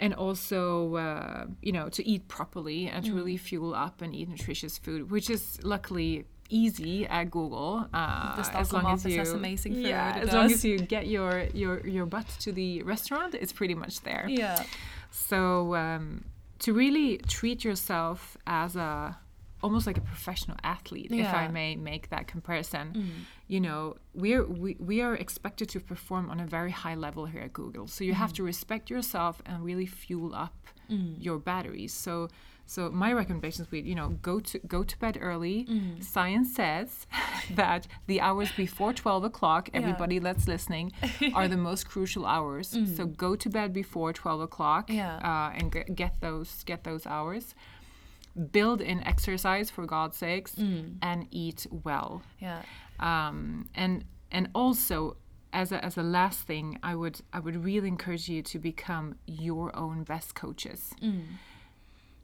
and 0.00 0.12
also 0.14 0.96
uh, 0.96 1.46
you 1.62 1.72
know 1.76 1.88
to 1.96 2.02
eat 2.12 2.22
properly 2.28 2.80
and 2.88 3.04
Mm. 3.04 3.08
to 3.08 3.14
really 3.18 3.36
fuel 3.36 3.72
up 3.86 4.02
and 4.02 4.10
eat 4.14 4.28
nutritious 4.28 4.74
food, 4.84 5.10
which 5.10 5.28
is 5.30 5.42
luckily 5.62 6.24
easy 6.48 7.06
at 7.06 7.30
Google. 7.30 7.86
Uh, 7.94 8.34
as 8.62 8.72
long 8.72 8.86
as 8.94 9.04
you, 9.06 9.18
has 9.18 9.32
amazing 9.32 9.74
food, 9.74 9.86
Yeah, 9.86 10.18
as 10.24 10.32
long 10.32 10.50
as 10.50 10.64
you 10.64 10.78
get 10.78 11.04
your 11.06 11.32
your 11.62 11.74
your 11.86 12.06
butt 12.06 12.26
to 12.44 12.50
the 12.52 12.82
restaurant, 12.82 13.34
it's 13.42 13.52
pretty 13.52 13.74
much 13.82 13.94
there. 14.08 14.26
yeah. 14.28 14.64
So 15.10 15.74
um, 15.84 16.24
to 16.64 16.72
really 16.72 17.18
treat 17.38 17.64
yourself 17.64 18.36
as 18.46 18.76
a 18.76 19.16
almost 19.62 19.86
like 19.86 19.98
a 19.98 20.06
professional 20.12 20.56
athlete, 20.62 21.10
if 21.12 21.32
I 21.42 21.46
Mm. 21.48 21.52
may 21.52 21.76
make 21.76 22.08
that 22.10 22.26
comparison, 22.26 22.86
you 23.48 23.60
know, 23.60 23.96
we're 24.14 24.44
we, 24.46 24.76
we 24.78 25.00
are 25.02 25.14
expected 25.14 25.68
to 25.70 25.80
perform 25.80 26.30
on 26.30 26.40
a 26.40 26.46
very 26.46 26.70
high 26.70 26.94
level 27.06 27.26
here 27.26 27.42
at 27.42 27.52
Google. 27.52 27.86
So 27.86 28.04
you 28.04 28.12
Mm. 28.12 28.16
have 28.24 28.32
to 28.34 28.42
respect 28.42 28.90
yourself 28.90 29.34
and 29.46 29.62
really 29.64 29.86
fuel 29.86 30.34
up 30.34 30.54
your 31.26 31.38
batteries. 31.38 31.92
So 31.92 32.28
so 32.66 32.88
my 32.88 33.12
recommendations 33.12 33.68
would, 33.72 33.84
you 33.84 33.96
know, 33.96 34.10
go 34.22 34.38
to 34.50 34.58
go 34.74 34.80
to 34.84 34.96
bed 34.98 35.18
early. 35.20 35.64
Mm. 35.64 36.02
Science 36.02 36.54
says 36.54 37.06
that 37.60 37.86
the 38.06 38.20
hours 38.20 38.50
before 38.64 38.92
twelve 38.92 39.24
o'clock, 39.24 39.68
everybody 39.74 40.18
that's 40.20 40.46
listening, 40.48 40.92
are 41.34 41.48
the 41.48 41.56
most 41.56 41.82
crucial 41.92 42.24
hours. 42.26 42.66
So 42.96 43.06
go 43.06 43.34
to 43.36 43.48
bed 43.50 43.72
before 43.72 44.12
twelve 44.12 44.40
o'clock 44.48 44.88
Mm. 44.88 44.94
Yeah. 44.94 45.16
uh, 45.30 45.50
and 45.58 45.72
g- 45.72 45.92
get 46.02 46.12
those 46.20 46.50
get 46.64 46.84
those 46.84 47.04
hours. 47.06 47.54
Build 48.52 48.80
in 48.80 49.02
exercise 49.04 49.70
for 49.70 49.84
God's 49.86 50.16
sakes, 50.16 50.54
Mm. 50.54 50.96
and 51.02 51.26
eat 51.30 51.66
well. 51.84 52.22
Yeah. 52.40 52.62
Um, 52.98 53.68
and 53.74 54.04
and 54.30 54.48
also 54.54 55.16
as 55.52 55.72
a, 55.72 55.84
as 55.84 55.96
a 55.98 56.02
last 56.02 56.46
thing, 56.46 56.78
I 56.82 56.94
would 56.94 57.20
I 57.32 57.40
would 57.40 57.64
really 57.64 57.88
encourage 57.88 58.28
you 58.28 58.42
to 58.42 58.58
become 58.58 59.16
your 59.26 59.74
own 59.76 60.04
best 60.04 60.34
coaches. 60.34 60.92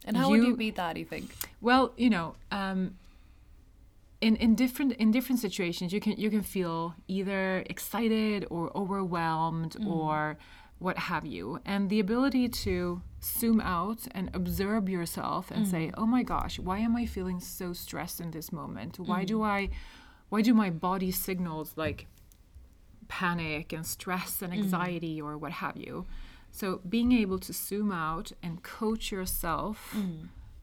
And 0.04 0.16
how 0.16 0.28
would 0.30 0.40
You- 0.42 0.50
you 0.50 0.56
beat 0.56 0.76
that, 0.76 0.96
you 0.96 1.04
think? 1.04 1.34
Well, 1.60 1.92
you 1.96 2.08
know, 2.10 2.36
um, 2.52 2.94
in 4.20 4.36
in 4.36 4.54
different 4.54 4.92
in 4.92 5.10
different 5.10 5.40
situations, 5.40 5.92
you 5.92 6.00
can 6.00 6.12
you 6.16 6.30
can 6.30 6.42
feel 6.42 6.94
either 7.08 7.64
excited 7.68 8.46
or 8.50 8.70
overwhelmed 8.76 9.76
or 9.86 10.36
what 10.78 10.96
have 10.98 11.24
you, 11.26 11.58
and 11.64 11.90
the 11.90 11.98
ability 12.00 12.48
to 12.48 13.00
zoom 13.26 13.60
out 13.60 14.06
and 14.12 14.30
observe 14.34 14.88
yourself 14.88 15.50
and 15.50 15.66
say, 15.66 15.88
mm. 15.88 15.94
"Oh 15.96 16.06
my 16.06 16.22
gosh, 16.22 16.58
why 16.58 16.78
am 16.78 16.96
I 16.96 17.06
feeling 17.06 17.40
so 17.40 17.72
stressed 17.72 18.20
in 18.20 18.30
this 18.30 18.52
moment? 18.52 18.98
Why 18.98 19.24
do 19.24 19.38
mm. 19.38 19.44
I, 19.44 19.70
why 20.28 20.42
do 20.42 20.54
my 20.54 20.70
body 20.70 21.10
signals 21.10 21.72
like 21.76 22.06
panic 23.08 23.72
and 23.72 23.86
stress 23.86 24.42
and 24.42 24.52
mm. 24.52 24.58
anxiety 24.58 25.20
or 25.20 25.36
what 25.36 25.52
have 25.52 25.76
you?" 25.76 26.06
So 26.50 26.80
being 26.88 27.12
able 27.12 27.38
to 27.40 27.52
zoom 27.52 27.92
out 27.92 28.32
and 28.42 28.62
coach 28.62 29.12
yourself 29.12 29.94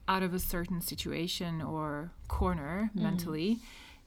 out 0.08 0.24
of 0.24 0.34
a 0.34 0.40
certain 0.40 0.82
situation 0.82 1.62
or 1.62 2.12
corner 2.28 2.90
mentally 2.96 3.60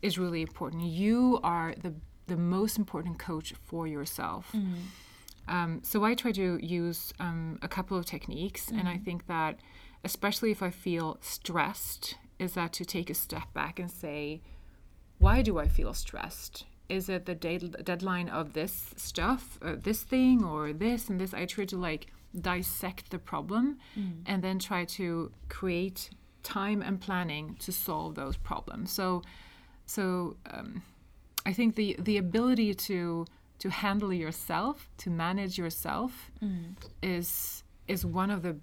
is 0.03 0.19
really 0.19 0.43
important. 0.43 0.83
You 0.83 1.41
are 1.43 1.75
the 1.81 1.95
the 2.27 2.37
most 2.37 2.77
important 2.77 3.19
coach 3.19 3.55
for 3.65 3.87
yourself. 3.87 4.53
Um, 5.49 5.81
so 5.83 6.05
I 6.05 6.15
try 6.15 6.33
to 6.33 6.59
use 6.65 7.13
um, 7.21 7.59
a 7.63 7.69
couple 7.69 7.97
of 7.97 8.05
techniques, 8.05 8.71
and 8.71 8.89
I 8.89 8.97
think 8.99 9.27
that, 9.27 9.61
especially 10.05 10.51
if 10.51 10.63
I 10.63 10.71
feel 10.71 11.19
stressed, 11.21 12.17
is 12.39 12.55
that 12.55 12.73
to 12.75 12.85
take 12.85 13.11
a 13.11 13.15
step 13.15 13.53
back 13.55 13.79
and 13.79 13.91
say, 13.91 14.43
why 15.19 15.43
do 15.43 15.59
I 15.59 15.69
feel 15.69 15.95
stressed? 15.95 16.65
Is 16.89 17.09
it 17.09 17.27
the 17.27 17.35
date- 17.35 17.85
deadline 17.85 18.29
of 18.29 18.53
this 18.53 18.95
stuff, 18.97 19.59
or 19.63 19.77
this 19.77 20.03
thing, 20.03 20.45
or 20.45 20.73
this 20.73 21.09
and 21.09 21.21
this? 21.21 21.33
I 21.33 21.47
try 21.47 21.65
to 21.67 21.77
like 21.77 22.09
dissect 22.39 23.11
the 23.11 23.19
problem 23.19 23.79
and 24.27 24.43
then 24.43 24.59
try 24.59 24.85
to 24.85 25.33
create 25.49 26.11
time 26.43 26.83
and 26.83 27.01
planning 27.01 27.57
to 27.61 27.73
solve 27.73 28.15
those 28.15 28.37
problems. 28.37 28.93
So, 28.93 29.23
so 29.87 30.37
um, 30.51 30.83
I 31.45 31.53
think 31.53 31.77
the 31.77 31.97
the 31.99 32.19
ability 32.19 32.75
to 32.75 33.27
to 33.59 33.71
handle 33.71 34.13
yourself, 34.13 34.89
to 34.99 35.11
manage 35.11 35.59
yourself, 35.59 36.31
mm. 36.43 36.75
is 37.03 37.63
is 37.89 38.05
one 38.05 38.31
of 38.31 38.43
the 38.43 38.57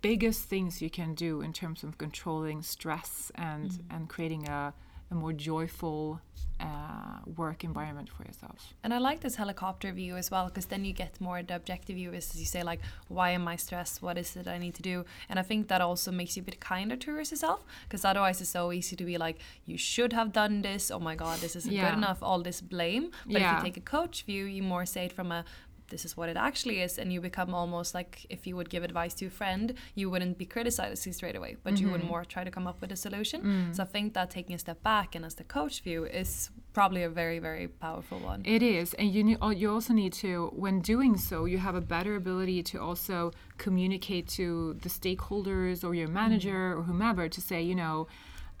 biggest 0.00 0.44
things 0.44 0.80
you 0.80 0.88
can 0.88 1.14
do 1.14 1.40
in 1.40 1.52
terms 1.52 1.82
of 1.82 1.98
controlling 1.98 2.62
stress 2.62 3.32
and 3.34 3.70
mm. 3.70 3.80
and 3.90 4.08
creating 4.08 4.48
a, 4.48 4.72
a 5.10 5.14
more 5.14 5.32
joyful 5.32 6.20
uh, 6.60 7.20
work 7.36 7.62
environment 7.62 8.08
for 8.08 8.24
yourself. 8.24 8.74
And 8.82 8.92
I 8.92 8.98
like 8.98 9.20
this 9.20 9.36
helicopter 9.36 9.92
view 9.92 10.16
as 10.16 10.28
well 10.30 10.46
because 10.46 10.66
then 10.66 10.84
you 10.84 10.92
get 10.92 11.20
more 11.20 11.40
the 11.42 11.54
objective 11.54 11.94
view 11.96 12.12
is, 12.12 12.30
as 12.34 12.40
you 12.40 12.46
say 12.46 12.62
like 12.64 12.80
why 13.08 13.30
am 13.30 13.46
I 13.46 13.54
stressed? 13.56 14.02
What 14.02 14.18
is 14.18 14.34
it 14.36 14.48
I 14.48 14.58
need 14.58 14.74
to 14.74 14.82
do? 14.82 15.04
And 15.28 15.38
I 15.38 15.42
think 15.42 15.68
that 15.68 15.80
also 15.80 16.10
makes 16.10 16.36
you 16.36 16.42
a 16.42 16.44
bit 16.44 16.58
kinder 16.60 16.96
towards 16.96 17.30
yourself 17.30 17.64
because 17.84 18.04
otherwise 18.04 18.40
it's 18.40 18.50
so 18.50 18.72
easy 18.72 18.96
to 18.96 19.04
be 19.04 19.18
like 19.18 19.38
you 19.66 19.78
should 19.78 20.12
have 20.12 20.32
done 20.32 20.62
this. 20.62 20.90
Oh 20.90 20.98
my 20.98 21.14
god, 21.14 21.38
this 21.38 21.54
isn't 21.54 21.72
Yeah. 21.72 21.90
good 21.90 21.98
enough. 21.98 22.22
All 22.22 22.42
this 22.42 22.60
blame. 22.60 23.12
But 23.24 23.40
Yeah. 23.40 23.52
if 23.58 23.58
you 23.58 23.64
take 23.70 23.76
a 23.76 23.80
coach 23.98 24.24
view, 24.24 24.44
you 24.44 24.62
more 24.64 24.84
say 24.84 25.04
it 25.06 25.12
from 25.12 25.30
a 25.30 25.44
this 25.88 26.04
is 26.04 26.16
what 26.16 26.28
it 26.28 26.36
actually 26.36 26.80
is 26.80 26.98
and 26.98 27.12
you 27.12 27.20
become 27.20 27.54
almost 27.54 27.94
like 27.94 28.26
if 28.30 28.46
you 28.46 28.56
would 28.56 28.70
give 28.70 28.82
advice 28.82 29.14
to 29.14 29.26
a 29.26 29.30
friend 29.30 29.74
you 29.94 30.10
wouldn't 30.10 30.38
be 30.38 30.46
criticizing 30.46 31.12
straight 31.12 31.36
away 31.36 31.56
but 31.62 31.78
you 31.80 31.90
would 31.90 32.00
mm-hmm. 32.00 32.10
more 32.10 32.24
try 32.24 32.44
to 32.44 32.50
come 32.50 32.66
up 32.66 32.80
with 32.80 32.92
a 32.92 32.96
solution. 32.96 33.42
Mm. 33.42 33.76
So 33.76 33.82
i 33.82 33.86
think 33.86 34.14
that 34.14 34.30
taking 34.30 34.54
a 34.54 34.58
step 34.58 34.82
back 34.82 35.14
and 35.14 35.24
as 35.24 35.34
the 35.34 35.44
coach 35.44 35.80
view 35.82 36.04
is 36.04 36.50
probably 36.72 37.02
a 37.02 37.08
very 37.08 37.38
very 37.38 37.68
powerful 37.68 38.18
one. 38.20 38.42
It 38.44 38.62
is, 38.62 38.94
and 38.94 39.12
you 39.12 39.24
need, 39.24 39.38
oh, 39.42 39.50
you 39.50 39.70
also 39.70 39.92
need 39.92 40.12
to, 40.24 40.52
when 40.54 40.80
doing 40.80 41.16
so, 41.16 41.44
you 41.44 41.58
have 41.58 41.74
a 41.74 41.80
better 41.80 42.14
ability 42.16 42.62
to 42.64 42.80
also 42.80 43.32
communicate 43.56 44.28
to 44.38 44.74
the 44.82 44.88
stakeholders 44.88 45.82
or 45.82 45.94
your 45.94 46.08
manager 46.08 46.70
mm-hmm. 46.70 46.80
or 46.80 46.82
whomever 46.84 47.28
to 47.28 47.40
say, 47.40 47.60
you 47.62 47.74
know, 47.74 48.06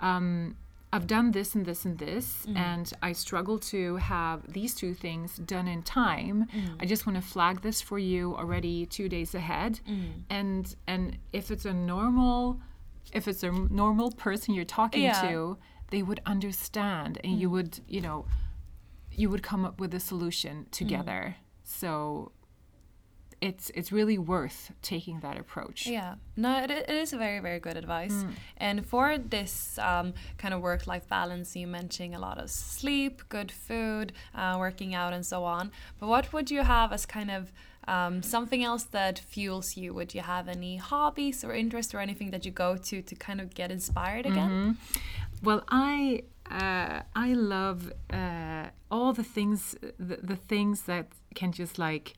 um, 0.00 0.56
I've 0.92 1.06
done 1.06 1.32
this 1.32 1.54
and 1.54 1.66
this 1.66 1.84
and 1.84 1.98
this, 1.98 2.46
mm. 2.46 2.56
and 2.56 2.90
I 3.02 3.12
struggle 3.12 3.58
to 3.58 3.96
have 3.96 4.50
these 4.52 4.74
two 4.74 4.94
things 4.94 5.36
done 5.36 5.68
in 5.68 5.82
time. 5.82 6.46
Mm. 6.54 6.76
I 6.80 6.86
just 6.86 7.06
want 7.06 7.16
to 7.16 7.22
flag 7.22 7.60
this 7.60 7.82
for 7.82 7.98
you 7.98 8.34
already 8.36 8.86
two 8.86 9.08
days 9.08 9.34
ahead, 9.34 9.80
mm. 9.88 10.22
and 10.30 10.74
and 10.86 11.18
if 11.32 11.50
it's 11.50 11.66
a 11.66 11.74
normal, 11.74 12.60
if 13.12 13.28
it's 13.28 13.42
a 13.42 13.50
normal 13.52 14.12
person 14.12 14.54
you're 14.54 14.64
talking 14.64 15.02
Yeah. 15.02 15.20
to, 15.28 15.58
they 15.90 16.02
would 16.02 16.20
understand, 16.24 17.18
and 17.22 17.38
you 17.38 17.50
would, 17.50 17.80
you 17.86 18.00
know, 18.00 18.26
you 19.10 19.28
would 19.28 19.42
come 19.42 19.64
up 19.66 19.80
with 19.80 19.92
a 19.94 20.00
solution 20.00 20.66
together. 20.70 21.36
So 21.64 22.32
it's 23.40 23.70
it's 23.74 23.92
really 23.92 24.18
worth 24.18 24.72
taking 24.82 25.20
that 25.20 25.38
approach. 25.38 25.86
Yeah, 25.86 26.14
no, 26.36 26.62
it, 26.62 26.70
it 26.70 26.90
is 26.90 27.12
a 27.12 27.18
very, 27.18 27.40
very 27.40 27.60
good 27.60 27.76
advice. 27.76 28.12
Mm. 28.12 28.30
And 28.56 28.86
for 28.86 29.18
this 29.18 29.78
um, 29.78 30.14
kind 30.38 30.54
of 30.54 30.60
work 30.60 30.86
life 30.86 31.08
balance, 31.08 31.54
you 31.54 31.66
mentioning 31.66 32.14
a 32.14 32.18
lot 32.18 32.38
of 32.38 32.50
sleep, 32.50 33.22
good 33.28 33.50
food, 33.52 34.12
uh, 34.34 34.56
working 34.58 34.94
out, 34.94 35.12
and 35.12 35.24
so 35.24 35.44
on. 35.44 35.70
But 36.00 36.08
what 36.08 36.32
would 36.32 36.50
you 36.50 36.62
have 36.62 36.92
as 36.92 37.06
kind 37.06 37.30
of 37.30 37.52
um, 37.86 38.22
something 38.22 38.62
else 38.64 38.84
that 38.84 39.18
fuels 39.18 39.76
you? 39.76 39.94
Would 39.94 40.14
you 40.14 40.20
have 40.22 40.48
any 40.48 40.76
hobbies 40.76 41.44
or 41.44 41.54
interests 41.54 41.94
or 41.94 42.00
anything 42.00 42.30
that 42.32 42.44
you 42.44 42.50
go 42.50 42.76
to 42.76 43.02
to 43.02 43.14
kind 43.14 43.40
of 43.40 43.54
get 43.54 43.70
inspired 43.70 44.26
again? 44.26 44.50
Mm-hmm. 44.50 45.44
Well, 45.44 45.62
I 45.68 46.22
uh, 46.50 47.02
I 47.14 47.34
love 47.34 47.92
uh, 48.12 48.66
all 48.90 49.12
the 49.12 49.22
things 49.22 49.76
the, 49.98 50.16
the 50.22 50.36
things 50.36 50.82
that 50.82 51.06
can 51.34 51.52
just 51.52 51.78
like 51.78 52.14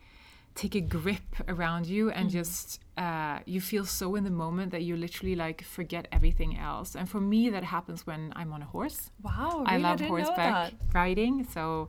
take 0.54 0.74
a 0.74 0.80
grip 0.80 1.22
around 1.48 1.86
you 1.86 2.10
and 2.10 2.28
just 2.30 2.80
uh, 2.98 3.38
you 3.46 3.60
feel 3.60 3.84
so 3.86 4.14
in 4.16 4.24
the 4.24 4.30
moment 4.30 4.72
that 4.72 4.82
you 4.82 4.96
literally 4.96 5.34
like 5.36 5.62
forget 5.62 6.06
everything 6.12 6.58
else. 6.58 6.94
And 6.96 7.08
for 7.08 7.20
me, 7.20 7.48
that 7.50 7.64
happens 7.64 8.06
when 8.06 8.32
I'm 8.36 8.52
on 8.52 8.60
a 8.62 8.66
horse. 8.66 9.10
Wow, 9.22 9.64
I 9.66 9.72
really? 9.72 9.82
love 9.82 9.98
didn't 9.98 10.10
horseback 10.10 10.70
that. 10.70 10.74
riding. 10.94 11.46
So. 11.52 11.88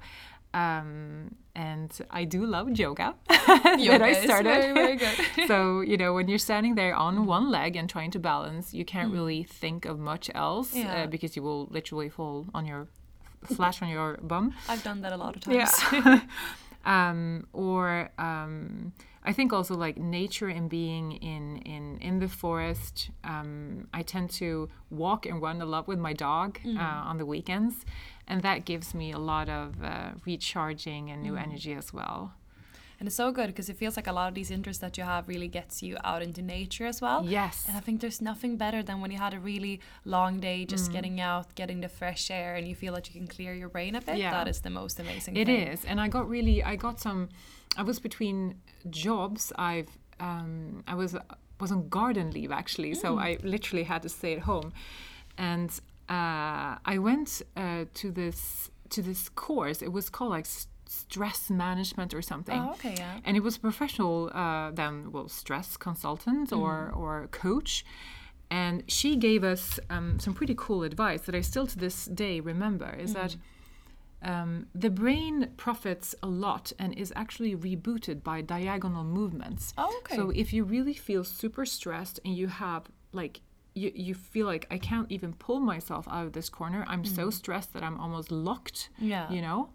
Um, 0.54 1.36
and 1.56 1.98
I 2.10 2.26
do 2.26 2.46
love 2.46 2.78
yoga 2.78 3.16
that 3.30 3.78
Yoga 3.80 4.04
I 4.04 4.08
is 4.10 4.24
started. 4.26 4.50
very, 4.50 4.74
very 4.74 4.96
good. 4.98 5.16
so 5.48 5.80
you 5.80 5.96
know 5.96 6.14
when 6.14 6.28
you're 6.28 6.40
standing 6.40 6.76
there 6.76 6.94
on 6.94 7.26
one 7.26 7.50
leg 7.50 7.78
and 7.78 7.90
trying 7.90 8.12
to 8.12 8.20
balance, 8.20 8.74
you 8.74 8.84
can't 8.84 9.14
really 9.14 9.44
think 9.44 9.86
of 9.86 9.98
much 9.98 10.30
else 10.36 10.74
Mm. 10.74 10.84
Yeah. 10.84 11.04
uh, 11.04 11.08
because 11.08 11.38
you 11.38 11.42
will 11.42 11.68
literally 11.72 12.10
fall 12.10 12.48
on 12.54 12.66
your 12.66 12.88
flash 13.46 13.82
on 13.82 13.88
your 13.88 14.18
bum. 14.22 14.54
I've 14.68 14.84
done 14.84 15.00
that 15.02 15.14
a 15.14 15.18
lot 15.18 15.36
of 15.38 15.42
times. 15.42 15.56
Yeah. 15.94 16.20
um, 16.86 17.48
or 17.54 18.10
um, 18.18 18.94
I 19.24 19.34
think 19.34 19.54
also 19.54 19.76
like 19.76 19.98
nature 19.98 20.48
and 20.48 20.70
being 20.70 21.12
in 21.14 21.58
in 21.58 21.98
in 22.02 22.20
the 22.20 22.28
forest. 22.28 23.12
Um, 23.24 23.88
I 23.94 24.02
tend 24.02 24.32
to 24.32 24.70
walk 24.90 25.26
and 25.26 25.42
run 25.42 25.62
a 25.62 25.66
lot 25.66 25.88
with 25.88 26.00
my 26.00 26.14
dog 26.14 26.60
Mm. 26.66 26.78
uh, 26.78 27.10
on 27.10 27.18
the 27.18 27.26
weekends, 27.26 27.86
and 28.28 28.42
that 28.42 28.66
gives 28.66 28.94
me 28.96 29.12
a 29.12 29.20
lot 29.20 29.48
of 29.50 29.84
uh, 29.84 30.12
recharging 30.26 31.10
and 31.12 31.20
Mm. 31.22 31.26
new 31.28 31.36
energy 31.36 31.74
as 31.74 31.94
well. 31.94 32.34
And 33.02 33.08
it's 33.08 33.16
so 33.16 33.32
good 33.32 33.48
because 33.48 33.68
it 33.68 33.78
feels 33.78 33.96
like 33.96 34.06
a 34.06 34.14
lot 34.14 34.28
of 34.28 34.36
these 34.36 34.52
interests 34.52 34.80
that 34.82 34.96
you 34.96 35.04
have 35.04 35.28
really 35.28 35.48
gets 35.48 35.82
you 35.82 35.98
out 36.04 36.22
into 36.22 36.44
nature 36.44 36.86
as 36.86 37.02
well. 37.02 37.26
Yes. 37.26 37.66
And 37.68 37.76
I 37.76 37.80
think 37.80 38.00
there's 38.00 38.22
nothing 38.22 38.58
better 38.58 38.84
than 38.84 39.02
when 39.02 39.10
you 39.10 39.18
had 39.18 39.34
a 39.34 39.40
really 39.40 39.80
long 40.06 40.40
day, 40.40 40.66
just 40.66 40.92
Mm. 40.92 40.94
getting 40.94 41.20
out, 41.20 41.56
getting 41.56 41.82
the 41.82 41.90
fresh 41.90 42.30
air, 42.30 42.54
and 42.54 42.68
you 42.68 42.76
feel 42.76 42.94
that 42.94 43.08
you 43.10 43.20
can 43.20 43.28
clear 43.28 43.56
your 43.56 43.70
brain 43.70 43.96
a 43.96 44.02
bit. 44.02 44.18
Yeah. 44.20 44.30
That 44.30 44.48
is 44.48 44.62
the 44.62 44.70
most 44.70 45.00
amazing 45.00 45.36
It 45.36 45.48
thing. 45.48 45.68
is, 45.70 45.84
and 45.84 46.00
I 46.00 46.10
got 46.10 46.30
really, 46.30 46.64
I 46.64 46.76
got 46.76 47.00
some. 47.00 47.30
I 47.76 47.82
was 47.82 47.98
between 48.00 48.62
jobs. 48.92 49.52
I've, 49.58 49.90
um, 50.20 50.84
I 50.86 50.94
was 50.94 51.18
was 51.60 51.72
on 51.72 51.90
garden 51.90 52.30
leave 52.30 52.52
actually, 52.52 52.94
so 52.94 53.18
I 53.18 53.38
literally 53.42 53.86
had 53.86 54.04
to 54.04 54.10
stay 54.10 54.34
at 54.38 54.42
home, 54.52 54.74
and 55.40 55.70
uh, 56.08 56.78
I 56.94 56.98
went 57.00 57.42
uh, 57.58 57.86
to 57.96 58.12
this 58.12 58.70
to 58.90 59.02
this 59.02 59.28
course. 59.30 59.82
It 59.82 59.92
was 59.92 60.10
called 60.12 60.32
like 60.38 60.46
stress 60.92 61.50
management 61.50 62.14
or 62.14 62.22
something. 62.22 62.62
Oh, 62.62 62.72
okay, 62.74 62.96
yeah. 62.98 63.20
And 63.24 63.38
it 63.38 63.44
was 63.44 63.56
a 63.56 63.60
professional, 63.60 64.30
uh, 64.34 64.72
then 64.72 65.12
well, 65.14 65.30
stress 65.30 65.78
consultant 65.78 66.52
or 66.52 66.92
or 66.94 67.28
coach, 67.32 67.86
and 68.50 68.84
she 68.88 69.16
gave 69.16 69.44
us 69.44 69.80
um, 69.90 70.20
some 70.20 70.34
pretty 70.34 70.56
cool 70.58 70.84
advice 70.84 71.22
that 71.22 71.36
I 71.36 71.42
still 71.42 71.66
to 71.68 71.78
this 71.78 72.06
day 72.06 72.42
remember. 72.42 72.94
Is 73.06 73.14
that 73.14 73.38
um, 74.22 74.68
the 74.76 74.90
brain 74.90 75.52
profits 75.56 76.14
a 76.22 76.28
lot 76.28 76.74
and 76.78 76.94
is 76.94 77.14
actually 77.16 77.56
rebooted 77.56 78.22
by 78.22 78.42
diagonal 78.42 79.06
movements. 79.06 79.74
Oh, 79.78 79.96
okay. 80.00 80.18
So 80.18 80.30
if 80.32 80.52
you 80.52 80.66
really 80.66 80.94
feel 80.94 81.24
super 81.24 81.66
stressed 81.66 82.20
and 82.26 82.36
you 82.36 82.48
have 82.48 82.84
like 83.14 83.40
you, 83.74 83.92
you 83.96 84.14
feel 84.14 84.46
like 84.46 84.68
I 84.70 84.78
can't 84.78 85.10
even 85.10 85.34
pull 85.34 85.62
myself 85.62 86.06
out 86.10 86.26
of 86.26 86.34
this 86.34 86.50
corner. 86.50 86.84
I'm 86.88 87.06
so 87.06 87.30
stressed 87.30 87.72
that 87.74 87.84
I'm 87.84 87.98
almost 87.98 88.30
locked. 88.30 88.90
Mm. 89.02 89.08
Yeah. 89.08 89.32
You 89.32 89.42
know? 89.42 89.70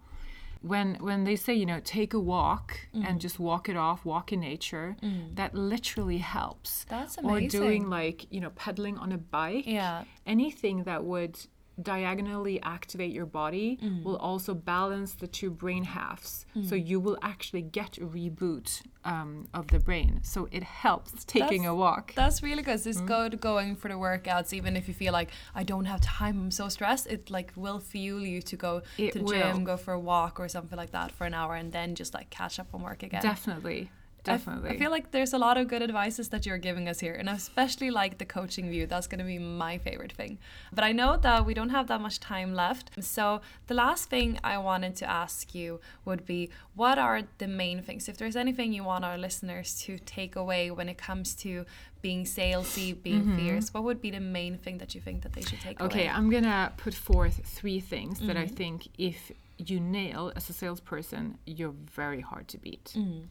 When 0.67 0.95
when 0.95 1.23
they 1.23 1.35
say, 1.35 1.53
you 1.53 1.65
know, 1.65 1.79
take 1.83 2.13
a 2.13 2.19
walk 2.19 2.67
Mm. 2.93 3.05
and 3.07 3.21
just 3.21 3.37
walk 3.39 3.69
it 3.69 3.77
off, 3.77 3.99
walk 4.05 4.31
in 4.33 4.39
nature, 4.41 4.95
that 5.35 5.53
literally 5.53 6.17
helps. 6.19 6.85
That's 6.89 7.17
amazing. 7.17 7.45
Or 7.45 7.49
doing 7.65 7.89
like, 7.89 8.19
you 8.33 8.39
know, 8.41 8.51
pedaling 8.51 8.97
on 8.97 9.11
a 9.11 9.17
bike 9.17 9.65
Yeah. 9.67 10.03
anything 10.25 10.83
that 10.83 11.03
would 11.03 11.35
diagonally 11.81 12.61
activate 12.61 13.11
your 13.13 13.25
body 13.25 13.77
Mm. 13.81 14.03
will 14.03 14.17
also 14.17 14.53
balance 14.53 15.13
the 15.13 15.27
two 15.27 15.49
brain 15.49 15.83
halves. 15.83 16.45
So 16.63 16.73
you 16.75 16.99
will 16.99 17.17
actually 17.21 17.61
get 17.61 17.97
a 17.99 18.05
reboot 18.05 18.81
um, 19.05 19.47
of 19.53 19.67
the 19.67 19.79
brain. 19.79 20.19
So 20.23 20.49
it 20.51 20.63
helps 20.63 21.23
taking 21.23 21.61
That's- 21.63 21.67
a 21.71 21.75
walk. 21.75 22.13
That's 22.15 22.41
really 22.43 22.63
good. 22.63 22.85
It's 22.85 22.99
Mm. 23.01 23.05
good 23.07 23.39
going 23.39 23.75
for 23.75 23.87
the 23.87 23.93
workouts, 23.93 24.51
even 24.53 24.75
if 24.75 24.87
you 24.89 24.93
feel 24.93 25.13
like 25.13 25.29
I 25.55 25.63
don't 25.63 25.85
have 25.85 26.01
time, 26.01 26.37
I'm 26.41 26.51
so 26.51 26.67
stressed. 26.67 27.07
It 27.07 27.29
like 27.29 27.53
will 27.55 27.79
fuel 27.79 28.21
you 28.21 28.41
to 28.41 28.55
go 28.57 28.81
It 28.97 29.13
to 29.13 29.19
the 29.19 29.25
will. 29.25 29.53
gym, 29.53 29.63
go 29.63 29.77
for 29.77 29.93
a 29.93 29.99
walk 29.99 30.39
or 30.39 30.49
something 30.49 30.77
like 30.77 30.91
that 30.91 31.11
for 31.11 31.25
an 31.25 31.33
hour, 31.33 31.55
and 31.55 31.71
then 31.71 31.95
just 31.95 32.13
like 32.13 32.29
catch 32.31 32.59
up 32.59 32.67
on 32.73 32.81
work 32.81 33.01
again. 33.03 33.21
Definitely. 33.21 33.89
I 34.27 34.33
Definitely. 34.33 34.69
I 34.71 34.77
feel 34.77 34.91
like 34.91 35.11
there's 35.11 35.33
a 35.33 35.37
lot 35.37 35.57
of 35.57 35.67
good 35.67 35.81
advices 35.81 36.29
that 36.29 36.45
you're 36.45 36.57
giving 36.57 36.87
us 36.89 36.99
here, 36.99 37.13
and 37.13 37.29
I 37.29 37.33
especially 37.35 37.89
like 37.91 38.17
the 38.17 38.25
coaching 38.25 38.69
view. 38.69 38.85
That's 38.87 39.07
going 39.07 39.19
to 39.19 39.25
be 39.25 39.39
my 39.39 39.77
favorite 39.77 40.11
thing. 40.13 40.37
But 40.73 40.83
I 40.83 40.91
know 40.91 41.17
that 41.17 41.45
we 41.45 41.53
don't 41.53 41.69
have 41.69 41.87
that 41.87 42.01
much 42.01 42.19
time 42.19 42.53
left. 42.53 42.91
So 43.03 43.41
the 43.67 43.73
last 43.73 44.09
thing 44.09 44.39
I 44.43 44.57
wanted 44.57 44.95
to 44.97 45.09
ask 45.09 45.53
you 45.55 45.79
would 46.05 46.25
be 46.25 46.49
what 46.75 46.97
are 46.99 47.21
the 47.39 47.47
main 47.47 47.81
things? 47.81 48.07
If 48.09 48.17
there's 48.17 48.35
anything 48.35 48.73
you 48.73 48.83
want 48.83 49.03
our 49.05 49.17
listeners 49.17 49.79
to 49.83 49.97
take 49.99 50.35
away 50.35 50.69
when 50.71 50.89
it 50.89 50.97
comes 50.97 51.33
to 51.35 51.65
being 52.01 52.25
salesy, 52.25 52.93
being 53.01 53.35
fierce, 53.35 53.73
what 53.73 53.83
would 53.83 54.01
be 54.01 54.11
the 54.11 54.19
main 54.19 54.57
thing 54.57 54.77
that 54.77 54.93
you 54.93 55.01
think 55.01 55.23
that 55.23 55.33
they 55.33 55.41
should 55.41 55.59
take 55.61 55.77
Mm-hmm. 55.77 55.85
okay. 55.87 56.07
I'm 56.07 56.29
gonna 56.29 56.71
put 56.77 56.93
forth 56.93 57.41
three 57.43 57.79
things 57.79 58.19
that 58.19 58.37
I 58.37 58.45
Mm-hmm. 58.45 58.55
think 58.55 58.87
if 58.97 59.31
you 59.57 59.79
nail 59.79 60.31
as 60.35 60.49
a 60.49 60.53
salesperson, 60.53 61.37
you're 61.45 61.73
very 61.93 62.21
hard 62.21 62.47
to 62.49 62.57
beat. 62.57 62.93
Mm. 62.95 63.23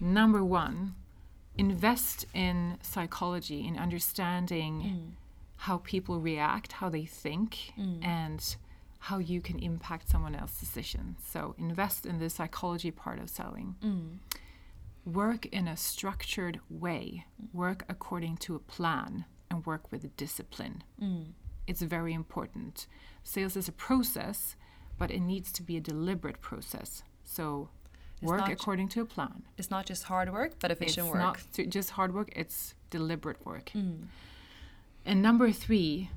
Number 0.00 0.44
one, 0.44 0.94
invest 1.56 2.26
in 2.34 2.78
psychology, 2.82 3.66
in 3.66 3.76
understanding 3.78 4.82
Mm. 4.82 5.10
how 5.56 5.78
people 5.78 6.20
react, 6.20 6.72
how 6.72 6.88
they 6.88 7.04
think, 7.06 7.72
Mm. 7.76 8.04
and 8.04 8.56
how 8.98 9.18
you 9.18 9.40
can 9.40 9.58
impact 9.58 10.08
someone 10.08 10.34
else's 10.34 10.60
decision. 10.60 11.16
So 11.22 11.54
invest 11.58 12.06
in 12.06 12.18
the 12.18 12.30
psychology 12.30 12.90
part 12.90 13.18
of 13.18 13.28
selling. 13.30 13.76
Mm. 13.82 14.18
Work 15.04 15.46
in 15.46 15.68
a 15.68 15.76
structured 15.76 16.60
way, 16.70 17.26
work 17.52 17.84
according 17.88 18.38
to 18.38 18.54
a 18.54 18.58
plan, 18.58 19.26
and 19.50 19.64
work 19.66 19.92
with 19.92 20.16
discipline. 20.16 20.82
Mm. 21.00 21.32
It's 21.66 21.82
very 21.82 22.12
important. 22.14 22.86
Sales 23.22 23.56
is 23.56 23.68
a 23.68 23.72
process, 23.72 24.56
but 24.98 25.10
it 25.10 25.20
needs 25.20 25.52
to 25.52 25.62
be 25.62 25.76
a 25.76 25.80
deliberate 25.80 26.40
process. 26.40 27.02
So 27.24 27.68
It's 28.20 28.28
work 28.30 28.48
according 28.48 28.88
to 28.90 29.00
a 29.02 29.04
plan. 29.04 29.42
It's 29.58 29.70
not 29.70 29.86
just 29.86 30.04
hard 30.04 30.32
work, 30.32 30.52
but 30.60 30.70
efficient 30.70 31.06
it's 31.06 31.12
work. 31.14 31.22
not 31.22 31.38
th- 31.52 31.68
just 31.68 31.90
hard 31.90 32.14
work, 32.14 32.30
it's 32.36 32.74
deliberate 32.90 33.44
work. 33.44 33.70
Mm. 33.74 34.06
And 35.04 35.20
number 35.22 35.50
three, 35.52 36.10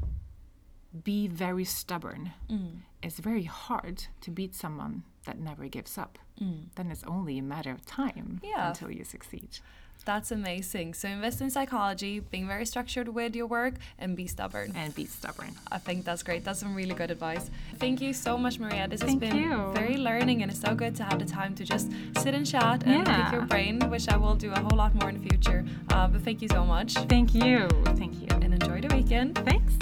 be 1.03 1.27
very 1.27 1.65
stubborn. 1.65 2.31
Mm. 2.49 2.79
It's 3.03 3.19
very 3.19 3.43
hard 3.43 4.05
to 4.21 4.31
beat 4.31 4.55
someone 4.55 5.03
that 5.25 5.37
never 5.39 5.67
gives 5.67 5.97
up. 5.97 6.17
Mm. 6.41 6.65
Then 6.75 6.91
it's 6.91 7.03
only 7.03 7.37
a 7.37 7.43
matter 7.43 7.71
of 7.71 7.85
time 7.85 8.39
Yeah. 8.43 8.69
until 8.69 8.89
you 8.91 9.03
succeed. 9.03 9.59
That's 10.07 10.31
amazing. 10.31 10.93
So 10.93 11.09
invest 11.09 11.41
in 11.41 11.49
psychology, 11.49 12.21
being 12.21 12.47
very 12.47 12.65
structured 12.65 13.09
with 13.09 13.35
your 13.35 13.45
work, 13.45 13.73
and 13.99 14.15
be 14.15 14.25
stubborn. 14.25 14.71
And 14.73 14.95
be 14.95 15.03
stubborn. 15.03 15.51
I 15.69 15.79
think 15.79 16.05
that's 16.05 16.23
great. 16.23 16.45
That's 16.45 16.61
some 16.61 16.73
really 16.73 16.93
good 16.93 17.11
advice. 17.11 17.51
Thank 17.77 17.99
you 17.99 18.13
so 18.13 18.37
much, 18.37 18.57
Maria. 18.57 18.87
This 18.87 19.01
has 19.01 19.15
been 19.15 19.35
you. 19.35 19.69
very 19.75 19.97
learning, 19.97 20.43
and 20.43 20.49
it's 20.49 20.61
so 20.61 20.73
good 20.73 20.95
to 20.95 21.03
have 21.03 21.19
the 21.19 21.25
time 21.25 21.55
to 21.55 21.65
just 21.65 21.91
sit 22.21 22.33
and 22.33 22.45
chat 22.45 22.83
and 22.85 23.05
pick 23.05 23.33
your 23.33 23.41
brain, 23.41 23.81
which 23.89 24.07
I 24.07 24.15
will 24.15 24.35
do 24.35 24.49
a 24.53 24.59
whole 24.61 24.77
lot 24.77 24.95
more 24.95 25.09
in 25.09 25.21
the 25.21 25.29
future. 25.29 25.65
Uh, 25.89 26.07
but 26.07 26.21
thank 26.21 26.41
you 26.41 26.47
so 26.47 26.63
much, 26.63 26.93
Thank 26.93 27.35
you. 27.35 27.67
Thank 27.97 28.21
you. 28.21 28.29
and 28.41 28.53
enjoy 28.53 28.79
the 28.79 28.95
weekend. 28.95 29.35
Thanks. 29.39 29.73